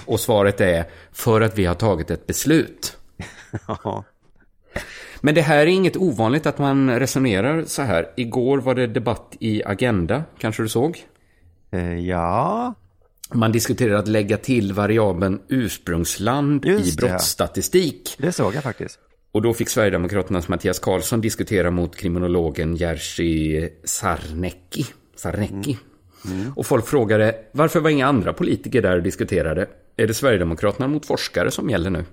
Och 0.06 0.20
svaret 0.20 0.62
är 0.62 0.86
för 1.12 1.42
att 1.42 1.58
vi 1.58 1.66
har 1.66 1.76
tagit 1.76 2.12
ett 2.12 2.28
beslut. 2.28 2.98
Ja. 3.68 4.04
Men 5.22 5.36
det 5.36 5.42
här 5.42 5.58
är 5.58 5.66
inget 5.66 5.98
ovanligt 5.98 6.46
att 6.46 6.58
man 6.58 7.00
resonerar 7.00 7.64
så 7.68 7.82
här. 7.82 8.08
Igår 8.16 8.58
var 8.58 8.76
det 8.76 8.88
debatt 8.88 9.36
i 9.40 9.64
Agenda, 9.64 10.24
kanske 10.40 10.64
du 10.64 10.70
såg? 10.70 11.04
Eh, 11.72 12.00
ja, 12.00 12.74
Man 13.36 13.52
diskuterar 13.52 13.96
att 13.96 14.08
lägga 14.08 14.38
till 14.38 14.74
variabeln 14.74 15.40
ursprungsland 15.48 16.66
Just 16.66 16.88
i 16.88 17.02
det, 17.02 17.08
brottsstatistik. 17.08 18.16
det 18.18 18.32
såg 18.32 18.56
jag 18.56 18.64
faktiskt. 18.64 19.00
Och 19.32 19.42
då 19.42 19.54
fick 19.54 19.70
Sverigedemokraternas 19.70 20.48
Mattias 20.48 20.80
Karlsson 20.80 21.22
diskutera 21.22 21.72
mot 21.72 21.96
kriminologen 21.96 22.76
Jerzy 22.76 23.70
Sarnecki. 23.84 24.86
Sarnecki. 25.16 25.78
Och 26.56 26.66
folk 26.66 26.88
frågade, 26.88 27.36
varför 27.52 27.80
var 27.80 27.90
inga 27.90 28.08
andra 28.08 28.34
politiker 28.34 28.82
där 28.82 28.98
och 28.98 29.04
diskuterade? 29.04 29.68
Är 29.98 30.08
det 30.08 30.14
Sverigedemokraterna 30.14 30.88
mot 30.88 31.06
forskare 31.06 31.52
som 31.52 31.70
gäller 31.70 31.90
nu? 31.90 32.06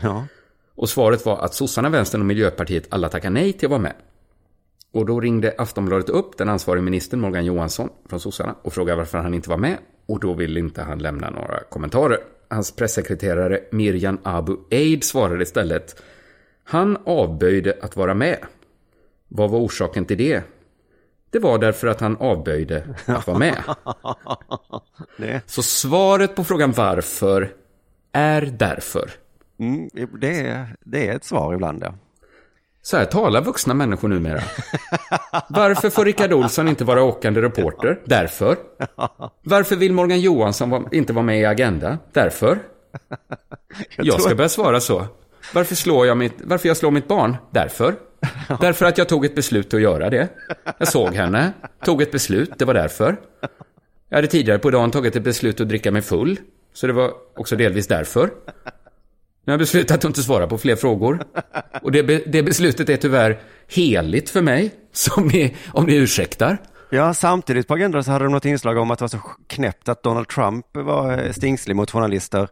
Ja. 0.00 0.26
Och 0.74 0.88
svaret 0.88 1.26
var 1.26 1.38
att 1.38 1.54
sossarna, 1.54 1.88
vänstern 1.88 2.20
och 2.20 2.26
Miljöpartiet 2.26 2.86
alla 2.88 3.08
tackar 3.08 3.30
nej 3.30 3.52
till 3.52 3.66
att 3.66 3.70
vara 3.70 3.80
med. 3.80 3.94
Och 4.92 5.06
då 5.06 5.20
ringde 5.20 5.54
Aftonbladet 5.58 6.08
upp 6.08 6.38
den 6.38 6.48
ansvariga 6.48 6.82
ministern 6.82 7.20
Morgan 7.20 7.44
Johansson 7.44 7.88
från 8.08 8.20
sossarna 8.20 8.54
och 8.62 8.72
frågade 8.72 8.96
varför 8.98 9.18
han 9.18 9.34
inte 9.34 9.50
var 9.50 9.56
med. 9.58 9.78
Och 10.06 10.20
då 10.20 10.34
ville 10.34 10.60
inte 10.60 10.82
han 10.82 10.98
lämna 10.98 11.30
några 11.30 11.60
kommentarer. 11.70 12.18
Hans 12.48 12.76
pressekreterare 12.76 13.60
Mirjan 13.70 14.18
Abu 14.22 14.56
Eid 14.70 15.04
svarade 15.04 15.42
istället. 15.42 16.02
Han 16.64 16.98
avböjde 17.04 17.78
att 17.82 17.96
vara 17.96 18.14
med. 18.14 18.38
Vad 19.28 19.50
var 19.50 19.58
orsaken 19.58 20.04
till 20.04 20.18
det? 20.18 20.42
Det 21.30 21.38
var 21.38 21.58
därför 21.58 21.86
att 21.86 22.00
han 22.00 22.16
avböjde 22.16 22.94
att 23.06 23.26
vara 23.26 23.38
med. 23.38 23.62
Så 25.46 25.62
svaret 25.62 26.34
på 26.34 26.44
frågan 26.44 26.72
varför 26.72 27.52
är 28.12 28.42
därför. 28.42 29.10
mm, 29.58 29.90
det, 30.20 30.40
är, 30.40 30.76
det 30.84 31.08
är 31.08 31.16
ett 31.16 31.24
svar 31.24 31.54
ibland, 31.54 31.82
ja. 31.82 31.94
Så 32.82 32.96
här 32.96 33.04
talar 33.04 33.42
vuxna 33.42 33.74
människor 33.74 34.08
numera. 34.08 34.42
Varför 35.48 35.90
får 35.90 36.04
Rickard 36.04 36.32
Olsson 36.32 36.68
inte 36.68 36.84
vara 36.84 37.02
åkande 37.02 37.42
reporter? 37.42 38.00
Därför. 38.04 38.56
Varför 39.42 39.76
vill 39.76 39.92
Morgan 39.92 40.20
Johansson 40.20 40.88
inte 40.92 41.12
vara 41.12 41.24
med 41.24 41.40
i 41.40 41.44
Agenda? 41.44 41.98
Därför. 42.12 42.58
Jag 43.96 44.20
ska 44.20 44.34
börja 44.34 44.48
svara 44.48 44.80
så. 44.80 45.06
Varför, 45.54 45.74
slår 45.74 46.06
jag 46.06 46.16
mitt, 46.16 46.34
varför 46.44 46.68
jag 46.68 46.76
slår 46.76 46.90
mitt 46.90 47.08
barn? 47.08 47.36
Därför. 47.50 47.94
Därför 48.60 48.86
att 48.86 48.98
jag 48.98 49.08
tog 49.08 49.24
ett 49.24 49.34
beslut 49.34 49.74
att 49.74 49.80
göra 49.80 50.10
det. 50.10 50.28
Jag 50.78 50.88
såg 50.88 51.14
henne, 51.14 51.52
tog 51.84 52.02
ett 52.02 52.12
beslut, 52.12 52.50
det 52.58 52.64
var 52.64 52.74
därför. 52.74 53.16
Jag 54.08 54.16
hade 54.16 54.28
tidigare 54.28 54.58
på 54.58 54.70
dagen 54.70 54.90
tagit 54.90 55.16
ett 55.16 55.24
beslut 55.24 55.60
att 55.60 55.68
dricka 55.68 55.90
mig 55.90 56.02
full. 56.02 56.40
Så 56.74 56.86
det 56.86 56.92
var 56.92 57.12
också 57.36 57.56
delvis 57.56 57.86
därför. 57.86 58.30
Nu 59.44 59.50
har 59.50 59.54
jag 59.54 59.58
beslutat 59.58 59.96
att 59.98 60.04
inte 60.04 60.22
svara 60.22 60.46
på 60.46 60.58
fler 60.58 60.76
frågor. 60.76 61.24
Och 61.82 61.92
det, 61.92 62.02
be- 62.02 62.22
det 62.26 62.42
beslutet 62.42 62.88
är 62.88 62.96
tyvärr 62.96 63.40
heligt 63.68 64.30
för 64.30 64.42
mig, 64.42 64.70
som 64.92 65.30
är, 65.34 65.50
om 65.72 65.84
ni 65.86 65.94
ursäktar. 65.96 66.58
Ja, 66.90 67.14
samtidigt 67.14 67.68
på 67.68 67.74
agendan 67.74 68.04
så 68.04 68.10
hade 68.10 68.24
de 68.24 68.32
något 68.32 68.44
inslag 68.44 68.76
om 68.78 68.90
att 68.90 68.98
det 68.98 69.02
var 69.02 69.08
så 69.08 69.20
knäppt 69.46 69.88
att 69.88 70.02
Donald 70.02 70.28
Trump 70.28 70.66
var 70.72 71.12
eh, 71.18 71.32
stingslig 71.32 71.76
mot 71.76 71.90
journalister. 71.90 72.48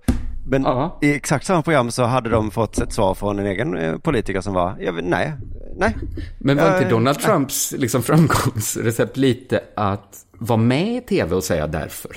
Men 0.48 0.62
Ja. 0.62 0.98
i 1.02 1.14
exakt 1.14 1.46
samma 1.46 1.62
program 1.62 1.90
så 1.90 2.02
hade 2.04 2.30
de 2.30 2.50
fått 2.50 2.78
ett 2.78 2.92
svar 2.92 3.14
från 3.14 3.38
en 3.38 3.46
egen 3.46 3.78
eh, 3.78 3.96
politiker 3.98 4.40
som 4.40 4.54
var, 4.54 4.76
jag 4.80 5.04
nej, 5.04 5.32
nej. 5.76 5.96
Men 6.38 6.56
var 6.56 6.66
inte 6.66 6.84
Eh, 6.84 6.88
Donald 6.90 7.18
Trumps 7.18 7.72
liksom, 7.78 8.02
framgångsrecept 8.02 9.16
lite 9.16 9.60
att 9.76 10.16
vara 10.32 10.56
med 10.60 10.96
i 10.96 11.00
tv 11.00 11.34
och 11.36 11.44
säga 11.44 11.66
därför? 11.66 12.16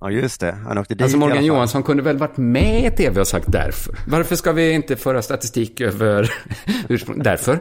Ja, 0.00 0.10
just 0.10 0.40
det. 0.40 0.52
Han 0.52 0.78
åkte 0.78 0.94
dit 0.94 1.02
Alltså 1.02 1.16
i 1.16 1.20
alla 1.20 1.28
Morgan. 1.28 1.44
Johansson 1.44 1.82
kunde 1.82 2.02
väl 2.02 2.18
varit 2.18 2.36
med 2.36 2.92
i 2.92 2.96
tv 2.96 3.20
och 3.20 3.28
sagt 3.28 3.52
därför? 3.52 3.94
Varför 4.06 4.36
ska 4.36 4.52
vi 4.52 4.72
inte 4.72 4.96
föra 4.96 5.22
statistik 5.22 5.80
över 5.80 6.32
ursprung? 6.88 7.22
Därför. 7.22 7.60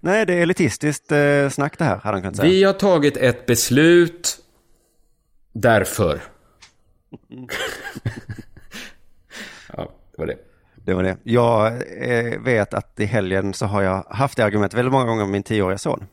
Nej, 0.00 0.26
det 0.26 0.34
är 0.34 0.42
elitistiskt 0.42 1.12
eh, 1.12 1.48
snack 1.48 1.78
det 1.78 1.84
här, 1.84 1.96
hade 1.96 2.16
han 2.16 2.22
kunnat 2.22 2.36
säga. 2.36 2.48
Vi 2.48 2.64
har 2.64 2.72
tagit 2.72 3.16
ett 3.16 3.46
beslut 3.46 4.38
därför. 5.52 6.20
ja, 9.76 9.92
det 10.12 10.18
var 10.18 10.26
det. 10.26 10.36
Det 10.76 10.94
var 10.94 11.02
det. 11.02 11.16
Jag 11.22 11.66
eh, 12.08 12.40
vet 12.40 12.74
att 12.74 13.00
i 13.00 13.04
helgen 13.04 13.54
så 13.54 13.66
har 13.66 13.82
jag 13.82 14.04
haft 14.10 14.36
det 14.36 14.44
argumentet 14.44 14.78
väldigt 14.78 14.92
många 14.92 15.04
gånger 15.04 15.24
med 15.24 15.32
min 15.32 15.42
tioåriga 15.42 15.78
son. 15.78 16.04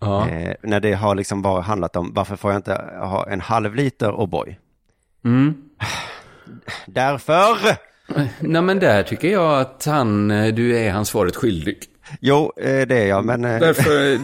Ja. 0.00 0.28
Eh, 0.28 0.54
när 0.62 0.80
det 0.80 0.92
har 0.92 1.14
liksom 1.14 1.42
bara 1.42 1.60
handlat 1.60 1.96
om 1.96 2.12
varför 2.14 2.36
får 2.36 2.50
jag 2.50 2.58
inte 2.58 2.72
ha 3.00 3.28
en 3.28 3.40
halv 3.40 3.74
liter 3.74 4.12
O'boy? 4.12 4.56
Mm. 5.24 5.54
Därför! 6.86 7.56
Nej 8.40 8.62
men 8.62 8.78
där 8.78 9.02
tycker 9.02 9.28
jag 9.28 9.60
att 9.60 9.84
han, 9.84 10.30
eh, 10.30 10.54
du 10.54 10.76
är 10.78 10.90
han 10.90 11.04
svaret 11.04 11.36
skyldig. 11.36 11.78
Jo, 12.20 12.52
eh, 12.56 12.86
det 12.86 12.96
är 12.96 13.06
jag, 13.06 13.24
men... 13.24 13.44
Eh, 13.44 13.60
Därför, 13.60 14.18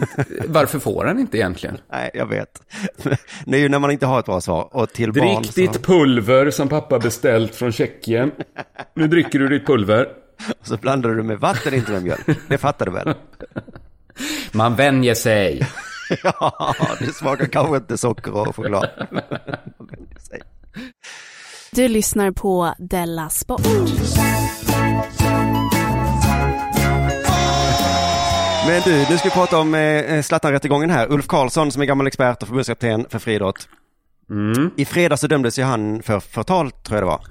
varför 0.47 0.79
får 0.79 1.05
han 1.05 1.19
inte 1.19 1.37
egentligen? 1.37 1.77
Nej, 1.91 2.11
jag 2.13 2.25
vet. 2.25 2.61
Det 3.45 3.57
är 3.57 3.61
ju 3.61 3.69
när 3.69 3.79
man 3.79 3.91
inte 3.91 4.05
har 4.05 4.19
ett 4.19 4.25
bra 4.25 4.41
svar. 4.41 4.69
Och 4.71 4.89
till 4.89 5.13
barn 5.13 5.41
Drick 5.41 5.53
så... 5.53 5.59
ditt 5.61 5.85
pulver 5.85 6.51
som 6.51 6.69
pappa 6.69 6.99
beställt 6.99 7.55
från 7.55 7.71
Tjeckien. 7.71 8.31
Nu 8.93 9.07
dricker 9.07 9.39
du 9.39 9.47
ditt 9.47 9.67
pulver. 9.67 10.07
så 10.63 10.77
blandar 10.77 11.09
du 11.09 11.23
med 11.23 11.39
vatten, 11.39 11.73
inte 11.73 11.91
med 11.91 12.03
mjölk. 12.03 12.39
Det 12.47 12.57
fattar 12.57 12.85
du 12.85 12.91
väl? 12.91 13.13
Man 14.51 14.75
vänjer 14.75 15.13
sig. 15.13 15.67
ja, 16.23 16.75
det 16.99 17.13
smakar 17.13 17.45
kanske 17.45 17.77
inte 17.77 17.97
socker 17.97 18.33
och 18.33 18.55
choklad. 18.55 18.89
Du 21.71 21.87
lyssnar 21.87 22.31
på 22.31 22.73
Della 22.79 23.29
Sport. 23.29 23.61
Men 28.67 28.81
du, 28.85 28.91
nu 29.09 29.17
ska 29.17 29.27
vi 29.29 29.33
prata 29.33 29.57
om 29.59 29.75
eh, 29.75 30.21
Zlatan-rättegången 30.21 30.89
här. 30.89 31.11
Ulf 31.11 31.27
Karlsson 31.27 31.71
som 31.71 31.81
är 31.81 31.85
gammal 31.85 32.07
expert 32.07 32.41
och 32.41 32.47
förbundskapten 32.47 33.05
för 33.09 33.19
friidrott. 33.19 33.67
Mm. 34.29 34.71
I 34.77 34.85
fredags 34.85 35.21
så 35.21 35.27
dömdes 35.27 35.59
ju 35.59 35.63
han 35.63 36.01
för 36.03 36.19
förtal, 36.19 36.71
tror 36.71 36.95
jag 36.97 37.03
det 37.03 37.07
var. 37.07 37.21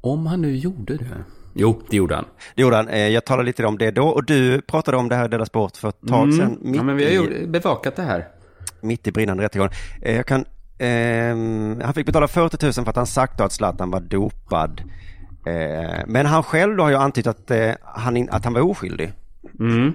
Om 0.00 0.26
han 0.26 0.42
nu 0.42 0.56
gjorde 0.56 0.96
det. 0.96 1.06
Jo, 1.54 1.82
det 1.90 1.96
gjorde 1.96 2.14
han. 2.14 2.24
Det 2.54 2.62
gjorde 2.62 2.76
han. 2.76 2.88
Eh, 2.88 3.08
Jag 3.08 3.24
talade 3.24 3.46
lite 3.46 3.66
om 3.66 3.78
det 3.78 3.90
då 3.90 4.08
och 4.08 4.24
du 4.24 4.60
pratade 4.60 4.96
om 4.96 5.08
det 5.08 5.14
här 5.16 5.24
i 5.24 5.28
Della 5.28 5.46
Sport 5.46 5.76
för 5.76 5.88
ett 5.88 6.00
tag 6.08 6.34
sedan. 6.34 6.58
Mm. 6.62 6.74
Ja, 6.74 6.82
men 6.82 6.96
vi 6.96 7.04
har 7.04 7.10
gjort, 7.12 7.48
bevakat 7.48 7.96
det 7.96 8.02
här. 8.02 8.28
mitt 8.80 9.06
i 9.06 9.12
brinnande 9.12 9.42
rättegång. 9.44 9.68
Eh, 10.02 10.16
Jag 10.16 10.26
kan, 10.26 10.44
han 11.84 11.94
fick 11.94 12.06
betala 12.06 12.28
40 12.28 12.64
000 12.66 12.72
för 12.72 12.88
att 12.88 12.96
han 12.96 13.06
sagt 13.06 13.40
att 13.40 13.52
Zlatan 13.52 13.90
var 13.90 14.00
dopad. 14.00 14.82
Eh, 15.46 16.00
men 16.06 16.26
han 16.26 16.42
själv 16.42 16.78
har 16.78 16.90
ju 16.90 16.96
antytt 16.96 17.26
att, 17.26 17.50
eh, 17.50 17.72
han, 17.82 18.28
att 18.30 18.44
han 18.44 18.52
var 18.54 18.60
oskyldig. 18.60 19.12
Mm. 19.60 19.92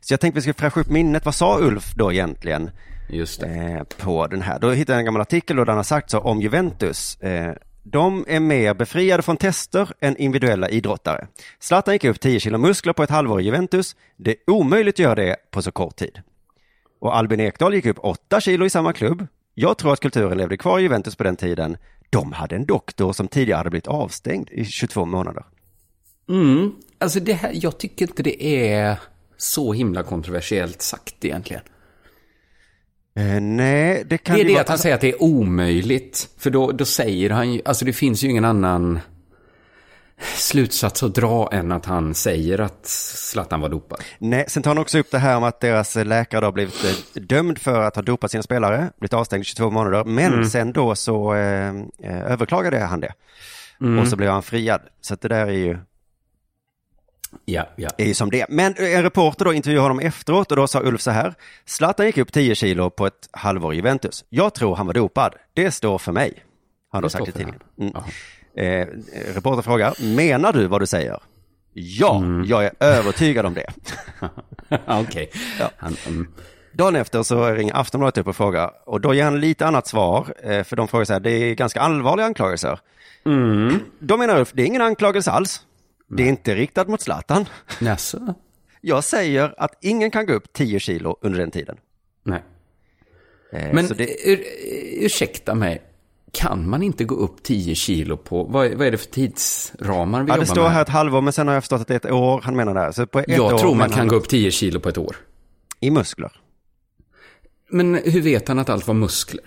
Så 0.00 0.12
jag 0.12 0.20
tänkte 0.20 0.38
vi 0.38 0.42
ska 0.42 0.54
fräscha 0.54 0.80
upp 0.80 0.90
minnet. 0.90 1.24
Vad 1.24 1.34
sa 1.34 1.58
Ulf 1.60 1.94
då 1.94 2.12
egentligen? 2.12 2.70
Just 3.10 3.40
det. 3.40 3.46
eh, 3.46 4.04
på 4.04 4.26
den 4.26 4.42
här. 4.42 4.58
Då 4.58 4.70
hittade 4.70 4.92
jag 4.96 4.98
en 4.98 5.04
gammal 5.04 5.22
artikel 5.22 5.56
där 5.56 5.66
han 5.66 5.76
har 5.76 5.82
sagt 5.82 6.10
så 6.10 6.18
om 6.18 6.40
Juventus. 6.40 7.20
Eh, 7.20 7.52
de 7.82 8.24
är 8.28 8.40
mer 8.40 8.74
befriade 8.74 9.22
från 9.22 9.36
tester 9.36 9.88
än 10.00 10.16
individuella 10.16 10.68
idrottare. 10.68 11.26
Zlatan 11.60 11.94
gick 11.94 12.04
upp 12.04 12.20
10 12.20 12.40
kilo 12.40 12.58
muskler 12.58 12.92
på 12.92 13.02
ett 13.02 13.10
halvår 13.10 13.40
i 13.40 13.44
Juventus. 13.44 13.96
Det 14.16 14.30
är 14.30 14.36
omöjligt 14.50 14.94
att 14.94 14.98
göra 14.98 15.14
det 15.14 15.36
på 15.50 15.62
så 15.62 15.72
kort 15.72 15.96
tid. 15.96 16.20
Och 17.02 17.16
Albin 17.16 17.40
Ekdal 17.40 17.74
gick 17.74 17.86
upp 17.86 17.98
8 18.00 18.40
kilo 18.40 18.66
i 18.66 18.70
samma 18.70 18.92
klubb. 18.92 19.26
Jag 19.54 19.78
tror 19.78 19.92
att 19.92 20.00
kulturen 20.00 20.38
levde 20.38 20.56
kvar 20.56 20.78
i 20.78 20.82
Juventus 20.82 21.16
på 21.16 21.24
den 21.24 21.36
tiden. 21.36 21.76
De 22.10 22.32
hade 22.32 22.56
en 22.56 22.66
doktor 22.66 23.12
som 23.12 23.28
tidigare 23.28 23.56
hade 23.56 23.70
blivit 23.70 23.86
avstängd 23.86 24.48
i 24.50 24.64
22 24.64 25.04
månader. 25.04 25.44
Mm. 26.28 26.72
Alltså 26.98 27.20
det 27.20 27.32
här, 27.32 27.50
jag 27.54 27.78
tycker 27.78 28.06
inte 28.06 28.22
det 28.22 28.66
är 28.66 28.96
så 29.36 29.72
himla 29.72 30.02
kontroversiellt 30.02 30.82
sagt 30.82 31.24
egentligen. 31.24 31.62
Eh, 33.16 33.40
nej, 33.40 34.04
det 34.06 34.18
kan 34.18 34.36
Det 34.36 34.40
är 34.40 34.42
ju 34.42 34.48
det 34.48 34.52
vara... 34.52 34.62
att 34.62 34.68
han 34.68 34.78
säger 34.78 34.94
att 34.94 35.00
det 35.00 35.10
är 35.10 35.22
omöjligt. 35.22 36.28
För 36.38 36.50
då, 36.50 36.72
då 36.72 36.84
säger 36.84 37.30
han 37.30 37.52
ju, 37.52 37.60
alltså 37.64 37.84
det 37.84 37.92
finns 37.92 38.24
ju 38.24 38.30
ingen 38.30 38.44
annan 38.44 39.00
slutsats 40.24 41.02
att 41.02 41.14
dra 41.14 41.48
än 41.52 41.72
att 41.72 41.86
han 41.86 42.14
säger 42.14 42.60
att 42.60 42.86
Zlatan 42.86 43.60
var 43.60 43.68
dopad. 43.68 44.00
Nej, 44.18 44.44
sen 44.48 44.62
tar 44.62 44.70
han 44.70 44.78
också 44.78 44.98
upp 44.98 45.10
det 45.10 45.18
här 45.18 45.36
om 45.36 45.44
att 45.44 45.60
deras 45.60 45.94
läkare 45.96 46.40
då 46.40 46.46
har 46.46 46.52
blivit 46.52 46.84
eh, 46.84 47.22
dömd 47.22 47.58
för 47.58 47.80
att 47.80 47.96
ha 47.96 48.02
dopat 48.02 48.30
sina 48.30 48.42
spelare, 48.42 48.90
blivit 48.98 49.14
avstängd 49.14 49.42
i 49.42 49.44
22 49.44 49.70
månader, 49.70 50.04
men 50.04 50.50
sen 50.50 50.72
då 50.72 50.94
så 50.94 51.34
eh, 51.34 51.68
eh, 52.02 52.32
överklagade 52.32 52.78
han 52.80 53.00
det. 53.00 53.12
Och 54.00 54.08
så 54.08 54.16
blev 54.16 54.30
han 54.30 54.42
friad. 54.42 54.80
Så 55.00 55.14
att 55.14 55.20
det 55.20 55.28
där 55.28 55.46
är 55.46 55.52
ju, 55.52 55.78
Ja, 57.44 57.68
ja. 57.76 57.90
är 57.98 58.04
ju 58.06 58.14
som 58.14 58.30
det. 58.30 58.46
Men 58.48 58.74
eh, 58.78 58.96
en 58.96 59.02
reporter 59.02 59.44
då 59.44 59.52
intervjuade 59.52 59.84
honom 59.84 60.00
efteråt 60.00 60.50
och 60.50 60.56
då 60.56 60.66
sa 60.66 60.80
Ulf 60.80 61.00
så 61.00 61.10
här, 61.10 61.34
Zlatan 61.64 62.06
gick 62.06 62.18
upp 62.18 62.32
10 62.32 62.54
kilo 62.54 62.90
på 62.90 63.06
ett 63.06 63.28
halvår 63.30 63.72
i 63.72 63.76
Juventus. 63.76 64.24
Jag 64.28 64.54
tror 64.54 64.76
han 64.76 64.86
var 64.86 64.94
dopad. 64.94 65.34
Det 65.54 65.70
står 65.70 65.98
för 65.98 66.12
mig. 66.12 66.32
Har 66.90 66.96
han 66.96 67.02
då 67.02 67.06
Det 67.06 67.10
sagt 67.10 67.28
i 67.28 67.32
tidningen. 67.32 67.60
Mm. 67.80 67.94
Eh, 68.56 68.86
reporter 69.34 69.62
frågar, 69.62 70.14
menar 70.16 70.52
du 70.52 70.66
vad 70.66 70.80
du 70.80 70.86
säger? 70.86 71.18
Ja, 71.72 72.24
jag 72.46 72.64
är 72.64 72.72
övertygad 72.80 73.46
om 73.46 73.54
det. 73.54 73.66
Okej. 74.86 75.30
Ja. 75.58 75.70
Han, 75.76 75.96
mm. 76.06 76.28
Dagen 76.72 76.96
efter 76.96 77.22
så 77.22 77.50
ringer 77.50 77.74
Aftonbladet 77.76 78.18
upp 78.18 78.26
och 78.26 78.36
frågar 78.36 78.70
och 78.86 79.00
då 79.00 79.14
ger 79.14 79.24
han 79.24 79.40
lite 79.40 79.66
annat 79.66 79.86
svar 79.86 80.34
eh, 80.42 80.64
för 80.64 80.76
de 80.76 80.88
frågar 80.88 81.04
så 81.04 81.12
här, 81.12 81.20
det 81.20 81.30
är 81.30 81.54
ganska 81.54 81.80
allvarliga 81.80 82.26
anklagelser. 82.26 82.78
Då 83.98 84.16
menar 84.16 84.38
Ulf, 84.38 84.52
det 84.54 84.62
är 84.62 84.66
ingen 84.66 84.82
anklagelse 84.82 85.30
alls. 85.30 85.66
Det 86.08 86.22
är 86.22 86.28
inte 86.28 86.54
riktat 86.54 86.88
mot 86.88 87.00
Zlatan. 87.00 87.46
Jaså? 87.80 88.34
Jag 88.80 89.04
säger 89.04 89.54
att 89.58 89.78
ingen 89.80 90.10
kan 90.10 90.26
gå 90.26 90.32
upp 90.32 90.52
10 90.52 90.80
kilo 90.80 91.16
under 91.20 91.38
den 91.38 91.50
tiden. 91.50 91.76
Nej. 92.22 92.42
Eh, 93.52 93.72
Men 93.72 93.86
det, 93.86 94.28
ur, 94.28 94.44
ursäkta 95.04 95.54
mig. 95.54 95.82
Kan 96.32 96.68
man 96.70 96.82
inte 96.82 97.04
gå 97.04 97.14
upp 97.14 97.42
10 97.42 97.74
kilo 97.74 98.16
på, 98.16 98.44
vad, 98.44 98.70
vad 98.74 98.86
är 98.86 98.90
det 98.90 98.98
för 98.98 99.06
tidsramar 99.10 100.22
vi 100.22 100.28
Ja, 100.28 100.34
jobbar 100.34 100.38
det 100.40 100.46
står 100.46 100.62
med? 100.62 100.72
här 100.72 100.82
ett 100.82 100.88
halvår, 100.88 101.20
men 101.20 101.32
sen 101.32 101.46
har 101.46 101.54
jag 101.54 101.62
förstått 101.62 101.80
att 101.80 101.88
det 101.88 101.94
är 101.94 101.96
ett 101.96 102.10
år 102.12 102.40
han 102.44 102.56
menar 102.56 102.74
där. 102.74 102.92
Så 102.92 103.06
på 103.06 103.18
ett 103.18 103.24
jag 103.28 103.54
år 103.54 103.58
tror 103.58 103.74
man 103.74 103.90
kan 103.90 104.08
gå 104.08 104.16
upp 104.16 104.28
10 104.28 104.50
kilo 104.50 104.80
på 104.80 104.88
ett 104.88 104.98
år. 104.98 105.16
I 105.80 105.90
muskler. 105.90 106.32
Men 107.70 107.94
hur 107.94 108.20
vet 108.22 108.48
han 108.48 108.58
att 108.58 108.68
allt 108.68 108.86
var 108.86 108.94
muskler? 108.94 109.44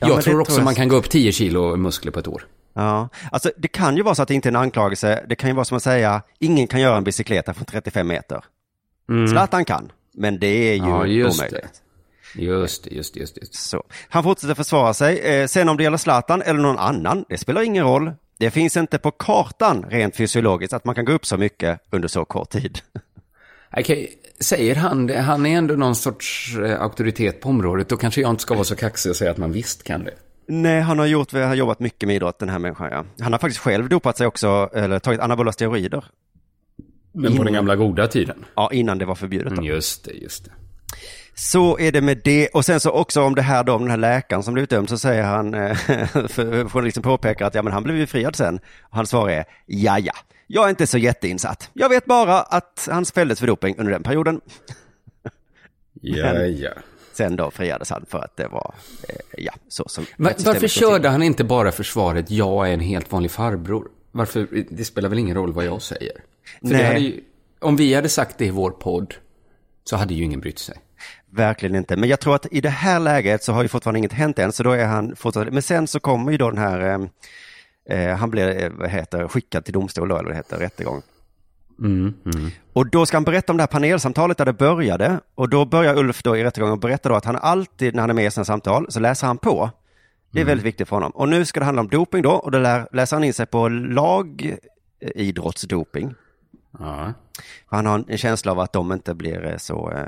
Ja, 0.00 0.08
jag 0.08 0.22
tror 0.22 0.40
också 0.40 0.50
tror 0.50 0.60
jag- 0.60 0.64
man 0.64 0.74
kan 0.74 0.88
gå 0.88 0.96
upp 0.96 1.10
10 1.10 1.32
kilo 1.32 1.76
muskler 1.76 2.12
på 2.12 2.18
ett 2.20 2.28
år. 2.28 2.46
Ja, 2.74 3.08
alltså 3.32 3.50
det 3.56 3.68
kan 3.68 3.96
ju 3.96 4.02
vara 4.02 4.14
så 4.14 4.22
att 4.22 4.28
det 4.28 4.34
inte 4.34 4.48
är 4.48 4.50
en 4.50 4.56
anklagelse. 4.56 5.24
Det 5.28 5.34
kan 5.34 5.50
ju 5.50 5.54
vara 5.56 5.64
som 5.64 5.76
att 5.76 5.82
säga, 5.82 6.22
ingen 6.38 6.66
kan 6.66 6.80
göra 6.80 6.96
en 6.96 7.04
bicykleta 7.04 7.54
från 7.54 7.64
35 7.64 8.08
meter. 8.08 8.44
Zlatan 9.30 9.64
kan, 9.64 9.92
men 10.14 10.38
det 10.38 10.46
är 10.46 10.72
ju 10.74 10.78
Mm. 10.78 10.90
Ja, 10.90 10.96
omöjligt. 10.96 11.38
det. 11.50 11.68
Just 12.34 12.84
det, 12.84 12.90
just 12.90 13.14
det, 13.14 13.20
just 13.20 13.34
det. 13.34 13.54
Så. 13.54 13.82
Han 14.08 14.22
fortsätter 14.22 14.54
försvara 14.54 14.94
sig. 14.94 15.18
Eh, 15.18 15.46
sen 15.46 15.68
om 15.68 15.76
det 15.76 15.82
gäller 15.82 15.96
Zlatan 15.96 16.42
eller 16.42 16.60
någon 16.60 16.78
annan, 16.78 17.24
det 17.28 17.38
spelar 17.38 17.62
ingen 17.62 17.84
roll. 17.84 18.12
Det 18.38 18.50
finns 18.50 18.76
inte 18.76 18.98
på 18.98 19.10
kartan 19.10 19.86
rent 19.90 20.16
fysiologiskt 20.16 20.72
att 20.72 20.84
man 20.84 20.94
kan 20.94 21.04
gå 21.04 21.12
upp 21.12 21.26
så 21.26 21.36
mycket 21.36 21.80
under 21.90 22.08
så 22.08 22.24
kort 22.24 22.50
tid. 22.50 22.78
Okej, 23.76 24.12
säger 24.40 24.74
han 24.74 25.06
det? 25.06 25.18
Han 25.18 25.46
är 25.46 25.58
ändå 25.58 25.74
någon 25.74 25.94
sorts 25.94 26.56
eh, 26.56 26.80
auktoritet 26.82 27.40
på 27.40 27.48
området. 27.48 27.88
Då 27.88 27.96
kanske 27.96 28.20
jag 28.20 28.30
inte 28.30 28.42
ska 28.42 28.54
vara 28.54 28.64
så 28.64 28.76
kaxig 28.76 29.10
och 29.10 29.16
säga 29.16 29.30
att 29.30 29.36
man 29.36 29.52
visst 29.52 29.82
kan 29.82 30.04
det. 30.04 30.14
Nej, 30.46 30.80
han 30.80 30.98
har 30.98 31.06
gjort, 31.06 31.32
har 31.32 31.54
jobbat 31.54 31.80
mycket 31.80 32.06
med 32.06 32.16
idrott 32.16 32.38
den 32.38 32.48
här 32.48 32.58
människan. 32.58 32.88
Ja. 32.90 33.04
Han 33.20 33.32
har 33.32 33.38
faktiskt 33.38 33.60
själv 33.60 33.88
dopat 33.88 34.18
sig 34.18 34.26
också, 34.26 34.70
eller 34.74 34.98
tagit 34.98 35.20
anabola 35.20 35.52
steroider. 35.52 36.04
Men 37.12 37.36
på 37.36 37.44
den 37.44 37.52
gamla 37.52 37.76
goda 37.76 38.06
tiden. 38.06 38.44
Ja, 38.54 38.70
innan 38.72 38.98
det 38.98 39.04
var 39.04 39.14
förbjudet. 39.14 39.48
Då. 39.48 39.62
Mm, 39.62 39.64
just 39.64 40.04
det, 40.04 40.12
just 40.12 40.44
det. 40.44 40.50
Så 41.34 41.78
är 41.78 41.92
det 41.92 42.00
med 42.00 42.20
det. 42.24 42.48
Och 42.48 42.64
sen 42.64 42.80
så 42.80 42.90
också 42.90 43.22
om 43.22 43.34
det 43.34 43.42
här 43.42 43.64
då, 43.64 43.72
om 43.72 43.80
den 43.82 43.90
här 43.90 43.96
läkaren 43.96 44.42
som 44.42 44.54
blivit 44.54 44.70
dömd, 44.70 44.88
så 44.88 44.98
säger 44.98 45.22
han, 45.22 45.54
eh, 45.54 45.74
för 46.28 46.68
journalisten 46.68 47.02
påpekar 47.02 47.46
att 47.46 47.54
ja, 47.54 47.62
men 47.62 47.72
han 47.72 47.82
blev 47.82 47.96
ju 47.96 48.06
friad 48.06 48.36
sen. 48.36 48.60
Och 48.82 48.96
hans 48.96 49.10
svar 49.10 49.28
är, 49.28 49.44
ja, 49.66 49.98
ja, 49.98 50.12
jag 50.46 50.64
är 50.64 50.70
inte 50.70 50.86
så 50.86 50.98
jätteinsatt. 50.98 51.70
Jag 51.72 51.88
vet 51.88 52.04
bara 52.04 52.40
att 52.40 52.88
han 52.90 53.04
fälldes 53.04 53.40
för 53.40 53.46
doping 53.46 53.74
under 53.78 53.92
den 53.92 54.02
perioden. 54.02 54.40
Ja, 56.00 56.34
ja. 56.46 56.70
Sen 57.12 57.36
då 57.36 57.50
friades 57.50 57.90
han 57.90 58.06
för 58.08 58.18
att 58.18 58.36
det 58.36 58.48
var, 58.48 58.74
eh, 59.08 59.16
ja, 59.38 59.52
så 59.68 59.84
som 59.88 60.04
Va- 60.16 60.30
rättssystemet 60.30 60.62
varför 60.62 60.68
körde 60.68 61.08
han 61.08 61.22
inte 61.22 61.44
bara 61.44 61.72
försvaret 61.72 62.30
jag 62.30 62.68
är 62.68 62.72
en 62.72 62.80
helt 62.80 63.12
vanlig 63.12 63.30
farbror? 63.30 63.88
Varför? 64.10 64.64
Det 64.70 64.84
spelar 64.84 65.08
väl 65.08 65.18
ingen 65.18 65.36
roll 65.36 65.52
vad 65.52 65.64
jag 65.64 65.82
säger? 65.82 66.12
För 66.60 66.68
Nej. 66.68 67.02
ju, 67.02 67.20
om 67.60 67.76
vi 67.76 67.94
hade 67.94 68.08
sagt 68.08 68.38
det 68.38 68.46
i 68.46 68.50
vår 68.50 68.70
podd 68.70 69.14
så 69.84 69.96
hade 69.96 70.14
ju 70.14 70.24
ingen 70.24 70.40
brytt 70.40 70.58
sig. 70.58 70.76
Verkligen 71.34 71.76
inte. 71.76 71.96
Men 71.96 72.08
jag 72.08 72.20
tror 72.20 72.34
att 72.34 72.46
i 72.50 72.60
det 72.60 72.68
här 72.68 73.00
läget 73.00 73.44
så 73.44 73.52
har 73.52 73.62
ju 73.62 73.68
fortfarande 73.68 73.98
inget 73.98 74.12
hänt 74.12 74.38
än, 74.38 74.52
så 74.52 74.62
då 74.62 74.70
är 74.70 74.86
han 74.86 75.16
fortfarande, 75.16 75.52
men 75.52 75.62
sen 75.62 75.86
så 75.86 76.00
kommer 76.00 76.32
ju 76.32 76.38
då 76.38 76.50
den 76.50 76.58
här, 76.58 77.08
eh, 77.88 77.98
eh, 77.98 78.16
han 78.16 78.30
blir, 78.30 78.62
eh, 78.62 78.70
vad 78.70 78.90
heter, 78.90 79.28
skickad 79.28 79.64
till 79.64 79.74
domstol 79.74 80.08
då, 80.08 80.16
eller 80.16 80.28
det 80.28 80.36
heter, 80.36 80.56
rättegång. 80.56 81.02
Mm, 81.78 82.14
mm. 82.24 82.50
Och 82.72 82.90
då 82.90 83.06
ska 83.06 83.16
han 83.16 83.24
berätta 83.24 83.52
om 83.52 83.56
det 83.56 83.62
här 83.62 83.68
panelsamtalet 83.68 84.38
där 84.38 84.44
det 84.44 84.52
började. 84.52 85.20
Och 85.34 85.48
då 85.48 85.64
börjar 85.64 85.98
Ulf 85.98 86.22
då 86.22 86.36
i 86.36 86.44
rättegången 86.44 86.72
och 86.72 86.78
berätta 86.78 87.08
då 87.08 87.14
att 87.14 87.24
han 87.24 87.36
alltid 87.36 87.94
när 87.94 88.00
han 88.00 88.10
är 88.10 88.14
med 88.14 88.26
i 88.26 88.30
sina 88.30 88.44
samtal 88.44 88.86
så 88.88 89.00
läser 89.00 89.26
han 89.26 89.38
på. 89.38 89.70
Det 90.30 90.40
är 90.40 90.44
väldigt 90.44 90.66
viktigt 90.66 90.88
för 90.88 90.96
honom. 90.96 91.10
Och 91.10 91.28
nu 91.28 91.44
ska 91.44 91.60
det 91.60 91.66
handla 91.66 91.82
om 91.82 91.88
doping 91.88 92.22
då 92.22 92.30
och 92.30 92.50
då 92.50 92.58
lär, 92.58 92.88
läser 92.92 93.16
han 93.16 93.24
in 93.24 93.34
sig 93.34 93.46
på 93.46 93.68
lagidrottsdoping. 93.68 96.14
Ja. 96.78 97.12
För 97.68 97.76
han 97.76 97.86
har 97.86 98.04
en 98.08 98.18
känsla 98.18 98.52
av 98.52 98.60
att 98.60 98.72
de 98.72 98.92
inte 98.92 99.14
blir 99.14 99.46
eh, 99.46 99.56
så 99.56 99.90
eh, 99.90 100.00
eh, 100.00 100.06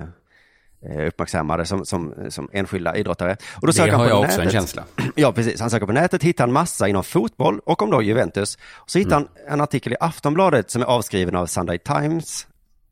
uppmärksammade 1.07 1.66
som, 1.66 1.87
som, 1.87 2.14
som 2.28 2.49
enskilda 2.53 2.97
idrottare. 2.97 3.32
Och 3.55 3.61
då 3.61 3.66
Det 3.66 3.72
söker 3.72 3.93
han 3.93 4.01
har 4.01 4.07
på 4.09 4.12
jag 4.14 4.20
också 4.20 4.30
nätet. 4.39 4.45
en 4.47 4.61
känsla. 4.61 4.85
Ja, 5.14 5.32
precis. 5.32 5.61
Han 5.61 5.70
söker 5.70 5.87
på 5.87 5.93
nätet, 5.93 6.22
hittar 6.22 6.45
en 6.45 6.53
massa 6.53 6.89
inom 6.89 7.05
fotboll 7.05 7.61
och 7.64 7.82
om 7.82 7.91
då 7.91 8.03
Juventus. 8.03 8.59
Och 8.74 8.91
så 8.91 8.99
hittar 8.99 9.16
Mm. 9.16 9.28
han 9.47 9.55
en 9.55 9.61
artikel 9.61 9.93
i 9.93 9.97
Aftonbladet 10.01 10.70
som 10.70 10.82
är 10.82 10.87
avskriven 10.87 11.37
av 11.37 11.47
Sunday 11.47 11.78
Times, 11.78 12.47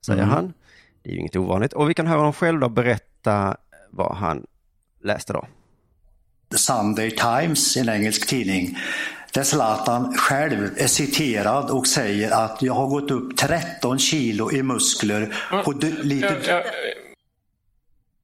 säger 0.07 0.22
Mm. 0.22 0.34
han. 0.34 0.53
Det 1.03 1.11
är 1.11 1.14
ju 1.14 1.18
inget 1.20 1.36
ovanligt. 1.36 1.72
Och 1.72 1.90
vi 1.90 1.95
kan 1.95 2.07
höra 2.07 2.18
honom 2.18 2.32
själv 2.32 2.61
då 2.61 2.68
berätta 2.68 3.57
vad 3.90 4.16
han 4.16 4.47
läste 5.05 5.32
då. 5.32 5.47
The 6.51 6.59
Sunday 6.59 7.11
Times, 7.11 7.76
en 7.76 7.88
engelsk 7.88 8.26
tidning, 8.28 8.78
där 9.34 9.43
Zlatan 9.43 10.14
själv 10.18 10.70
är 10.76 10.86
citerad 10.86 11.70
och 11.70 11.86
säger 11.86 12.30
att 12.30 12.62
jag 12.62 12.74
har 12.74 12.86
gått 12.86 13.11
upp 13.11 13.36
13 13.36 13.99
kilo 13.99 14.53
i 14.53 14.62
muskler 14.62 15.34
på 15.64 15.72
d- 15.72 15.93
lite... 16.03 16.64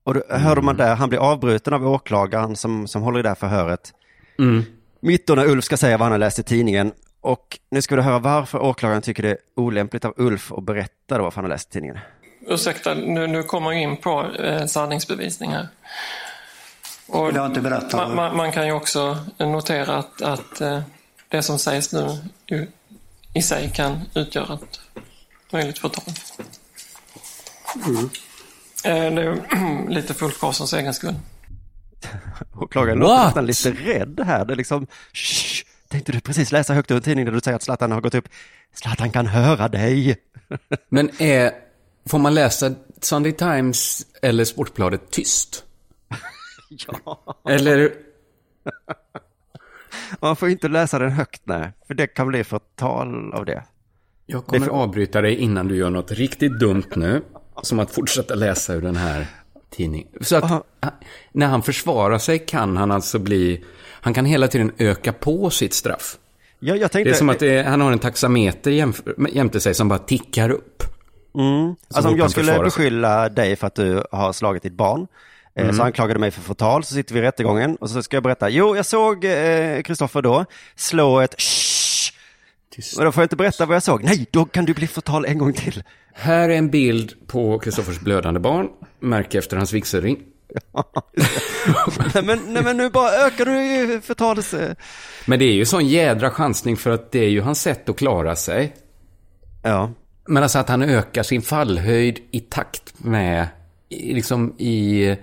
Och 0.09 0.15
då 0.15 0.23
hörde 0.31 0.63
man 0.63 0.77
där, 0.77 0.95
han 0.95 1.09
blir 1.09 1.19
avbruten 1.19 1.75
av 1.75 1.87
åklagaren 1.87 2.57
som, 2.57 2.89
som 2.89 3.03
håller 3.03 3.19
i 3.19 3.23
det 3.23 3.29
här 3.29 3.37
förhöret. 3.37 3.93
Mm. 4.39 4.65
Mitt 5.01 5.27
då 5.27 5.35
när 5.35 5.47
Ulf 5.47 5.65
ska 5.65 5.77
säga 5.77 5.97
vad 5.97 6.05
han 6.05 6.13
har 6.13 6.19
läst 6.19 6.39
i 6.39 6.43
tidningen. 6.43 6.93
Och 7.21 7.59
nu 7.71 7.83
ska 7.83 7.97
vi 7.97 8.03
höra 8.03 8.19
varför 8.19 8.63
åklagaren 8.63 9.03
tycker 9.03 9.23
det 9.23 9.31
är 9.31 9.39
olämpligt 9.55 10.05
av 10.05 10.15
Ulf 10.17 10.53
att 10.53 10.63
berätta 10.63 11.19
då 11.19 11.25
vad 11.25 11.35
han 11.35 11.45
har 11.45 11.49
läst 11.49 11.69
i 11.69 11.73
tidningen. 11.73 11.99
Ursäkta, 12.47 12.95
nu, 12.95 13.27
nu 13.27 13.43
kommer 13.43 13.73
jag 13.73 13.83
in 13.83 13.97
på 13.97 14.27
eh, 14.39 14.67
sanningsbevisning 14.67 15.51
här. 15.51 15.69
Och 17.09 17.33
jag 17.35 17.47
inte 17.47 17.61
berätta. 17.61 17.97
man, 17.97 18.17
man, 18.17 18.37
man 18.37 18.53
kan 18.53 18.67
ju 18.67 18.73
också 18.73 19.17
notera 19.39 19.97
att, 19.97 20.23
att 20.23 20.61
eh, 20.61 20.81
det 21.29 21.43
som 21.43 21.59
sägs 21.59 21.93
nu 21.93 22.19
ju, 22.47 22.67
i 23.35 23.43
sig 23.43 23.71
kan 23.75 24.01
utgöra 24.15 24.55
ett 24.55 24.81
möjligt 25.53 25.79
förtal. 25.79 26.05
Är 27.75 28.28
lite 29.89 30.15
för 30.15 30.27
Ulf 30.27 30.41
Karlssons 30.41 30.73
egen 30.73 30.95
skull. 30.95 31.15
Åklagaren 32.55 32.99
låter 32.99 33.43
nästan 33.43 33.47
lite 33.47 33.71
rädd 33.71 34.21
här. 34.27 34.45
Det 34.45 34.55
är 34.55 34.57
liksom, 34.57 34.87
shh, 35.13 35.65
tänkte 35.89 36.13
du 36.13 36.21
precis 36.21 36.53
läsa 36.53 36.75
högt 36.75 36.91
ur 36.91 36.97
en 36.97 37.03
tidning 37.03 37.25
där 37.25 37.33
du 37.33 37.41
säger 37.41 37.57
att 37.57 37.63
Zlatan 37.63 37.93
har 37.93 38.01
gått 38.01 38.15
upp. 38.15 38.29
Zlatan 38.75 39.11
kan 39.11 39.27
höra 39.27 39.69
dig. 39.69 40.17
Men 40.89 41.11
är, 41.23 41.53
får 42.09 42.19
man 42.19 42.35
läsa 42.35 42.75
Sunday 43.01 43.33
Times 43.33 44.07
eller 44.23 44.45
Sportbladet 44.45 45.11
tyst? 45.11 45.65
Ja. 46.71 47.41
Eller, 47.49 47.93
Man 50.21 50.37
får 50.37 50.49
inte 50.49 50.69
läsa 50.69 50.99
den 50.99 51.11
högt, 51.11 51.43
nej. 51.45 51.73
För 51.87 51.95
det 51.95 52.07
kan 52.07 52.29
bli 52.29 52.45
förtal 52.45 53.33
av 53.33 53.45
det. 53.45 53.65
jag 54.27 54.47
kommer 54.47 54.69
avbryta 54.69 55.21
dig 55.21 55.35
innan 55.35 55.69
du 55.69 55.77
gör 55.77 55.91
något 55.91 56.13
riktigt 56.13 56.61
dumt 56.61 56.91
nu. 56.97 57.23
Som 57.63 57.79
att 57.79 57.91
fortsätta 57.91 58.35
läsa 58.35 58.75
ur 58.75 58.83
den 58.83 58.97
här 58.97 59.27
tidningen. 59.71 60.09
Så 60.21 60.37
att 60.37 60.45
Aha. 60.45 60.65
han- 60.81 60.93
när 61.33 61.47
han 61.47 61.63
försvarar 61.63 62.19
sig 62.19 62.39
kan 62.39 62.77
han 62.77 62.91
alltså 62.91 63.19
bli, 63.19 63.65
han 63.91 64.15
kan 64.15 64.25
hela 64.25 64.49
tiden 64.49 64.73
öka 64.79 65.13
på 65.13 65.51
sitt 65.51 65.75
straff. 65.75 66.17
Ja, 66.61 66.75
jag 66.75 66.81
Det 66.81 66.89
tänkte... 66.89 67.11
är 67.11 67.15
som 67.15 67.29
att 67.29 67.43
är, 67.43 67.65
han 67.65 67.81
har 67.81 67.93
en 67.93 67.99
taxameter 67.99 68.71
jämte 69.33 69.61
sig 69.61 69.75
som 69.75 69.89
bara 69.89 69.99
tickar 69.99 70.51
upp. 70.51 70.83
Mm. 71.35 71.75
Alltså 71.95 72.11
om 72.11 72.19
jag 72.19 72.31
skulle 72.31 72.47
försvarar 72.47 72.71
sig. 72.71 72.83
beskylla 72.85 73.29
dig 73.29 73.57
för 73.57 73.67
att 73.67 73.75
du 73.75 74.05
har 74.13 74.33
slagit 74.33 74.63
ditt 74.63 74.73
barn. 74.73 75.01
eh, 75.55 75.63
Mm. 75.65 75.77
Så 75.77 75.83
anklagar 75.83 76.15
du 76.15 76.21
mig 76.21 76.31
för 76.31 76.41
förtal, 76.41 76.85
så 76.85 76.95
sitter 76.95 77.15
vi 77.15 77.21
i 77.21 77.23
rättegången 77.23 77.77
och 77.77 77.91
så 77.91 78.03
ska 78.03 78.17
jag 78.17 78.23
berätta. 78.25 78.49
Jo, 78.51 78.77
jag 78.77 78.87
såg 78.87 79.25
eh, 79.25 79.83
Kristoffer 79.83 80.23
då 80.23 80.45
slå 80.77 81.21
ett 81.21 81.35
Och 82.99 83.05
då 83.05 83.13
får 83.13 83.21
jag 83.21 83.25
inte 83.25 83.37
berätta 83.37 83.67
vad 83.67 83.77
jag 83.77 83.83
såg. 83.83 84.05
Nej, 84.05 84.27
då 84.31 84.45
kan 84.45 84.65
du 84.65 84.75
bli 84.75 84.87
förtal 84.87 85.25
en 85.25 85.39
gång 85.39 85.53
till. 85.53 85.83
Här 86.13 86.49
är 86.49 86.55
en 86.55 86.71
bild 86.71 87.15
på 87.27 87.59
Kristoffers 87.59 88.01
blödande 88.01 88.41
barn, 88.41 88.69
märke 89.01 89.39
efter 89.39 89.57
hans 89.57 89.73
vigselring. 89.73 90.19
nej, 92.15 92.23
men, 92.25 92.41
nej, 92.47 92.63
men 92.63 92.77
nu 92.77 92.91
bara 92.91 93.11
ökar 93.27 93.45
du 93.45 93.65
ju 93.65 94.01
förtals... 94.01 94.55
eh. 94.55 94.75
Men 95.27 95.39
det 95.39 95.45
är 95.45 95.53
ju 95.53 95.65
sån 95.65 95.87
jädra 95.89 96.31
chansning 96.31 96.77
för 96.77 96.91
att 96.91 97.13
det 97.13 97.19
är 97.19 97.29
ju 97.29 97.41
hans 97.41 97.61
sätt 97.61 97.89
att 97.89 97.97
klara 97.97 98.37
sig. 98.37 98.77
Ja. 99.63 99.93
Men 100.27 100.43
alltså 100.43 100.59
att 100.59 100.69
han 100.69 100.83
ökar 100.83 101.23
sin 101.23 101.43
fallhöjd 101.43 102.19
i 102.31 102.41
takt 102.41 102.95
med, 102.99 103.47
liksom 103.91 104.55
i... 104.59 105.17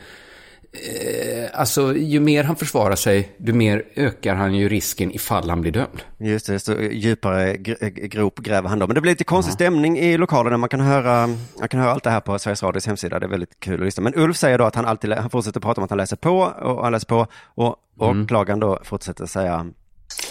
Eh, 0.76 1.60
alltså 1.60 1.96
ju 1.98 2.20
mer 2.20 2.44
han 2.44 2.56
försvarar 2.56 2.96
sig, 2.96 3.32
ju 3.38 3.54
mer 3.54 3.84
ökar 3.96 4.36
han 4.36 4.56
ju 4.56 4.70
risken 4.70 5.12
ifall 5.12 5.50
han 5.50 5.62
blir 5.62 5.72
dömd. 5.72 6.02
Just 6.18 6.48
det, 6.48 6.60
så 6.60 6.82
djupare 6.82 7.54
gr- 7.54 8.08
grop 8.08 8.40
gräver 8.40 8.70
han 8.70 8.80
då. 8.80 8.88
Men 8.88 8.96
det 8.96 9.02
blir 9.02 9.12
lite 9.12 9.24
konstig 9.24 9.54
stämning 9.54 9.98
i 10.00 10.18
lokalen 10.18 10.60
man 10.60 10.70
kan 10.70 10.80
höra, 10.80 11.28
man 11.60 11.68
kan 11.70 11.80
höra 11.80 11.92
allt 11.92 12.04
det 12.04 12.10
här 12.10 12.20
på 12.20 12.40
Sveriges 12.40 12.64
Radios 12.64 12.88
hemsida. 12.88 13.20
Det 13.20 13.26
är 13.26 13.30
väldigt 13.30 13.60
kul 13.60 13.80
att 13.80 13.86
lyssna. 13.86 14.04
Men 14.04 14.14
Ulf 14.16 14.38
säger 14.38 14.58
då 14.58 14.66
att 14.66 14.76
han 14.76 14.86
alltid, 14.86 15.14
han 15.14 15.30
fortsätter 15.30 15.60
prata 15.60 15.82
om 15.82 15.86
att 15.86 15.90
han 15.92 15.98
läser 15.98 16.16
på 16.18 16.38
och 16.40 16.84
han 16.84 16.92
läser 16.92 17.08
på. 17.08 17.28
Och 17.56 17.76
åklagaren 18.00 18.60
då 18.60 18.80
fortsätter 18.84 19.26
säga, 19.26 19.66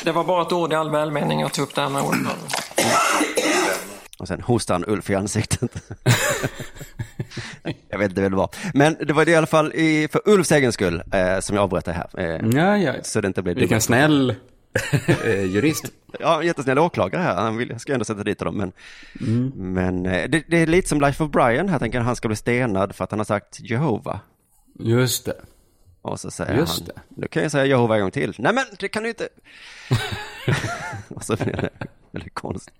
Det 0.04 0.12
var 0.12 0.24
bara 0.24 0.42
ett 0.42 0.52
ord 0.52 0.72
i 0.72 0.76
all 0.76 0.90
välmening 0.90 1.40
jag 1.40 1.52
tog 1.52 1.62
upp 1.68 1.74
det 1.74 1.80
här 1.80 1.88
med 1.88 2.02
ordförande. 2.02 2.30
Och 4.18 4.28
sen 4.28 4.40
hostar 4.40 4.74
han 4.74 4.84
Ulf 4.86 5.10
i 5.10 5.14
ansiktet. 5.14 5.70
jag 7.88 7.98
vet 7.98 8.08
inte 8.10 8.20
vem 8.22 8.30
det 8.30 8.36
var. 8.36 8.50
Men 8.74 8.96
det 9.00 9.12
var 9.12 9.24
det 9.24 9.30
i 9.30 9.36
alla 9.36 9.46
fall 9.46 9.72
i, 9.74 10.08
för 10.12 10.20
Ulfs 10.24 10.52
egen 10.52 10.72
skull 10.72 11.02
eh, 11.12 11.40
som 11.40 11.56
jag 11.56 11.62
avbröt 11.62 11.84
det 11.84 11.92
här. 11.92 12.08
Eh, 12.20 12.48
Ja, 12.60 12.78
ja. 12.78 12.94
Så 13.02 13.20
det 13.20 13.26
inte 13.28 13.42
blir 13.42 13.54
Vilken 13.54 13.80
snäll 13.80 14.30
eh, 15.24 15.44
jurist. 15.44 15.84
Ja, 16.20 16.42
jättesnäll 16.42 16.78
åklagare 16.78 17.22
här. 17.22 17.34
Han 17.34 17.56
vill, 17.56 17.70
jag 17.70 17.80
ska 17.80 17.92
ändå 17.92 18.04
sätta 18.04 18.22
dit 18.24 18.40
honom. 18.40 18.56
Men, 18.56 18.72
men 19.74 20.06
eh, 20.06 20.28
det, 20.30 20.44
det 20.48 20.56
är 20.58 20.66
lite 20.66 20.88
som 20.88 21.00
Life 21.00 21.24
of 21.24 21.30
Brian 21.30 21.68
här, 21.68 21.78
tänker. 21.78 22.00
Han 22.00 22.16
ska 22.16 22.28
bli 22.28 22.36
stenad 22.36 22.94
för 22.94 23.04
att 23.04 23.10
han 23.10 23.20
har 23.20 23.24
sagt 23.24 23.60
Jehova. 23.60 24.20
Just 24.78 25.24
det. 25.24 25.36
Och 26.02 26.20
så 26.20 26.30
säger 26.30 26.56
Just 26.56 26.78
han, 26.78 26.86
det. 26.86 27.20
nu 27.20 27.26
kan 27.28 27.42
jag 27.42 27.52
säga 27.52 27.64
Jehova 27.66 27.94
en 27.94 28.00
gång 28.00 28.10
till. 28.10 28.34
Nej 28.38 28.54
men 28.54 28.64
det 28.78 28.88
kan 28.88 29.02
du 29.02 29.08
inte. 29.08 29.28
och 31.08 31.24
så 31.24 31.36
blir 31.36 31.52
det 31.56 31.70
väldigt 32.10 32.34
konstigt. 32.34 32.74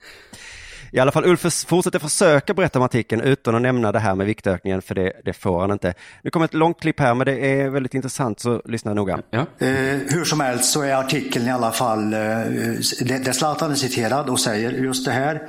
I 0.95 0.99
alla 0.99 1.12
fall 1.12 1.24
Ulf 1.24 1.64
fortsätter 1.66 1.99
försöka 1.99 2.55
berätta 2.55 2.78
om 2.78 2.84
artikeln 2.84 3.22
utan 3.22 3.55
att 3.55 3.62
nämna 3.62 3.92
det 3.92 3.99
här 3.99 4.14
med 4.14 4.26
viktökningen, 4.26 4.82
för 4.82 4.95
det, 4.95 5.12
det 5.24 5.32
får 5.32 5.61
han 5.61 5.70
inte. 5.70 5.95
Nu 6.22 6.30
kommer 6.30 6.45
ett 6.45 6.55
långt 6.55 6.80
klipp 6.80 7.01
här, 7.01 7.14
men 7.14 7.26
det 7.26 7.61
är 7.61 7.68
väldigt 7.68 7.95
intressant, 7.95 8.40
så 8.40 8.62
lyssna 8.64 8.95
noga. 8.95 9.20
Ja. 9.30 9.40
Eh, 9.59 9.68
hur 10.09 10.24
som 10.24 10.40
helst 10.40 10.72
så 10.72 10.82
är 10.82 10.95
artikeln 10.95 11.47
i 11.47 11.51
alla 11.51 11.72
fall, 11.72 12.12
eh, 12.12 12.18
där 12.18 13.32
Zlatan 13.32 13.70
är 13.70 13.74
citerad 13.74 14.28
och 14.28 14.40
säger 14.40 14.70
just 14.70 15.05
det 15.05 15.12
här. 15.12 15.49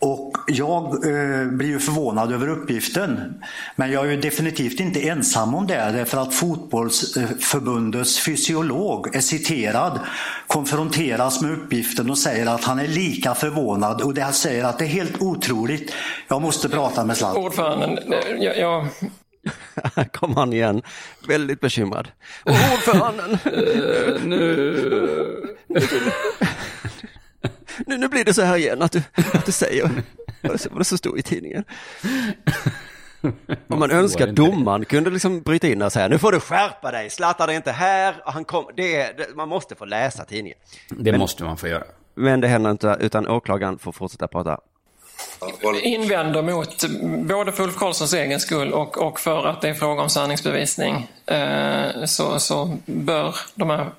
Och 0.00 0.36
jag 0.46 0.84
eh, 0.84 1.46
blir 1.46 1.68
ju 1.68 1.78
förvånad 1.78 2.32
över 2.32 2.48
uppgiften. 2.48 3.42
Men 3.76 3.90
jag 3.90 4.06
är 4.06 4.10
ju 4.10 4.20
definitivt 4.20 4.80
inte 4.80 5.08
ensam 5.08 5.54
om 5.54 5.66
det. 5.66 5.74
Därför 5.74 6.18
att 6.18 6.34
fotbollsförbundets 6.34 8.18
fysiolog 8.18 9.16
är 9.16 9.20
citerad, 9.20 10.00
konfronteras 10.46 11.42
med 11.42 11.52
uppgiften 11.52 12.10
och 12.10 12.18
säger 12.18 12.46
att 12.46 12.64
han 12.64 12.78
är 12.78 12.88
lika 12.88 13.34
förvånad. 13.34 14.02
Och 14.02 14.14
det 14.14 14.22
han 14.22 14.32
säger 14.32 14.64
att 14.64 14.78
det 14.78 14.84
är 14.84 14.88
helt 14.88 15.22
otroligt. 15.22 15.94
Jag 16.28 16.42
måste 16.42 16.68
prata 16.68 17.04
med 17.04 17.16
Zlatan. 17.16 17.44
Ordföranden, 17.44 17.98
eh, 18.12 18.36
jag, 18.38 18.58
jag, 18.58 18.86
Här 19.94 20.04
kommer 20.12 20.34
han 20.34 20.52
igen, 20.52 20.82
väldigt 21.28 21.60
bekymrad. 21.60 22.08
Ordföranden, 22.44 23.38
nu, 24.28 25.56
nu 27.86 28.08
blir 28.08 28.24
det 28.24 28.34
så 28.34 28.42
här 28.42 28.56
igen 28.56 28.82
att 28.82 28.92
du, 28.92 29.02
att 29.34 29.46
du 29.46 29.52
säger 29.52 29.82
vad 30.42 30.52
det- 30.52 30.66
vad 30.70 30.80
det 30.80 30.84
så 30.84 30.96
står 30.96 31.18
i 31.18 31.22
tidningen. 31.22 31.64
Om 33.68 33.78
man 33.78 33.90
önskar 33.90 34.26
domaren 34.26 34.84
kunde 34.84 35.10
liksom 35.10 35.42
bryta 35.42 35.68
in 35.68 35.82
och 35.82 35.92
säga 35.92 36.08
nu 36.08 36.18
får 36.18 36.32
du 36.32 36.40
skärpa 36.40 36.90
dig, 36.90 37.10
Zlatan 37.10 37.48
är 37.50 37.52
inte 37.52 37.72
här. 37.72 38.22
Och 38.26 38.32
han 38.32 38.44
kom, 38.44 38.64
det 38.76 38.96
det, 39.18 39.26
man 39.36 39.48
måste 39.48 39.74
få 39.74 39.84
läsa 39.84 40.24
tidningen. 40.24 40.58
Det 40.90 41.18
måste 41.18 41.44
man 41.44 41.56
få 41.56 41.68
göra. 41.68 41.84
Men 42.14 42.40
det 42.40 42.48
händer 42.48 42.70
inte, 42.70 42.96
utan 43.00 43.28
åklagaren 43.28 43.78
får 43.78 43.92
fortsätta 43.92 44.28
prata. 44.28 44.58
invänder 45.82 46.42
mot 46.42 46.84
både 47.28 47.52
för 47.52 47.62
Ulf 47.64 47.76
Karlssons 47.76 48.12
egen 48.14 48.40
skull 48.40 48.72
och, 48.72 48.98
och 49.06 49.20
för 49.20 49.46
att 49.46 49.60
det 49.60 49.68
är 49.68 49.74
fråga 49.74 50.02
om 50.02 50.08
sanningsbevisning 50.08 51.10
eh, 51.26 52.04
så, 52.04 52.38
så 52.38 52.76
bör 52.86 53.34
de 53.54 53.70
här 53.70 53.90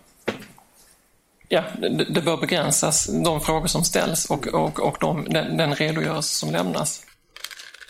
Ja, 1.52 1.64
det, 1.82 1.90
det 1.90 2.22
bör 2.22 2.38
begränsas, 2.38 3.10
de 3.24 3.42
frågor 3.42 3.68
som 3.68 3.84
ställs 3.84 4.26
och, 4.26 4.48
och, 4.48 4.80
och 4.80 4.98
de, 5.00 5.26
den, 5.30 5.58
den 5.58 5.76
redogörelse 5.76 6.36
som 6.36 6.52
lämnas. 6.52 7.06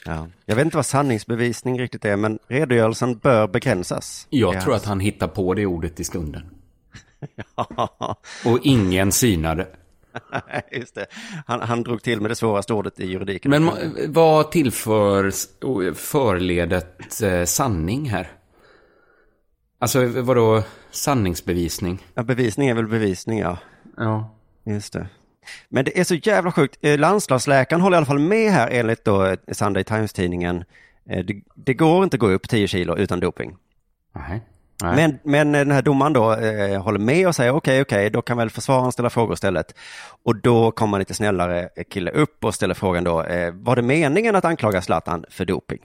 Ja. 0.06 0.28
Jag 0.46 0.56
vet 0.56 0.66
inte 0.66 0.78
vad 0.78 0.86
sanningsbevisning 0.86 1.80
riktigt 1.80 2.06
är, 2.06 2.16
men 2.16 2.40
redogörelsen 2.48 3.18
bör 3.18 3.48
begränsas. 3.48 4.28
Jag 4.30 4.56
Ja. 4.56 4.62
tror 4.62 4.76
att 4.76 4.86
han 4.86 5.00
hittar 5.00 5.28
på 5.28 5.54
det 5.54 5.66
ordet 5.66 6.00
i 6.00 6.04
stunden. 6.04 6.50
Och 8.46 8.60
ingen 8.64 9.12
synade. 9.12 9.68
Just 10.72 10.96
det. 10.96 11.06
Han, 11.48 11.62
han 11.62 11.84
drog 11.84 12.02
till 12.04 12.22
med 12.22 12.32
det 12.32 12.36
svåraste 12.36 12.74
ordet 12.74 13.00
i 13.00 13.06
juridiken. 13.06 13.52
Men 13.52 13.70
vad 14.14 14.52
tillför 14.52 15.32
förledet 15.94 17.22
eh, 17.22 17.44
sanning 17.46 18.10
här? 18.10 18.32
Alltså 19.80 20.06
vadå 20.06 20.64
sanningsbevisning? 20.92 22.06
Ja, 22.14 22.24
bevisning 22.24 22.68
är 22.70 22.74
väl 22.74 22.88
bevisning, 22.88 23.40
ja. 23.40 23.58
Ja. 23.98 24.36
Just 24.66 24.94
det. 24.94 25.08
Men 25.70 25.86
det 25.86 26.00
är 26.00 26.04
så 26.04 26.16
jävla 26.16 26.52
sjukt. 26.52 26.78
Eh, 26.82 27.00
Landslagsläkaren 27.00 27.82
håller 27.82 27.96
i 27.96 27.98
alla 27.98 28.06
fall 28.06 28.20
med 28.20 28.52
här 28.52 28.70
enligt 28.72 29.06
då 29.06 29.26
eh, 29.26 29.38
Sunday 29.52 29.84
Times-tidningen. 29.84 30.64
Eh, 31.10 31.26
Det, 31.26 31.42
det 31.56 31.74
går 31.74 32.04
inte 32.04 32.16
att 32.16 32.20
gå 32.22 32.30
upp 32.30 32.50
10 32.50 32.68
kilo 32.68 32.98
utan 32.98 33.20
doping. 33.20 33.56
Nej. 34.16 34.42
Nej. 34.84 34.96
Men, 34.96 35.20
men 35.24 35.52
den 35.52 35.72
här 35.72 35.82
domaren 35.82 36.14
då 36.14 36.34
eh, 36.34 36.82
håller 36.82 37.00
med 37.00 37.28
och 37.28 37.36
säger 37.36 37.52
okej, 37.56 37.82
okej, 37.82 38.10
då 38.10 38.22
kan 38.22 38.38
väl 38.38 38.50
försvararen 38.50 38.92
ställa 38.92 39.10
frågor 39.10 39.34
istället. 39.34 39.76
Och 40.24 40.36
då 40.36 40.72
kommer 40.72 40.98
en 40.98 41.00
lite 41.00 41.14
snällare 41.14 41.70
kille 41.90 42.12
upp 42.12 42.44
och 42.46 42.56
ställer 42.56 42.74
frågan 42.74 43.04
då, 43.04 43.24
eh, 43.24 43.52
var 43.54 43.76
det 43.76 43.82
meningen 43.82 44.36
att 44.36 44.46
anklaga 44.46 44.82
Zlatan 44.82 45.26
för 45.30 45.46
doping? 45.46 45.80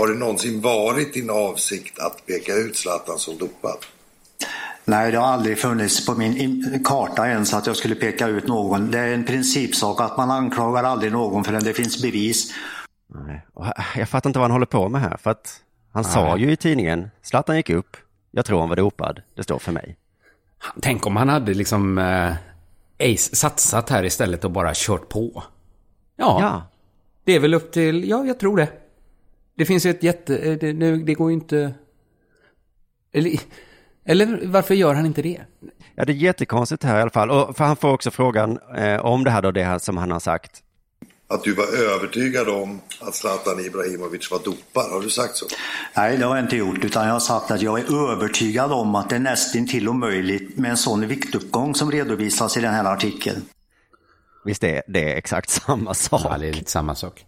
Har 0.00 0.08
det 0.08 0.14
någonsin 0.14 0.60
varit 0.60 1.14
din 1.14 1.30
avsikt 1.30 1.98
att 1.98 2.26
peka 2.26 2.54
ut 2.54 2.76
Zlatan 2.76 3.18
som 3.18 3.38
dopad? 3.38 3.76
Nej, 4.84 5.12
det 5.12 5.18
har 5.18 5.26
aldrig 5.26 5.58
funnits 5.58 6.06
på 6.06 6.14
min 6.14 6.36
in- 6.36 6.82
karta 6.84 7.28
ens 7.28 7.54
att 7.54 7.66
jag 7.66 7.76
skulle 7.76 7.94
peka 7.94 8.26
ut 8.26 8.46
någon. 8.46 8.90
Det 8.90 8.98
är 8.98 9.14
en 9.14 9.24
principsak 9.24 10.00
att 10.00 10.16
man 10.16 10.30
anklagar 10.30 10.84
aldrig 10.84 11.12
någon 11.12 11.44
förrän 11.44 11.64
det 11.64 11.72
finns 11.74 12.02
bevis. 12.02 12.52
Nej. 13.06 13.46
Jag 13.96 14.08
fattar 14.08 14.30
inte 14.30 14.38
vad 14.38 14.44
han 14.44 14.50
håller 14.50 14.66
på 14.66 14.88
med 14.88 15.00
här, 15.00 15.16
för 15.16 15.30
att 15.30 15.60
han 15.92 16.04
sa 16.04 16.36
ju 16.36 16.52
i 16.52 16.56
tidningen, 16.56 17.10
Zlatan 17.22 17.56
gick 17.56 17.70
upp, 17.70 17.96
jag 18.30 18.44
tror 18.46 18.60
han 18.60 18.68
var 18.68 18.76
dopad, 18.76 19.22
det 19.36 19.42
står 19.42 19.58
för 19.58 19.72
mig. 19.72 19.96
Tänk 20.82 21.06
om 21.06 21.16
han 21.16 21.28
hade 21.28 21.54
liksom 21.54 21.98
eh, 22.98 23.14
satsat 23.16 23.90
här 23.90 24.04
istället 24.04 24.44
och 24.44 24.50
bara 24.50 24.72
kört 24.74 25.08
på. 25.08 25.42
Ja, 26.16 26.38
Ja, 26.40 26.62
det 27.24 27.32
är 27.34 27.40
väl 27.40 27.54
upp 27.54 27.72
till, 27.72 28.08
ja 28.08 28.24
jag 28.24 28.40
tror 28.40 28.56
det. 28.56 28.68
Det 29.60 29.66
finns 29.66 29.86
ett 29.86 30.02
jätte, 30.02 30.38
eh, 30.38 30.58
det, 30.58 30.72
det, 30.72 30.96
det 30.96 31.14
går 31.14 31.30
ju 31.30 31.34
inte... 31.34 31.74
Eller, 33.12 33.40
eller 34.04 34.46
varför 34.46 34.74
gör 34.74 34.94
han 34.94 35.06
inte 35.06 35.22
det? 35.22 35.40
ja 35.94 36.04
det 36.04 36.12
är 36.12 36.14
jättekonstigt 36.14 36.84
här 36.84 36.98
i 36.98 37.02
alla 37.02 37.10
fall. 37.10 37.30
Och 37.30 37.56
för 37.56 37.64
han 37.64 37.76
får 37.76 37.92
också 37.92 38.10
frågan 38.10 38.58
eh, 38.76 39.00
om 39.00 39.24
det 39.24 39.30
här 39.30 39.42
då, 39.42 39.50
det 39.50 39.64
här 39.64 39.78
som 39.78 39.96
han 39.96 40.10
har 40.10 40.20
sagt. 40.20 40.62
Att 41.28 41.44
du 41.44 41.54
var 41.54 41.94
övertygad 41.94 42.48
om 42.48 42.80
att 43.00 43.14
Zlatan 43.14 43.60
Ibrahimovic 43.60 44.30
var 44.30 44.38
dopad, 44.38 44.90
har 44.90 45.00
du 45.00 45.10
sagt 45.10 45.36
så? 45.36 45.46
Nej, 45.96 46.16
det 46.16 46.24
har 46.24 46.36
jag 46.36 46.44
inte 46.44 46.56
gjort, 46.56 46.84
utan 46.84 47.06
jag 47.06 47.12
har 47.12 47.20
sagt 47.20 47.50
att 47.50 47.62
jag 47.62 47.80
är 47.80 48.12
övertygad 48.12 48.72
om 48.72 48.94
att 48.94 49.10
det 49.10 49.16
är 49.16 49.20
nästintill 49.20 49.88
omöjligt 49.88 50.58
med 50.58 50.70
en 50.70 50.76
sån 50.76 51.06
viktuppgång 51.06 51.74
som 51.74 51.90
redovisas 51.90 52.56
i 52.56 52.60
den 52.60 52.74
här 52.74 52.84
artikeln. 52.84 53.42
Visst 54.44 54.60
det, 54.60 54.82
det 54.88 55.12
är 55.12 55.16
exakt 55.16 55.50
samma 55.50 55.94
sak. 55.94 56.20
Ja, 56.24 56.38
det 56.38 56.48
är 56.48 56.52
lite 56.52 56.70
samma 56.70 56.94
sak. 56.94 57.24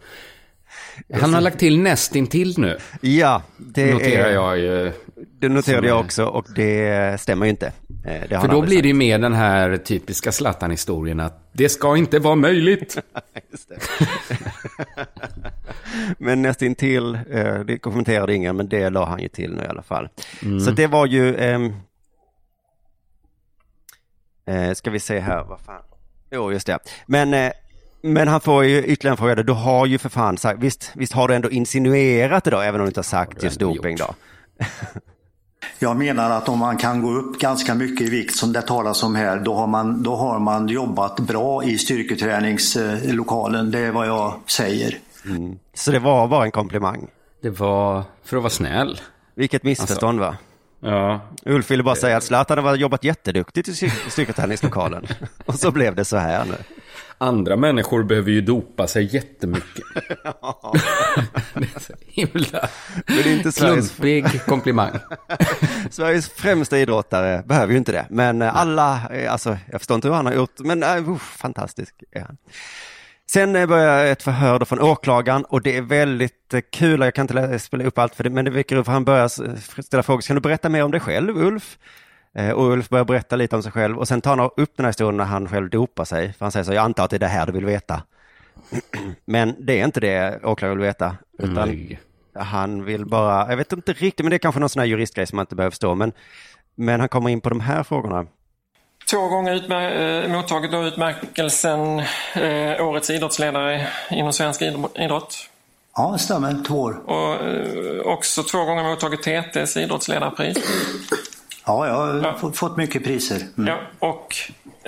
Han 1.20 1.34
har 1.34 1.40
lagt 1.40 1.58
till 1.58 1.78
nästintill 1.80 2.54
nu, 2.58 2.78
Ja, 3.00 3.42
det 3.58 3.92
noterar 3.94 4.28
är, 4.28 4.32
jag 4.32 4.58
ju. 4.58 4.92
Det 5.38 5.48
noterade 5.48 5.88
jag 5.88 6.00
också 6.00 6.24
och 6.24 6.46
det 6.56 7.20
stämmer 7.20 7.46
ju 7.46 7.50
inte. 7.50 7.66
Eh, 8.06 8.28
Det 8.28 8.40
För 8.40 8.48
då 8.48 8.62
blir 8.62 8.82
det 8.82 8.88
ju 8.88 8.94
med 8.94 9.20
den 9.20 9.32
här 9.32 9.76
typiska 9.76 10.32
Zlatan-historien 10.32 11.20
att 11.20 11.48
det 11.52 11.68
ska 11.68 11.96
inte 11.96 12.18
vara 12.18 12.34
möjligt. 12.34 12.98
Men 16.18 16.42
nästintill, 16.42 17.14
eh, 17.30 17.58
det 17.60 17.78
kommenterade 17.78 18.34
ingen, 18.34 18.56
men 18.56 18.68
det 18.68 18.90
la 18.90 19.04
han 19.04 19.20
ju 19.22 19.28
till 19.28 19.54
nu 19.54 19.62
i 19.62 19.66
alla 19.66 19.82
fall. 19.82 20.08
Så 20.64 20.70
det 20.70 20.86
var 20.86 21.06
ju, 21.06 21.36
ehm, 21.36 21.72
eh, 24.46 24.72
ska 24.72 24.90
vi 24.90 25.00
se 25.00 25.18
här, 25.20 25.44
vad 25.44 25.60
fan, 25.60 25.82
jo 26.30 26.52
just 26.52 26.66
det. 26.66 26.78
Men, 27.06 27.34
eh, 27.34 27.52
men 28.02 28.28
han 28.28 28.40
får 28.40 28.64
ju 28.64 28.84
ytterligare 28.84 29.12
en 29.12 29.16
fråga, 29.16 29.34
du 29.34 29.52
har 29.52 29.86
ju 29.86 29.98
för 29.98 30.08
fan 30.08 30.38
sagt, 30.38 30.58
visst, 30.62 30.90
visst 30.94 31.12
har 31.12 31.28
du 31.28 31.34
ändå 31.34 31.50
insinuerat 31.50 32.44
det 32.44 32.50
då, 32.50 32.60
även 32.60 32.80
om 32.80 32.84
du 32.84 32.88
inte 32.88 32.98
har 32.98 33.04
sagt 33.04 33.42
just 33.42 33.60
doping 33.60 33.96
då? 33.96 34.14
Jag 35.78 35.96
menar 35.96 36.30
att 36.30 36.48
om 36.48 36.58
man 36.58 36.76
kan 36.76 37.02
gå 37.02 37.10
upp 37.10 37.38
ganska 37.40 37.74
mycket 37.74 38.06
i 38.06 38.10
vikt 38.10 38.34
som 38.34 38.52
det 38.52 38.62
talas 38.62 39.02
om 39.02 39.14
här, 39.14 39.38
då 39.40 39.54
har 39.54 39.66
man, 39.66 40.02
då 40.02 40.16
har 40.16 40.38
man 40.38 40.68
jobbat 40.68 41.20
bra 41.20 41.64
i 41.64 41.78
styrketräningslokalen. 41.78 43.70
Det 43.70 43.78
är 43.78 43.92
vad 43.92 44.06
jag 44.06 44.34
säger. 44.46 44.98
Så 45.74 45.90
det 45.90 45.98
var 45.98 46.28
bara 46.28 46.44
en 46.44 46.50
komplimang. 46.50 47.08
Det 47.42 47.50
var 47.50 48.02
för 48.24 48.36
att 48.36 48.42
vara 48.42 48.50
snäll. 48.50 49.00
Vilket 49.34 49.62
missförstånd 49.62 50.20
va? 50.20 50.36
Ja. 50.80 51.20
Ulf 51.46 51.70
ville 51.70 51.82
bara 51.82 51.94
säga 51.94 52.16
att 52.16 52.24
Zlatan 52.24 52.58
har 52.58 52.76
jobbat 52.76 53.04
jätteduktigt 53.04 53.68
i 53.68 53.72
styr- 53.72 54.10
styrketräningslokalen. 54.10 55.06
Och 55.46 55.54
så 55.54 55.70
blev 55.70 55.94
det 55.94 56.04
så 56.04 56.16
här 56.16 56.44
nu. 56.44 56.56
Andra 57.18 57.56
människor 57.56 58.02
behöver 58.02 58.30
ju 58.30 58.40
dopa 58.40 58.86
sig 58.86 59.14
jättemycket. 59.14 59.84
det 61.54 61.68
är 61.74 61.80
så 61.80 61.92
himla 62.06 62.68
Men 63.06 63.16
det 63.16 63.30
är 63.30 63.36
inte 63.36 63.52
Sveriges, 63.52 63.96
klumpig 63.96 64.44
komplimang. 64.46 64.98
Sveriges 65.90 66.28
främsta 66.28 66.78
idrottare 66.78 67.42
behöver 67.46 67.72
ju 67.72 67.78
inte 67.78 67.92
det. 67.92 68.06
Men 68.10 68.42
eh, 68.42 68.56
alla, 68.56 69.00
eh, 69.10 69.32
alltså 69.32 69.58
jag 69.70 69.80
förstår 69.80 69.94
inte 69.94 70.08
hur 70.08 70.14
han 70.14 70.26
har 70.26 70.32
gjort, 70.32 70.58
men 70.58 70.82
uh, 70.82 71.16
fantastisk 71.16 71.94
är 72.10 72.20
han. 72.20 72.36
Sen 73.30 73.52
börjar 73.52 74.06
ett 74.06 74.22
förhör 74.22 74.58
då 74.58 74.64
från 74.64 74.80
åklagaren 74.80 75.44
och 75.44 75.62
det 75.62 75.76
är 75.76 75.82
väldigt 75.82 76.54
kul, 76.72 77.00
jag 77.00 77.14
kan 77.14 77.22
inte 77.22 77.58
spela 77.58 77.84
upp 77.84 77.98
allt 77.98 78.14
för 78.14 78.24
det, 78.24 78.30
men 78.30 78.44
det 78.44 78.50
väcker 78.50 78.76
upp, 78.76 78.86
för 78.86 78.92
han 78.92 79.04
börjar 79.04 79.28
ställa 79.82 80.02
frågor, 80.02 80.20
kan 80.20 80.36
du 80.36 80.40
berätta 80.40 80.68
mer 80.68 80.84
om 80.84 80.90
dig 80.90 81.00
själv 81.00 81.38
Ulf? 81.38 81.78
Eh, 82.34 82.50
Och 82.50 82.72
Ulf 82.72 82.88
börjar 82.88 83.04
berätta 83.04 83.36
lite 83.36 83.56
om 83.56 83.62
sig 83.62 83.72
själv 83.72 83.98
och 83.98 84.08
sen 84.08 84.20
tar 84.20 84.36
han 84.36 84.50
upp 84.56 84.72
den 84.76 84.84
här 84.84 84.88
historien 84.90 85.16
när 85.16 85.24
han 85.24 85.48
själv 85.48 85.70
dopar 85.70 86.04
sig, 86.04 86.32
för 86.32 86.44
han 86.44 86.52
säger 86.52 86.64
så, 86.64 86.72
jag 86.72 86.84
antar 86.84 87.04
att 87.04 87.10
det 87.10 87.16
är 87.16 87.20
det 87.20 87.26
här 87.26 87.46
du 87.46 87.52
vill 87.52 87.64
veta. 87.64 88.02
Men 89.24 89.54
det 89.58 89.80
är 89.80 89.84
inte 89.84 90.00
det 90.00 90.40
åklagaren 90.44 90.78
vill 90.78 90.86
veta, 90.86 91.16
utan 91.38 91.68
Nej. 91.68 92.00
han 92.34 92.84
vill 92.84 93.06
bara, 93.06 93.48
jag 93.50 93.56
vet 93.56 93.72
inte 93.72 93.92
riktigt, 93.92 94.24
men 94.24 94.30
det 94.30 94.36
är 94.36 94.38
kanske 94.38 94.60
någon 94.60 94.68
sån 94.68 94.80
här 94.80 94.86
juristgrej 94.86 95.26
som 95.26 95.36
man 95.36 95.42
inte 95.42 95.54
behöver 95.56 95.70
förstå, 95.70 95.94
men, 95.94 96.12
men 96.74 97.00
han 97.00 97.08
kommer 97.08 97.30
in 97.30 97.40
på 97.40 97.48
de 97.48 97.60
här 97.60 97.82
frågorna. 97.82 98.26
Två 99.10 99.28
gånger 99.28 99.54
utmär- 99.54 100.22
eh, 100.24 100.28
mottagit 100.32 100.74
utmärkelsen 100.74 101.98
eh, 102.34 102.86
Årets 102.86 103.10
idrottsledare 103.10 103.86
inom 104.10 104.32
svensk 104.32 104.62
idro- 104.62 105.04
idrott. 105.04 105.36
Ja, 105.96 106.10
det 106.12 106.18
stämmer. 106.18 106.64
Två 106.66 106.80
år. 106.80 107.10
Och 107.10 107.34
eh, 107.46 108.00
också 108.04 108.42
två 108.42 108.64
gånger 108.64 108.82
mottagit 108.84 109.22
TTs 109.22 109.76
idrottsledarpris. 109.76 110.58
Ja, 111.64 111.86
jag 111.86 111.94
har 111.94 112.22
Ja. 112.42 112.52
fått- 112.54 112.76
mycket 112.76 113.04
priser. 113.04 113.36
Mm. 113.58 113.66
Ja, 113.66 113.78
och 114.08 114.36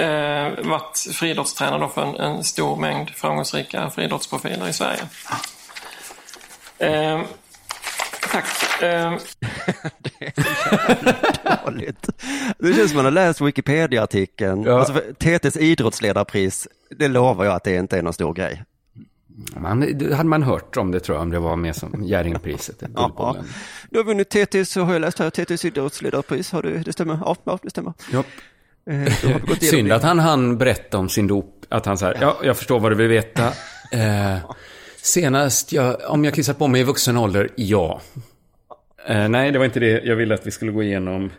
eh, 0.03 0.53
varit 0.64 0.99
friidrottstränare 1.12 1.81
då 1.81 1.89
för 1.89 2.03
en, 2.03 2.16
en 2.16 2.45
stor 2.45 2.77
mängd 2.77 3.11
framgångsrika 3.11 3.91
friidrottsprofiler 3.91 4.68
i 4.68 4.72
Sverige. 4.72 5.01
Eh, 6.79 7.20
tack. 8.33 8.83
Eh, 8.83 9.12
Dåligt. 11.64 12.09
Det 12.59 12.75
känns 12.75 12.91
som 12.91 12.97
man 12.97 13.05
har 13.05 13.12
läst 13.12 13.41
Wikipedia-artikeln. 13.41 14.62
Ja. 14.62 14.79
Alltså, 14.79 14.95
TTs 15.18 15.57
idrottsledarpris, 15.57 16.68
det 16.99 17.09
lovar 17.09 17.45
jag 17.45 17.55
att 17.55 17.64
det 17.64 17.75
inte 17.77 17.99
är 17.99 18.03
någon 18.03 18.12
stor 18.12 18.35
grej. 18.35 18.62
Man, 19.57 19.99
det 19.99 20.14
hade 20.14 20.28
man 20.28 20.43
hört 20.43 20.76
om 20.76 20.91
det 20.91 21.01
tror 21.01 21.16
jag, 21.16 21.22
om 21.22 21.30
det 21.30 21.39
var 21.39 21.57
med 21.57 21.76
som 21.76 22.03
Jerringpriset. 22.05 22.82
Ja. 22.95 23.37
Du 23.91 23.99
har 23.99 24.05
vunnit 24.05 24.30
TTs, 24.30 24.70
så 24.70 24.80
har 24.82 24.93
jag 24.93 25.01
läst 25.01 25.18
här, 25.18 25.30
TTs 25.30 25.64
idrottsledarpris. 25.64 26.53
Har 26.53 26.62
du, 26.62 26.78
det 26.78 26.93
stämmer? 26.93 27.18
Ja, 27.24 27.37
ja 27.45 27.59
det 27.62 27.70
stämmer. 27.70 27.93
Ja. 28.12 28.24
Eh, 28.93 29.12
Synd 29.61 29.93
att 29.93 30.03
han 30.03 30.18
hann 30.18 30.59
berätta 30.59 30.99
om 30.99 31.09
sin 31.09 31.26
dop. 31.26 31.64
Att 31.68 31.87
han 31.87 31.99
så 31.99 32.05
här, 32.07 32.18
ja, 32.20 32.37
jag 32.43 32.57
förstår 32.57 32.80
vad 32.80 32.93
du 32.93 32.97
vill 32.97 33.09
veta. 33.09 33.53
Eh, 33.93 34.37
senast, 35.03 35.72
jag, 35.72 35.97
om 36.09 36.24
jag 36.24 36.35
kissat 36.35 36.59
på 36.59 36.68
mig 36.68 36.80
i 36.80 36.85
vuxen 36.85 37.16
ålder, 37.16 37.49
ja. 37.57 38.01
Eh, 39.09 39.28
nej, 39.28 39.53
det 39.53 39.59
var 39.59 39.64
inte 39.64 39.80
det 39.80 40.01
jag 40.05 40.16
ville 40.16 40.35
att 40.35 40.47
vi 40.47 40.51
skulle 40.51 40.72
gå 40.72 40.82
igenom. 40.82 41.30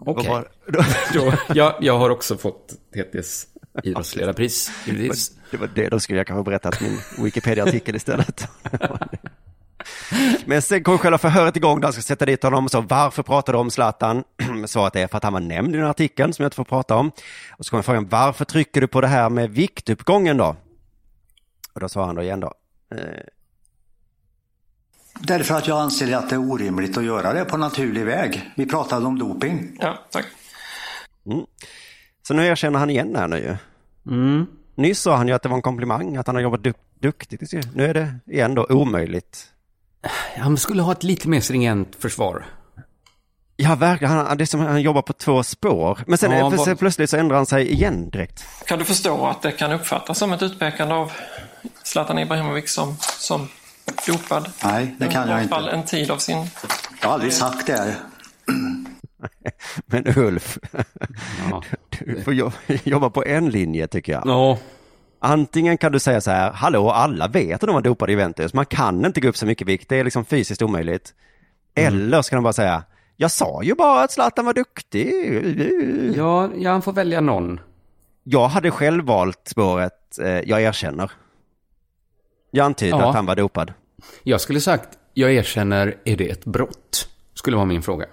Okej. 0.00 0.28
Vad 0.30 0.36
var- 0.36 0.48
då- 0.66 0.84
Då, 1.30 1.32
ja, 1.54 1.78
jag 1.80 1.98
har 1.98 2.10
också 2.10 2.36
fått 2.36 2.68
TTs 2.94 3.46
idrottsledarpris, 3.82 4.72
givetvis. 4.86 5.30
Det 5.50 5.56
var 5.56 5.70
det, 5.74 5.88
då 5.88 6.00
skulle 6.00 6.18
jag 6.18 6.26
kanske 6.26 6.44
berättat 6.50 6.80
min 6.80 6.98
Wikipedia-artikel 7.18 7.96
istället. 7.96 8.48
Men 10.46 10.62
sen 10.62 10.84
kom 10.84 10.98
själva 10.98 11.18
förhöret 11.18 11.56
igång 11.56 11.80
där 11.80 11.86
han 11.86 11.92
ska 11.92 12.02
sätta 12.02 12.26
dit 12.26 12.42
honom 12.42 12.64
och 12.64 12.70
så 12.70 12.80
varför 12.80 13.22
pratar 13.22 13.52
du 13.52 13.58
om 13.58 13.70
Zlatan? 13.70 14.24
Svaret 14.66 14.96
är 14.96 15.06
för 15.06 15.16
att 15.16 15.24
han 15.24 15.32
var 15.32 15.40
nämnd 15.40 15.70
i 15.70 15.72
den 15.76 15.82
här 15.84 15.90
artikeln 15.90 16.32
som 16.32 16.42
jag 16.42 16.46
inte 16.46 16.56
får 16.56 16.64
prata 16.64 16.96
om. 16.96 17.10
Och 17.50 17.64
så 17.66 17.70
kommer 17.70 17.82
frågan 17.82 18.08
varför 18.08 18.44
trycker 18.44 18.80
du 18.80 18.86
på 18.86 19.00
det 19.00 19.06
här 19.08 19.30
med 19.30 19.50
viktuppgången 19.50 20.36
då? 20.36 20.56
Och 21.72 21.80
då 21.80 21.88
svarar 21.88 22.06
han 22.06 22.14
då 22.16 22.22
igen 22.22 22.40
då. 22.40 22.54
Eh, 22.94 22.98
Därför 25.20 25.54
att 25.54 25.66
jag 25.68 25.80
anser 25.80 26.16
att 26.16 26.28
det 26.28 26.34
är 26.34 26.50
orimligt 26.50 26.96
att 26.96 27.04
göra 27.04 27.32
det 27.32 27.44
på 27.44 27.56
naturlig 27.56 28.04
väg. 28.04 28.50
Vi 28.56 28.66
pratade 28.66 29.06
om 29.06 29.18
doping. 29.18 29.76
ja, 29.80 29.98
tack. 30.10 30.26
Så 32.22 32.34
nu 32.34 32.46
erkänner 32.46 32.78
han 32.78 32.90
igen 32.90 33.16
här 33.16 33.28
nu 33.28 33.36
ju. 33.38 33.56
Mm. 34.14 34.46
Nyss 34.74 35.00
sa 35.00 35.16
han 35.16 35.28
ju 35.28 35.34
att 35.34 35.42
det 35.42 35.48
var 35.48 35.56
en 35.56 35.62
komplimang, 35.62 36.16
att 36.16 36.26
han 36.26 36.36
har 36.36 36.42
jobbat 36.42 36.60
duk- 36.60 36.74
duktigt. 37.00 37.52
Nu 37.74 37.84
är 37.86 37.94
det 37.94 38.14
igen 38.26 38.54
då 38.54 38.66
omöjligt. 38.70 39.44
Han 40.38 40.56
skulle 40.56 40.82
ha 40.82 40.92
ett 40.92 41.02
lite 41.02 41.28
mer 41.28 41.40
stringent 41.40 41.96
försvar. 41.98 42.44
Ja, 43.56 43.74
verkligen. 43.74 44.12
Han, 44.14 44.36
det 44.36 44.44
är 44.44 44.46
som 44.46 44.60
att 44.60 44.68
han 44.68 44.82
jobbar 44.82 45.02
på 45.02 45.12
två 45.12 45.42
spår. 45.42 45.98
Men 46.06 46.18
sen, 46.18 46.30
Ja, 46.30 46.64
sen 46.64 46.76
plötsligt 46.76 47.10
så 47.10 47.16
ändrar 47.16 47.36
han 47.36 47.46
sig 47.46 47.72
igen 47.72 48.10
direkt. 48.10 48.44
Kan 48.66 48.78
du 48.78 48.84
förstå 48.84 49.26
att 49.26 49.42
det 49.42 49.52
kan 49.52 49.72
uppfattas 49.72 50.18
som 50.18 50.32
ett 50.32 50.42
utpekande 50.42 50.94
av 50.94 51.12
Zlatan 51.82 52.18
Ibrahimovic 52.18 52.72
som, 52.72 52.96
som 53.00 53.48
dopad? 54.06 54.50
Nej, 54.64 54.94
det 54.98 55.06
kan 55.08 55.28
I 55.28 55.30
jag 55.30 55.38
alla 55.40 55.48
fall 55.48 55.64
inte. 55.64 55.76
en 55.76 55.84
tid 55.84 56.10
av 56.10 56.18
sin... 56.18 56.46
Jag 57.00 57.08
har 57.08 57.14
aldrig 57.14 57.32
sagt 57.32 57.66
det. 57.66 57.96
Men 59.86 60.18
Ulf, 60.18 60.58
Ja. 61.50 61.62
du 61.98 62.22
får 62.22 62.34
jo- 62.34 62.52
jobba 62.84 63.10
på 63.10 63.24
en 63.24 63.50
linje 63.50 63.86
tycker 63.86 64.12
jag. 64.12 64.22
Ja. 64.26 64.58
Antingen 65.24 65.78
kan 65.78 65.92
du 65.92 65.98
säga 65.98 66.20
så 66.20 66.30
här, 66.30 66.52
hallå, 66.52 66.90
alla 66.90 67.28
vet 67.28 67.54
att 67.54 67.60
de 67.66 67.74
var 67.74 67.82
dopade 67.82 68.12
i 68.12 68.14
Juventus. 68.14 68.54
Man 68.54 68.66
kan 68.66 69.04
inte 69.06 69.20
gå 69.20 69.28
upp 69.28 69.36
så 69.36 69.46
mycket 69.46 69.66
vikt, 69.68 69.88
det 69.88 69.96
är 69.96 70.04
liksom 70.04 70.24
fysiskt 70.24 70.62
omöjligt. 70.62 71.14
Eller 71.74 72.22
ska 72.22 72.36
de 72.36 72.42
bara 72.42 72.52
säga, 72.52 72.82
jag 73.16 73.30
sa 73.30 73.62
ju 73.62 73.74
bara 73.74 74.02
att 74.04 74.12
Zlatan 74.12 74.44
var 74.44 74.54
duktig. 74.54 75.12
Ja, 76.16 76.50
ja, 76.56 76.70
han 76.70 76.82
får 76.82 76.92
välja 76.92 77.20
någon. 77.20 77.60
Jag 78.24 78.48
hade 78.48 78.70
själv 78.70 79.04
valt 79.04 79.40
spåret, 79.48 80.18
eh, 80.18 80.28
jag 80.28 80.62
erkänner. 80.62 81.10
Jag 82.50 82.64
antyder 82.66 82.98
Ja. 82.98 83.08
att 83.08 83.14
han 83.14 83.26
var 83.26 83.36
dopad. 83.36 83.72
Jag 84.22 84.40
skulle 84.40 84.60
sagt, 84.60 84.88
jag 85.14 85.32
erkänner, 85.32 85.96
är 86.04 86.16
det 86.16 86.28
ett 86.30 86.44
brott? 86.44 87.08
Skulle 87.34 87.56
vara 87.56 87.66
min 87.66 87.82
fråga. 87.82 88.06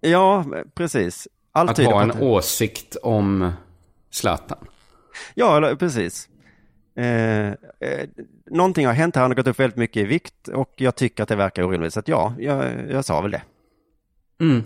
Ja, 0.00 0.44
precis. 0.74 1.28
Allt 1.52 1.70
Att 1.70 1.78
ha 1.78 2.02
en 2.02 2.10
att- 2.10 2.20
åsikt 2.20 2.96
om 2.96 3.52
Zlatan. 4.10 4.66
Ja, 5.34 5.56
eller, 5.56 5.74
precis. 5.74 6.28
Eh, 6.96 7.48
eh, 7.48 7.54
någonting 8.50 8.86
har 8.86 8.92
hänt 8.92 9.14
här, 9.14 9.22
han 9.22 9.30
har 9.30 9.36
gått 9.36 9.46
upp 9.46 9.58
väldigt 9.60 9.76
mycket 9.78 9.96
i 10.02 10.04
vikt 10.04 10.48
och 10.48 10.72
jag 10.76 10.94
tycker 10.96 11.22
att 11.22 11.28
det 11.28 11.36
verkar 11.36 11.62
orimligt. 11.62 11.92
Så 11.94 12.00
att 12.00 12.08
ja, 12.08 12.34
jag, 12.38 12.64
jag 12.90 13.04
sa 13.04 13.20
väl 13.20 13.30
det. 13.30 13.42
Mm. 14.40 14.62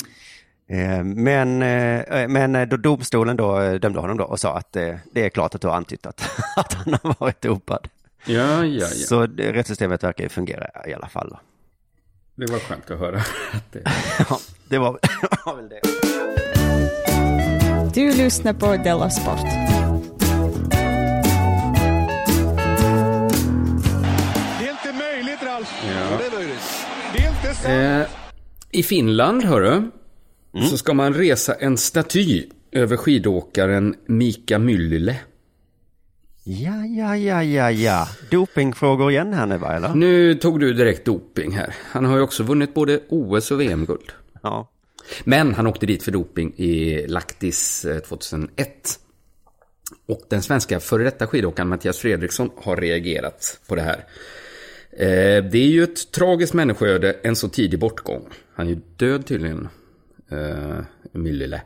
Eh, 0.68 1.04
men, 1.04 1.62
eh, 1.62 2.28
men 2.28 2.56
eh, 2.56 2.68
då 2.68 2.76
domstolen 2.76 3.36
då 3.36 3.60
eh, 3.60 3.74
dömde 3.74 4.00
honom 4.00 4.16
då 4.16 4.24
och 4.24 4.40
sa 4.40 4.56
att 4.56 4.76
eh, 4.76 4.94
det 5.12 5.24
är 5.24 5.28
klart 5.28 5.54
att 5.54 5.60
du 5.60 5.68
har 5.68 5.74
antytt 5.74 6.06
att, 6.06 6.28
att 6.56 6.72
han 6.72 6.94
har 7.02 7.16
varit 7.18 7.40
dopad. 7.40 7.88
Ja, 8.26 8.64
ja, 8.64 8.64
ja. 8.64 8.86
Så 8.86 9.26
det, 9.26 9.52
rättssystemet 9.52 10.04
verkar 10.04 10.24
ju 10.24 10.28
fungera 10.28 10.70
i 10.86 10.94
alla 10.94 11.08
fall. 11.08 11.28
Då. 11.30 11.40
Det 12.46 12.52
var 12.52 12.58
skönt 12.58 12.90
att 12.90 12.98
höra. 12.98 13.16
Att 13.52 13.72
det... 13.72 13.82
Ja, 14.28 14.40
det 14.68 14.78
var, 14.78 14.90
var 15.46 15.56
väl 15.56 15.68
det. 15.68 15.80
Du 17.94 18.12
lyssnar 18.16 18.52
på 18.52 18.76
Della 18.76 19.10
Sport. 19.10 19.40
Det 24.60 24.66
är 24.66 24.70
inte 24.70 24.92
möjligt, 24.92 25.42
Ralf. 25.42 25.74
Ja. 25.86 26.18
Det 26.18 26.26
är 26.26 26.38
möjligt. 26.38 26.86
Det 27.14 27.24
är 27.24 27.28
inte 27.28 27.54
sant. 27.54 28.10
Eh, 28.10 28.80
I 28.80 28.82
Finland, 28.82 29.44
hörru, 29.44 29.82
så 30.70 30.78
ska 30.78 30.94
man 30.94 31.14
resa 31.14 31.54
en 31.54 31.76
staty 31.76 32.46
över 32.72 32.96
skidåkaren 32.96 33.94
Mika 34.06 34.58
Myllylä. 34.58 35.16
Ja, 36.44 36.84
ja, 36.86 37.16
ja, 37.16 37.42
ja, 37.42 37.70
ja. 37.70 38.08
Dopingfrågor 38.30 39.10
igen 39.10 39.34
här 39.34 39.46
nu 39.46 39.58
va, 39.58 39.76
eller? 39.76 39.94
Nu 39.94 40.34
tog 40.34 40.60
du 40.60 40.72
direkt 40.72 41.04
doping 41.04 41.52
här. 41.52 41.74
Han 41.90 42.04
har 42.04 42.16
ju 42.16 42.22
också 42.22 42.42
vunnit 42.42 42.74
både 42.74 43.00
OS 43.08 43.50
och 43.50 43.60
VM-guld. 43.60 44.12
Ja. 44.42 44.68
Men 45.24 45.54
han 45.54 45.66
åkte 45.66 45.86
dit 45.86 46.02
för 46.02 46.10
doping 46.12 46.54
i 46.56 47.06
Lahtis 47.06 47.84
eh, 47.84 47.98
2001. 47.98 48.98
Och 50.08 50.22
den 50.28 50.42
svenska 50.42 50.80
före 50.80 51.04
detta 51.04 51.26
skidåkaren 51.26 51.68
Mattias 51.68 51.98
Fredriksson 51.98 52.50
har 52.56 52.76
reagerat 52.76 53.60
på 53.68 53.74
det 53.74 53.82
här. 53.82 54.04
Eh, 54.92 55.44
Det 55.44 55.58
är 55.58 55.68
ju 55.70 55.82
ett 55.82 56.12
tragiskt 56.12 56.54
människoöde, 56.54 57.12
en 57.22 57.36
så 57.36 57.48
tidig 57.48 57.78
bortgång. 57.80 58.28
Han 58.54 58.66
är 58.66 58.70
ju 58.70 58.80
död 58.96 59.26
tydligen, 59.26 59.68
eh, 60.30 60.78
Myllylä. 61.12 61.62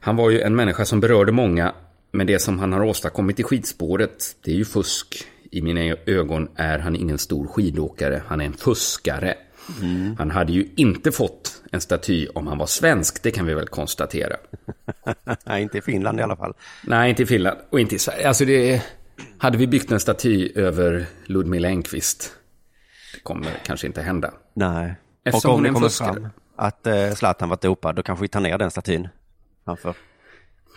Han 0.00 0.16
var 0.16 0.30
ju 0.30 0.40
en 0.40 0.56
människa 0.56 0.84
som 0.84 1.00
berörde 1.00 1.32
många, 1.32 1.74
men 2.12 2.26
det 2.26 2.38
som 2.38 2.58
han 2.58 2.72
har 2.72 2.82
åstadkommit 2.82 3.40
i 3.40 3.42
skidspåret, 3.42 4.36
det 4.44 4.50
är 4.50 4.54
ju 4.54 4.64
fusk. 4.64 5.24
I 5.50 5.62
mina 5.62 5.96
ögon 6.06 6.48
är 6.56 6.78
han 6.78 6.96
ingen 6.96 7.18
stor 7.18 7.46
skidåkare, 7.46 8.22
han 8.26 8.40
är 8.40 8.44
en 8.44 8.52
fuskare. 8.52 9.34
Han 10.18 10.30
hade 10.30 10.52
ju 10.52 10.68
inte 10.76 11.12
fått 11.12 11.62
en 11.70 11.80
staty 11.80 12.26
om 12.34 12.46
han 12.46 12.58
var 12.58 12.66
svensk, 12.66 13.22
det 13.22 13.30
kan 13.30 13.46
vi 13.46 13.54
väl 13.54 13.68
konstatera. 13.68 14.36
Nej, 15.44 15.62
inte 15.62 15.78
i 15.78 15.82
Finland 15.82 16.20
i 16.20 16.22
alla 16.22 16.36
fall. 16.36 16.54
Nej, 16.86 17.10
inte 17.10 17.22
i 17.22 17.26
Finland 17.26 17.58
och 17.70 17.80
inte 17.80 17.94
i 17.94 17.98
Sverige. 17.98 18.28
Alltså 18.28 18.44
det... 18.44 18.82
Hade 19.38 19.58
vi 19.58 19.66
byggt 19.66 19.92
en 19.92 20.00
staty 20.00 20.52
över 20.54 21.06
Ludmila 21.24 21.68
Engqvist, 21.68 22.36
det 23.14 23.20
kommer 23.20 23.50
kanske 23.64 23.86
inte 23.86 24.02
hända. 24.02 24.34
Nej. 24.54 24.94
Eftersom 25.24 25.50
och 25.50 25.56
om 25.56 25.62
det 25.62 25.70
kommer 25.70 25.88
fuskare. 25.88 26.14
fram 26.14 26.28
att 26.56 26.86
eh, 26.86 27.10
Zlatan 27.14 27.48
var 27.48 27.58
dopad, 27.62 27.96
då 27.96 28.02
kanske 28.02 28.22
vi 28.22 28.28
tar 28.28 28.40
ner 28.40 28.58
den 28.58 28.70
statyn 28.70 29.08
framför. 29.64 29.94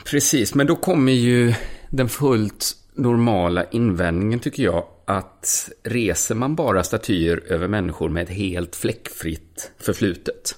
Precis, 0.06 0.56
men 0.56 0.68
då 0.68 0.76
kommer 0.76 1.12
ju 1.12 1.54
den 1.90 2.10
fullt 2.10 2.76
normala 2.94 3.64
invändningen 3.64 4.40
tycker 4.40 4.64
jag 4.64 4.86
att 5.06 5.70
reser 5.84 6.36
man 6.36 6.56
bara 6.56 6.84
statyer 6.84 7.44
över 7.48 7.68
människor 7.68 8.10
med 8.10 8.24
ett 8.24 8.30
helt 8.30 8.76
fläckfritt 8.76 9.72
förflutet. 9.80 10.56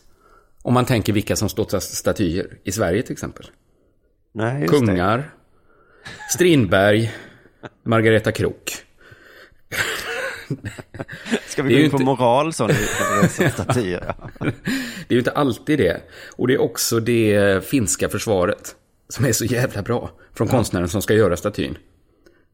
Om 0.62 0.74
man 0.74 0.86
tänker 0.86 1.14
vilka 1.14 1.36
som 1.36 1.50
står 1.50 1.80
statyer 1.80 2.58
i 2.64 2.72
Sverige 2.72 3.04
till 3.04 3.12
exempel. 3.14 3.46
Nej, 4.32 4.62
just 4.62 4.74
det. 4.74 4.78
Kungar, 4.80 5.32
Strindberg, 6.30 7.14
Margareta 7.84 8.32
Krook. 8.32 8.72
Ska 11.48 11.64
vi 11.64 11.74
gå 11.74 11.80
in 11.80 11.90
på 11.90 11.96
inte- 11.96 12.06
moral 12.06 12.54
så 12.54 12.68
nu? 12.68 12.74
som 13.30 13.50
statyer? 13.50 14.16
Det 15.08 15.14
är 15.14 15.16
ju 15.16 15.20
inte 15.20 15.32
alltid 15.32 15.80
det. 15.80 16.02
Och 16.36 16.48
det 16.48 16.54
är 16.54 16.62
också 16.62 17.00
det 17.00 17.66
finska 17.66 18.10
försvaret 18.10 18.76
som 19.10 19.26
är 19.26 19.32
så 19.32 19.46
jävla 19.46 19.82
bra 19.82 20.12
från 20.34 20.48
konstnären 20.48 20.90
som 20.90 21.02
ska 21.02 21.14
göra 21.14 21.38
statyn. 21.38 21.78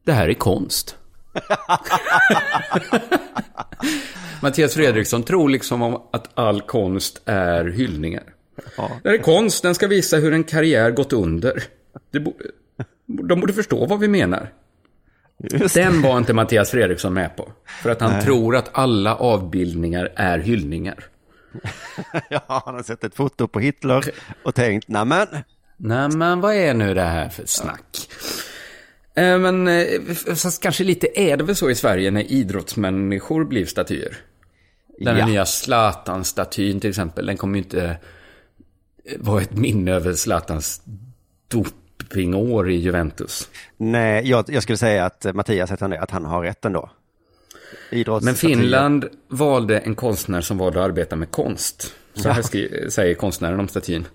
Det 0.05 0.11
här 0.11 0.29
är 0.29 0.33
konst. 0.33 0.95
Mattias 4.41 4.73
Fredriksson 4.73 5.23
tror 5.23 5.49
liksom 5.49 5.81
om 5.81 6.01
att 6.11 6.29
all 6.33 6.61
konst 6.61 7.21
är 7.25 7.65
hyllningar. 7.65 8.23
Det 8.75 9.09
här 9.09 9.13
är 9.13 9.21
konst, 9.21 9.63
den 9.63 9.75
ska 9.75 9.87
visa 9.87 10.17
hur 10.17 10.33
en 10.33 10.43
karriär 10.43 10.91
gått 10.91 11.13
under. 11.13 11.63
Bo- 12.11 12.33
de 13.05 13.39
borde 13.39 13.53
förstå 13.53 13.85
vad 13.85 13.99
vi 13.99 14.07
menar. 14.07 14.49
Den 15.73 16.01
var 16.01 16.17
inte 16.17 16.33
Mattias 16.33 16.71
Fredriksson 16.71 17.13
med 17.13 17.35
på. 17.35 17.51
För 17.81 17.89
att 17.89 18.01
han 18.01 18.11
Nej. 18.11 18.21
tror 18.23 18.55
att 18.55 18.69
alla 18.73 19.15
avbildningar 19.15 20.13
är 20.15 20.39
hyllningar. 20.39 21.05
Ja, 22.29 22.61
han 22.65 22.75
har 22.75 22.83
sett 22.83 23.03
ett 23.03 23.15
foto 23.15 23.47
på 23.47 23.59
Hitler 23.59 24.03
och 24.43 24.55
tänkt, 24.55 24.87
nämen, 24.87 25.27
Nej, 25.85 26.09
men 26.09 26.41
vad 26.41 26.55
är 26.55 26.73
nu 26.73 26.93
det 26.93 27.01
här 27.01 27.29
för 27.29 27.45
snack? 27.45 28.09
Eh, 29.15 29.37
Men 29.39 29.67
eh, 29.67 29.85
fast 30.35 30.61
kanske 30.63 30.83
lite 30.83 31.19
är 31.19 31.37
det 31.37 31.43
väl 31.43 31.55
så 31.55 31.69
i 31.69 31.75
Sverige 31.75 32.11
när 32.11 32.31
idrottsmänniskor 32.31 33.45
blir 33.45 33.65
statyer. 33.65 34.17
Den 34.99 35.17
Ja. 35.17 35.25
nya 35.25 35.45
Zlatan-statyn 35.45 36.79
till 36.79 36.89
exempel, 36.89 37.25
den 37.25 37.37
kommer 37.37 37.57
ju 37.57 37.63
inte 37.63 37.83
eh, 37.85 39.17
vara 39.19 39.41
ett 39.41 39.57
minne 39.57 39.91
över 39.91 40.13
Zlatans 40.13 40.81
dopingår 41.47 42.71
i 42.71 42.75
Juventus. 42.75 43.49
nej, 43.77 44.29
jag, 44.29 44.45
jag 44.47 44.63
skulle 44.63 44.77
säga 44.77 45.05
att 45.05 45.25
eh, 45.25 45.33
Mattias 45.33 45.71
att 45.71 46.11
han 46.11 46.25
har 46.25 46.41
rätt 46.43 46.65
ändå. 46.65 46.89
Idrotts 47.91 48.25
Men 48.25 48.35
Finland 48.35 49.05
valde 49.27 49.79
en 49.79 49.95
konstnär 49.95 50.41
som 50.41 50.57
valde 50.57 50.79
att 50.79 50.85
arbeta 50.85 51.15
med 51.15 51.31
konst. 51.31 51.93
Så 52.13 52.29
här 52.29 52.41
skri- 52.41 52.91
säger 52.91 53.13
konstnären 53.15 53.59
om 53.59 53.67
statyn. 53.67 54.05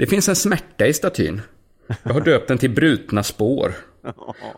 Det 0.00 0.06
finns 0.06 0.28
en 0.28 0.36
smärta 0.36 0.86
i 0.86 0.92
statyn. 0.92 1.40
Jag 2.02 2.12
har 2.12 2.20
döpt 2.20 2.48
den 2.48 2.58
till 2.58 2.70
brutna 2.70 3.22
spår. 3.22 3.74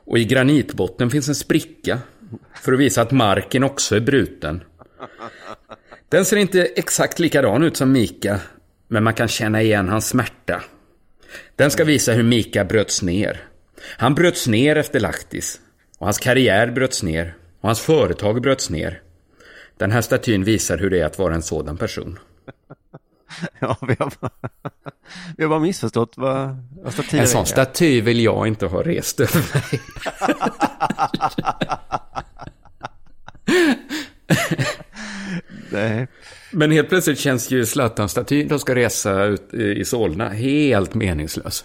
Och 0.05 0.19
i 0.19 0.25
granitbotten 0.25 1.11
finns 1.11 1.29
en 1.29 1.35
spricka. 1.35 1.99
För 2.55 2.73
att 2.73 2.79
visa 2.79 3.03
att 3.03 3.11
marken 3.11 3.65
också 3.65 3.97
är 3.97 4.01
bruten. 4.01 4.65
Den 6.09 6.25
ser 6.25 6.37
inte 6.37 6.63
exakt 6.63 7.19
likadan 7.19 7.63
ut 7.63 7.77
som 7.77 7.93
Mika. 7.93 8.41
Men 8.89 9.05
man 9.05 9.15
kan 9.15 9.29
känna 9.29 9.63
igen 9.63 9.89
hans 9.89 10.09
smärta. 10.09 10.63
Den 11.57 11.71
ska 11.71 11.85
visa 11.85 12.13
hur 12.13 12.23
Mika 12.23 12.65
bröts 12.65 13.03
ner. 13.03 13.45
Han 13.97 14.15
bröts 14.15 14.47
ner 14.47 14.77
efter 14.77 15.01
Lahtis. 15.01 15.61
Och 15.99 16.07
hans 16.07 16.19
karriär 16.19 16.71
bröts 16.71 17.03
ner. 17.03 17.35
Och 17.61 17.69
hans 17.69 17.81
företag 17.81 18.43
bröts 18.43 18.71
ner. 18.71 19.03
Den 19.77 19.91
här 19.91 20.01
statyn 20.01 20.45
visar 20.45 20.79
hur 20.79 20.91
det 20.91 21.01
är 21.01 21.07
att 21.07 21.19
vara 21.19 21.35
en 21.35 21.43
sådan 21.43 21.77
person. 21.77 22.19
Ja, 23.61 23.77
vi 23.81 23.97
har 23.99 24.13
bara, 24.21 24.31
vi 25.37 25.45
har 25.45 25.51
bara 25.51 25.61
missförstått 25.61 26.13
vad, 26.17 26.57
vad 26.83 26.93
statyer 26.93 27.21
En 27.21 27.29
sån 27.29 27.41
är. 27.41 27.45
staty 27.45 28.01
vill 28.01 28.21
jag 28.21 28.47
inte 28.47 28.67
ha 28.67 28.83
rest 28.83 29.21
över 29.21 29.45
mig. 29.55 29.81
Nej. 35.71 36.07
Men 36.51 36.71
helt 36.71 36.89
plötsligt 36.89 37.19
känns 37.19 37.51
ju 37.51 37.67
Zlatan-statyn 37.67 38.49
de 38.49 38.59
ska 38.59 38.75
resa 38.75 39.25
ut 39.25 39.55
i 39.55 39.85
Solna 39.85 40.29
helt 40.29 40.95
meningslös. 40.95 41.65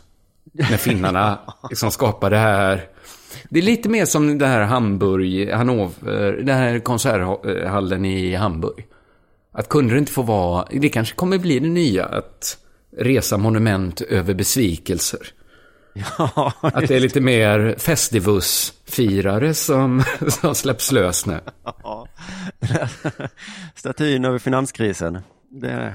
När 0.53 0.77
finnarna 0.77 1.39
liksom 1.69 1.91
skapar 1.91 2.29
det 2.29 2.37
här. 2.37 2.85
Det 3.49 3.59
är 3.59 3.63
lite 3.63 3.89
mer 3.89 4.05
som 4.05 4.37
det 4.37 4.47
här 4.47 4.61
Hamburg, 4.61 5.51
Hannover, 5.51 6.31
den 6.31 6.57
här 6.57 6.79
konserthallen 6.79 8.05
i 8.05 8.35
Hamburg. 8.35 8.85
Att 9.57 9.69
kunde 9.69 9.93
det 9.93 9.99
inte 9.99 10.11
få 10.11 10.21
vara, 10.21 10.67
det 10.71 10.89
kanske 10.89 11.15
kommer 11.15 11.37
bli 11.37 11.59
det 11.59 11.67
nya, 11.67 12.05
att 12.05 12.57
resa 12.97 13.37
monument 13.37 14.01
över 14.01 14.33
besvikelser. 14.33 15.19
Ja, 15.93 16.53
Att 16.61 16.87
det 16.87 16.95
är 16.95 16.99
lite 16.99 17.21
mer 17.21 17.75
Festivus-firare 17.77 19.53
som, 19.53 20.03
som 20.27 20.55
släpps 20.55 20.91
lös 20.91 21.25
nu. 21.25 21.39
ja. 21.83 22.07
Statyn 23.75 24.25
över 24.25 24.39
finanskrisen. 24.39 25.19
Det, 25.49 25.93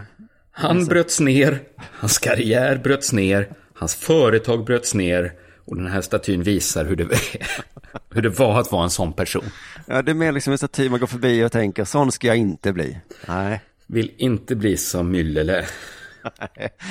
Han 0.52 0.84
bröts 0.84 1.20
ner, 1.20 1.60
hans 1.76 2.18
karriär 2.18 2.76
bröts 2.76 3.12
ner, 3.12 3.48
hans 3.74 3.94
företag 3.94 4.64
bröts 4.64 4.94
ner 4.94 5.32
och 5.72 5.78
den 5.78 5.86
här 5.86 6.00
statyn 6.00 6.42
visar 6.42 6.84
hur 6.84 6.96
det, 6.96 7.08
hur 8.10 8.22
det 8.22 8.28
var 8.28 8.60
att 8.60 8.72
vara 8.72 8.84
en 8.84 8.90
sån 8.90 9.12
person. 9.12 9.44
ja, 9.86 10.02
det 10.02 10.12
är 10.12 10.14
mer 10.14 10.32
liksom 10.32 10.52
en 10.52 10.58
staty 10.58 10.88
man 10.88 11.00
går 11.00 11.06
förbi 11.06 11.44
och 11.44 11.52
tänker, 11.52 11.84
sån 11.84 12.12
ska 12.12 12.26
jag 12.26 12.36
inte 12.36 12.72
bli. 12.72 12.98
Nej. 13.28 13.60
Vill 13.86 14.12
inte 14.16 14.56
bli 14.56 14.76
som 14.76 15.10
Myllylä. 15.10 15.66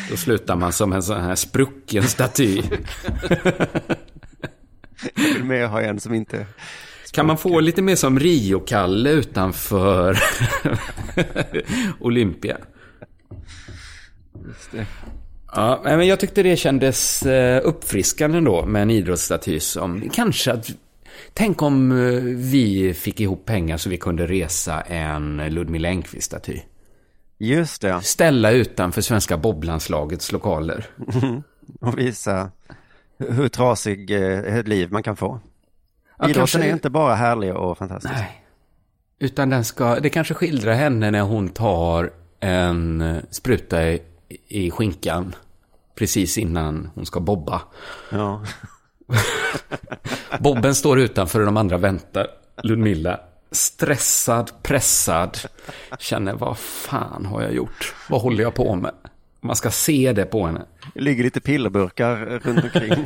Då 0.10 0.18
slutar 0.18 0.56
man 0.56 0.74
som 0.74 0.94
en 0.94 1.04
sån 1.04 1.22
här 1.22 1.36
sprucken 1.36 2.04
staty. 2.04 2.62
Jag 5.16 5.34
vill 5.34 5.44
mer 5.44 5.68
ha 5.68 5.82
en 5.82 6.00
som 6.00 6.14
inte... 6.14 6.46
Kan 7.12 7.26
man 7.26 7.38
få 7.38 7.60
lite 7.60 7.82
mer 7.82 7.96
som 7.96 8.20
Rio-Kalle 8.20 9.10
utanför 9.10 10.18
Olympia? 12.00 12.58
Just 14.48 14.72
det. 14.72 14.86
Ja, 15.56 15.82
men 15.84 16.08
jag 16.08 16.20
tyckte 16.20 16.44
det 16.44 16.56
kändes 16.58 17.24
eh, 17.24 17.62
uppfriskande 17.64 18.40
då 18.40 18.66
med 18.66 18.82
en 18.82 18.90
idrottsstaty 18.92 19.60
som 19.60 20.10
kanske 20.14 20.52
att... 20.52 20.70
Tänk 21.34 21.62
om 21.62 21.92
eh, 21.92 22.22
vi 22.24 22.94
fick 22.94 23.20
ihop 23.20 23.46
pengar 23.46 23.78
så 23.78 23.90
vi 23.90 23.98
kunde 23.98 24.28
resa 24.28 24.82
en 24.82 25.38
Ludmila 25.38 25.90
Engquist-staty. 25.90 26.60
Just 27.38 27.82
det. 27.82 28.02
Ställa 28.02 28.52
utanför 28.52 29.02
svenska 29.02 29.38
boblandslagets 29.38 30.32
lokaler. 30.32 30.86
Och 31.82 31.98
visa 32.00 32.52
hur 33.18 33.48
trasig 33.48 34.12
eh, 34.12 34.58
ett 34.58 34.68
liv 34.68 34.92
man 34.92 35.04
kan 35.04 35.16
få. 35.16 35.40
Ja, 36.18 36.26
Idrotten 36.30 36.40
kanske- 36.40 36.70
är 36.70 36.74
inte 36.74 36.90
bara 36.90 37.16
härlig 37.16 37.56
och 37.56 37.78
fantastisk. 37.78 38.14
Nej. 38.14 38.44
Utan 39.20 39.50
den 39.50 39.64
ska, 39.64 40.00
det 40.00 40.10
kanske 40.10 40.34
skildrar 40.34 40.74
henne 40.74 41.12
när 41.12 41.22
hon 41.22 41.50
tar 41.50 42.12
en 42.40 43.04
spruta 43.30 43.84
i, 43.90 44.02
i 44.48 44.72
skinkan 44.72 45.36
precis 45.96 46.38
innan 46.38 46.90
hon 46.96 47.06
ska 47.06 47.20
bobba. 47.20 47.62
Ja. 48.10 48.46
Bobben 50.40 50.76
står 50.76 51.00
utanför 51.00 51.40
och 51.40 51.46
de 51.46 51.58
andra 51.58 51.78
väntar. 51.78 52.28
Ludmilla, 52.64 53.20
stressad, 53.52 54.52
pressad, 54.64 55.38
känner 56.00 56.34
vad 56.34 56.58
fan 56.58 57.26
har 57.26 57.42
jag 57.42 57.54
gjort? 57.54 57.96
Vad 58.10 58.22
håller 58.22 58.44
jag 58.44 58.54
på 58.54 58.76
med? 58.76 58.94
Man 59.42 59.56
ska 59.56 59.72
se 59.72 60.14
det 60.14 60.26
på 60.26 60.46
henne. 60.46 60.66
Det 60.94 61.02
ligger 61.02 61.24
lite 61.24 61.42
pillerburkar 61.42 62.18
runt 62.44 62.64
omkring. 62.64 63.06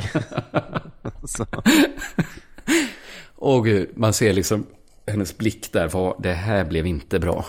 Åh 3.36 3.64
gud, 3.64 3.90
man 3.94 4.12
ser 4.12 4.32
liksom 4.32 4.66
hennes 5.06 5.38
blick 5.38 5.72
där. 5.72 5.88
Var, 5.88 6.16
det 6.18 6.32
här 6.32 6.64
blev 6.64 6.86
inte 6.86 7.18
bra. 7.18 7.46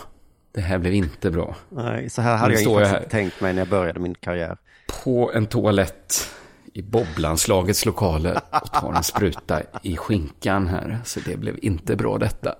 Det 0.58 0.62
här 0.62 0.78
blev 0.78 0.94
inte 0.94 1.30
bra. 1.30 1.56
Nej, 1.68 2.10
så 2.10 2.22
här 2.22 2.36
hade 2.36 2.54
jag 2.60 2.82
jag 2.82 2.88
inte 2.96 3.08
tänkt 3.10 3.40
mig 3.40 3.52
när 3.52 3.60
jag 3.60 3.68
började 3.68 4.00
min 4.00 4.14
karriär. 4.14 4.56
På 5.04 5.32
en 5.34 5.46
toalett 5.46 6.30
i 6.74 6.82
Bobblandslagets 6.82 7.86
lokaler 7.86 8.40
och 8.62 8.72
tar 8.72 8.92
en 8.92 9.02
spruta 9.02 9.62
i 9.82 9.96
skinkan 9.96 10.68
här. 10.68 10.98
Så 11.04 11.20
det 11.20 11.36
blev 11.36 11.58
inte 11.62 11.96
bra 11.96 12.18
detta. 12.18 12.54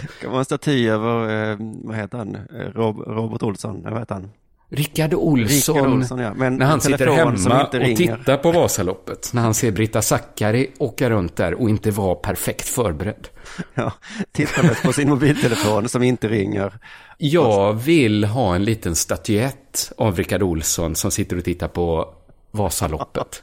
Det 0.00 0.20
kan 0.20 0.30
vara 0.30 0.38
en 0.38 0.44
staty 0.44 0.88
över, 0.88 1.50
eh, 1.50 1.56
vad 1.84 1.96
heter 1.96 2.18
han, 2.18 2.34
Eh, 2.34 2.72
Rob, 2.74 2.98
Robert 2.98 3.42
Olsson, 3.42 3.82
vad 3.82 3.98
heter 3.98 4.14
han? 4.14 4.30
Rickard 4.70 5.14
Olsson, 5.14 5.76
Rickard 5.76 5.92
Olsson, 5.92 6.18
ja. 6.18 6.34
När 6.34 6.66
han 6.66 6.80
sitter 6.80 7.06
hemma 7.06 7.66
och 7.66 7.74
ringer. 7.74 8.16
tittar 8.16 8.36
på 8.36 8.52
Vasaloppet. 8.52 9.30
När 9.32 9.42
han 9.42 9.54
ser 9.54 9.70
Britta 9.70 10.02
Zackari 10.02 10.70
åka 10.78 11.10
runt 11.10 11.36
där 11.36 11.54
och 11.54 11.70
inte 11.70 11.90
vara 11.90 12.14
perfekt 12.14 12.68
förberedd. 12.68 13.28
Ja, 13.74 13.92
tittandes 14.32 14.82
på 14.82 14.92
sin 14.92 15.08
mobiltelefon 15.08 15.88
som 15.88 16.02
inte 16.02 16.28
ringer. 16.28 16.72
Jag 17.18 17.72
vill 17.74 18.24
ha 18.24 18.54
en 18.54 18.64
liten 18.64 18.96
statyett 18.96 19.92
av 19.96 20.16
Rickard 20.16 20.42
Olsson 20.42 20.94
som 20.94 21.10
sitter 21.10 21.36
och 21.36 21.44
tittar 21.44 21.68
på 21.68 22.14
Vasaloppet 22.50 23.42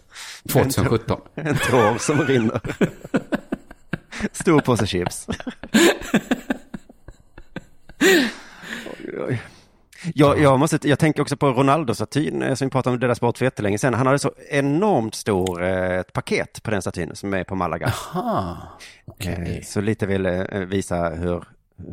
2017. 0.49 1.21
En 1.35 1.57
tår 1.57 1.97
som 1.97 2.21
rinner. 2.21 2.61
Stor 4.31 4.61
påse 4.61 4.87
chips. 4.87 5.27
Oj, 8.01 9.19
oj. 9.27 9.41
Jag, 10.17 10.39
jag, 10.39 10.59
måste, 10.59 10.89
jag 10.89 10.99
tänker 10.99 11.21
också 11.21 11.37
på 11.37 11.47
Ronaldo-statyn 11.47 12.41
eh, 12.41 12.53
som 12.53 12.67
vi 12.67 12.71
pratade 12.71 12.91
om 12.93 12.97
i 12.97 13.01
Della 13.01 13.15
Sport 13.15 13.37
för 13.37 13.45
jättelänge 13.45 13.77
sedan. 13.77 13.93
Han 13.93 14.07
hade 14.07 14.19
så 14.19 14.31
enormt 14.49 15.15
stor 15.15 15.63
eh, 15.63 16.01
paket 16.01 16.63
på 16.63 16.71
den 16.71 16.81
statyn 16.81 17.15
som 17.15 17.33
är 17.33 17.43
på 17.43 17.55
Malaga. 17.55 17.93
Aha, 18.13 18.57
Eh, 19.19 19.61
Så 19.63 19.81
lite 19.81 20.05
vill 20.05 20.25
eh, 20.25 20.41
visa 20.67 21.09
hur, 21.09 21.43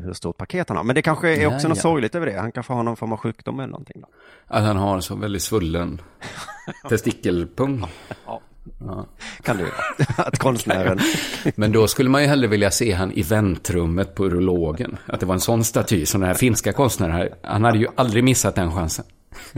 hur 0.04 0.12
stort 0.12 0.36
paket 0.36 0.68
han 0.68 0.76
har. 0.76 0.84
Men 0.84 0.94
det 0.94 1.02
kanske 1.02 1.36
är 1.36 1.42
Ja, 1.42 1.54
också 1.54 1.68
något 1.68 1.76
ja. 1.78 1.82
sorgligt 1.82 2.14
över 2.14 2.26
det. 2.26 2.40
Han 2.40 2.52
kanske 2.52 2.72
har 2.72 2.82
någon 2.82 2.96
form 2.96 3.12
av 3.12 3.18
sjukdom 3.18 3.60
eller 3.60 3.70
någonting. 3.70 4.00
Då. 4.00 4.08
Att 4.46 4.64
han 4.64 4.76
har 4.76 5.00
så 5.00 5.14
väldigt 5.14 5.42
svullen 5.42 6.00
testikelpung. 6.88 7.84
Kan 9.42 9.56
du 9.56 9.70
Att 10.16 10.38
konstnären. 10.38 11.00
Men 11.54 11.72
då 11.72 11.88
skulle 11.88 12.10
man 12.10 12.22
ju 12.22 12.28
hellre 12.28 12.48
vilja 12.48 12.70
se 12.70 12.92
han 12.92 13.12
i 13.12 13.22
väntrummet 13.22 14.14
på 14.14 14.24
urologen. 14.24 14.96
Att 15.06 15.20
det 15.20 15.26
var 15.26 15.34
en 15.34 15.40
sån 15.40 15.64
staty 15.64 16.06
som 16.06 16.20
den 16.20 16.28
här 16.28 16.34
finska 16.34 16.72
konstnären. 16.72 17.28
Han 17.42 17.64
hade 17.64 17.78
ju 17.78 17.86
aldrig 17.94 18.24
missat 18.24 18.54
den 18.54 18.72
chansen. 18.72 19.04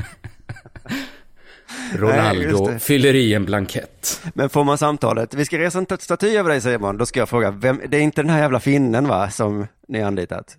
Nej, 1.92 2.00
Ronaldo 2.00 2.66
det. 2.66 2.78
fyller 2.78 3.14
i 3.14 3.34
en 3.34 3.44
blankett. 3.44 4.22
Men 4.34 4.48
får 4.48 4.64
man 4.64 4.78
samtalet, 4.78 5.34
vi 5.34 5.44
ska 5.44 5.58
resa 5.58 5.78
en 5.78 5.86
staty 6.00 6.36
över 6.36 6.50
dig 6.50 6.60
Simon, 6.60 6.96
då 6.96 7.06
ska 7.06 7.20
jag 7.20 7.28
fråga, 7.28 7.50
vem, 7.50 7.80
det 7.88 7.96
är 7.96 8.00
inte 8.00 8.22
den 8.22 8.30
här 8.30 8.40
jävla 8.40 8.60
finnen 8.60 9.08
va, 9.08 9.30
som 9.30 9.66
ni 9.88 10.00
har 10.00 10.06
anlitat? 10.06 10.56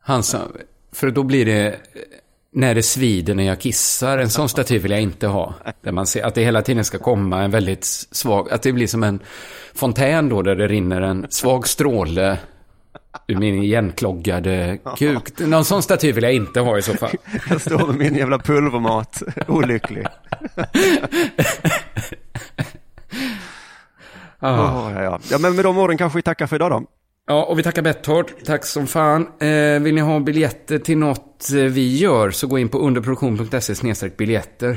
Han 0.00 0.22
sa, 0.22 0.48
för 0.92 1.10
då 1.10 1.22
blir 1.22 1.46
det 1.46 1.80
när 2.52 2.74
det 2.74 2.82
svider 2.82 3.34
när 3.34 3.44
jag 3.44 3.60
kissar. 3.60 4.18
En 4.18 4.30
sån 4.30 4.48
staty 4.48 4.78
vill 4.78 4.90
jag 4.92 5.00
inte 5.00 5.26
ha. 5.26 5.54
Där 5.80 5.92
man 5.92 6.06
ser 6.06 6.22
att 6.22 6.34
det 6.34 6.44
hela 6.44 6.62
tiden 6.62 6.84
ska 6.84 6.98
komma 6.98 7.42
en 7.42 7.50
väldigt 7.50 7.84
svag, 7.84 8.52
att 8.52 8.62
det 8.62 8.72
blir 8.72 8.86
som 8.86 9.02
en 9.02 9.20
fontän 9.74 10.28
då 10.28 10.42
där 10.42 10.56
det 10.56 10.68
rinner 10.68 11.00
en 11.00 11.26
svag 11.30 11.68
stråle 11.68 12.38
ur 13.26 13.36
min 13.36 13.62
igenkloggade 13.62 14.78
kuk. 14.96 15.38
Någon 15.38 15.64
sån 15.64 15.82
staty 15.82 16.12
vill 16.12 16.24
jag 16.24 16.34
inte 16.34 16.60
ha 16.60 16.78
i 16.78 16.82
så 16.82 16.94
fall. 16.94 17.10
Jag 17.50 17.60
står 17.60 17.86
med 17.86 17.96
min 17.96 18.14
jävla 18.14 18.38
pulvermat, 18.38 19.22
olycklig. 19.48 20.06
Ah. 24.44 24.88
Oh, 24.88 24.92
ja, 24.92 25.02
ja. 25.02 25.20
ja, 25.30 25.38
men 25.38 25.56
med 25.56 25.64
de 25.64 25.78
orden 25.78 25.98
kanske 25.98 26.18
vi 26.18 26.22
tackar 26.22 26.46
för 26.46 26.56
idag 26.56 26.70
då. 26.70 26.86
Ja, 27.26 27.44
och 27.44 27.58
vi 27.58 27.62
tackar 27.62 27.82
Betthard. 27.82 28.26
Tack 28.44 28.64
som 28.66 28.86
fan. 28.86 29.26
Eh, 29.40 29.80
vill 29.82 29.94
ni 29.94 30.00
ha 30.00 30.20
biljetter 30.20 30.78
till 30.78 30.98
något 30.98 31.50
eh, 31.52 31.56
vi 31.62 31.96
gör 31.96 32.30
så 32.30 32.46
gå 32.46 32.58
in 32.58 32.68
på 32.68 32.78
underproduktion.se 32.78 34.08
biljetter. 34.16 34.76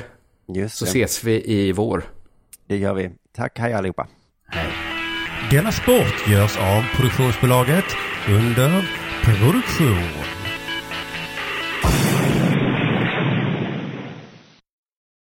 Just 0.55 0.77
Så 0.77 0.85
det. 0.85 0.89
ses 0.89 1.23
vi 1.23 1.51
i 1.51 1.71
vår. 1.71 2.03
Det 2.67 2.77
gör 2.77 2.93
vi. 2.93 3.11
Tack, 3.35 3.59
hej 3.59 3.73
allihopa. 3.73 4.07
Denna 5.51 5.71
sport 5.71 6.27
görs 6.27 6.57
av 6.57 6.83
produktionsbolaget 6.95 7.85
under 8.29 8.89
produktion. 9.23 10.34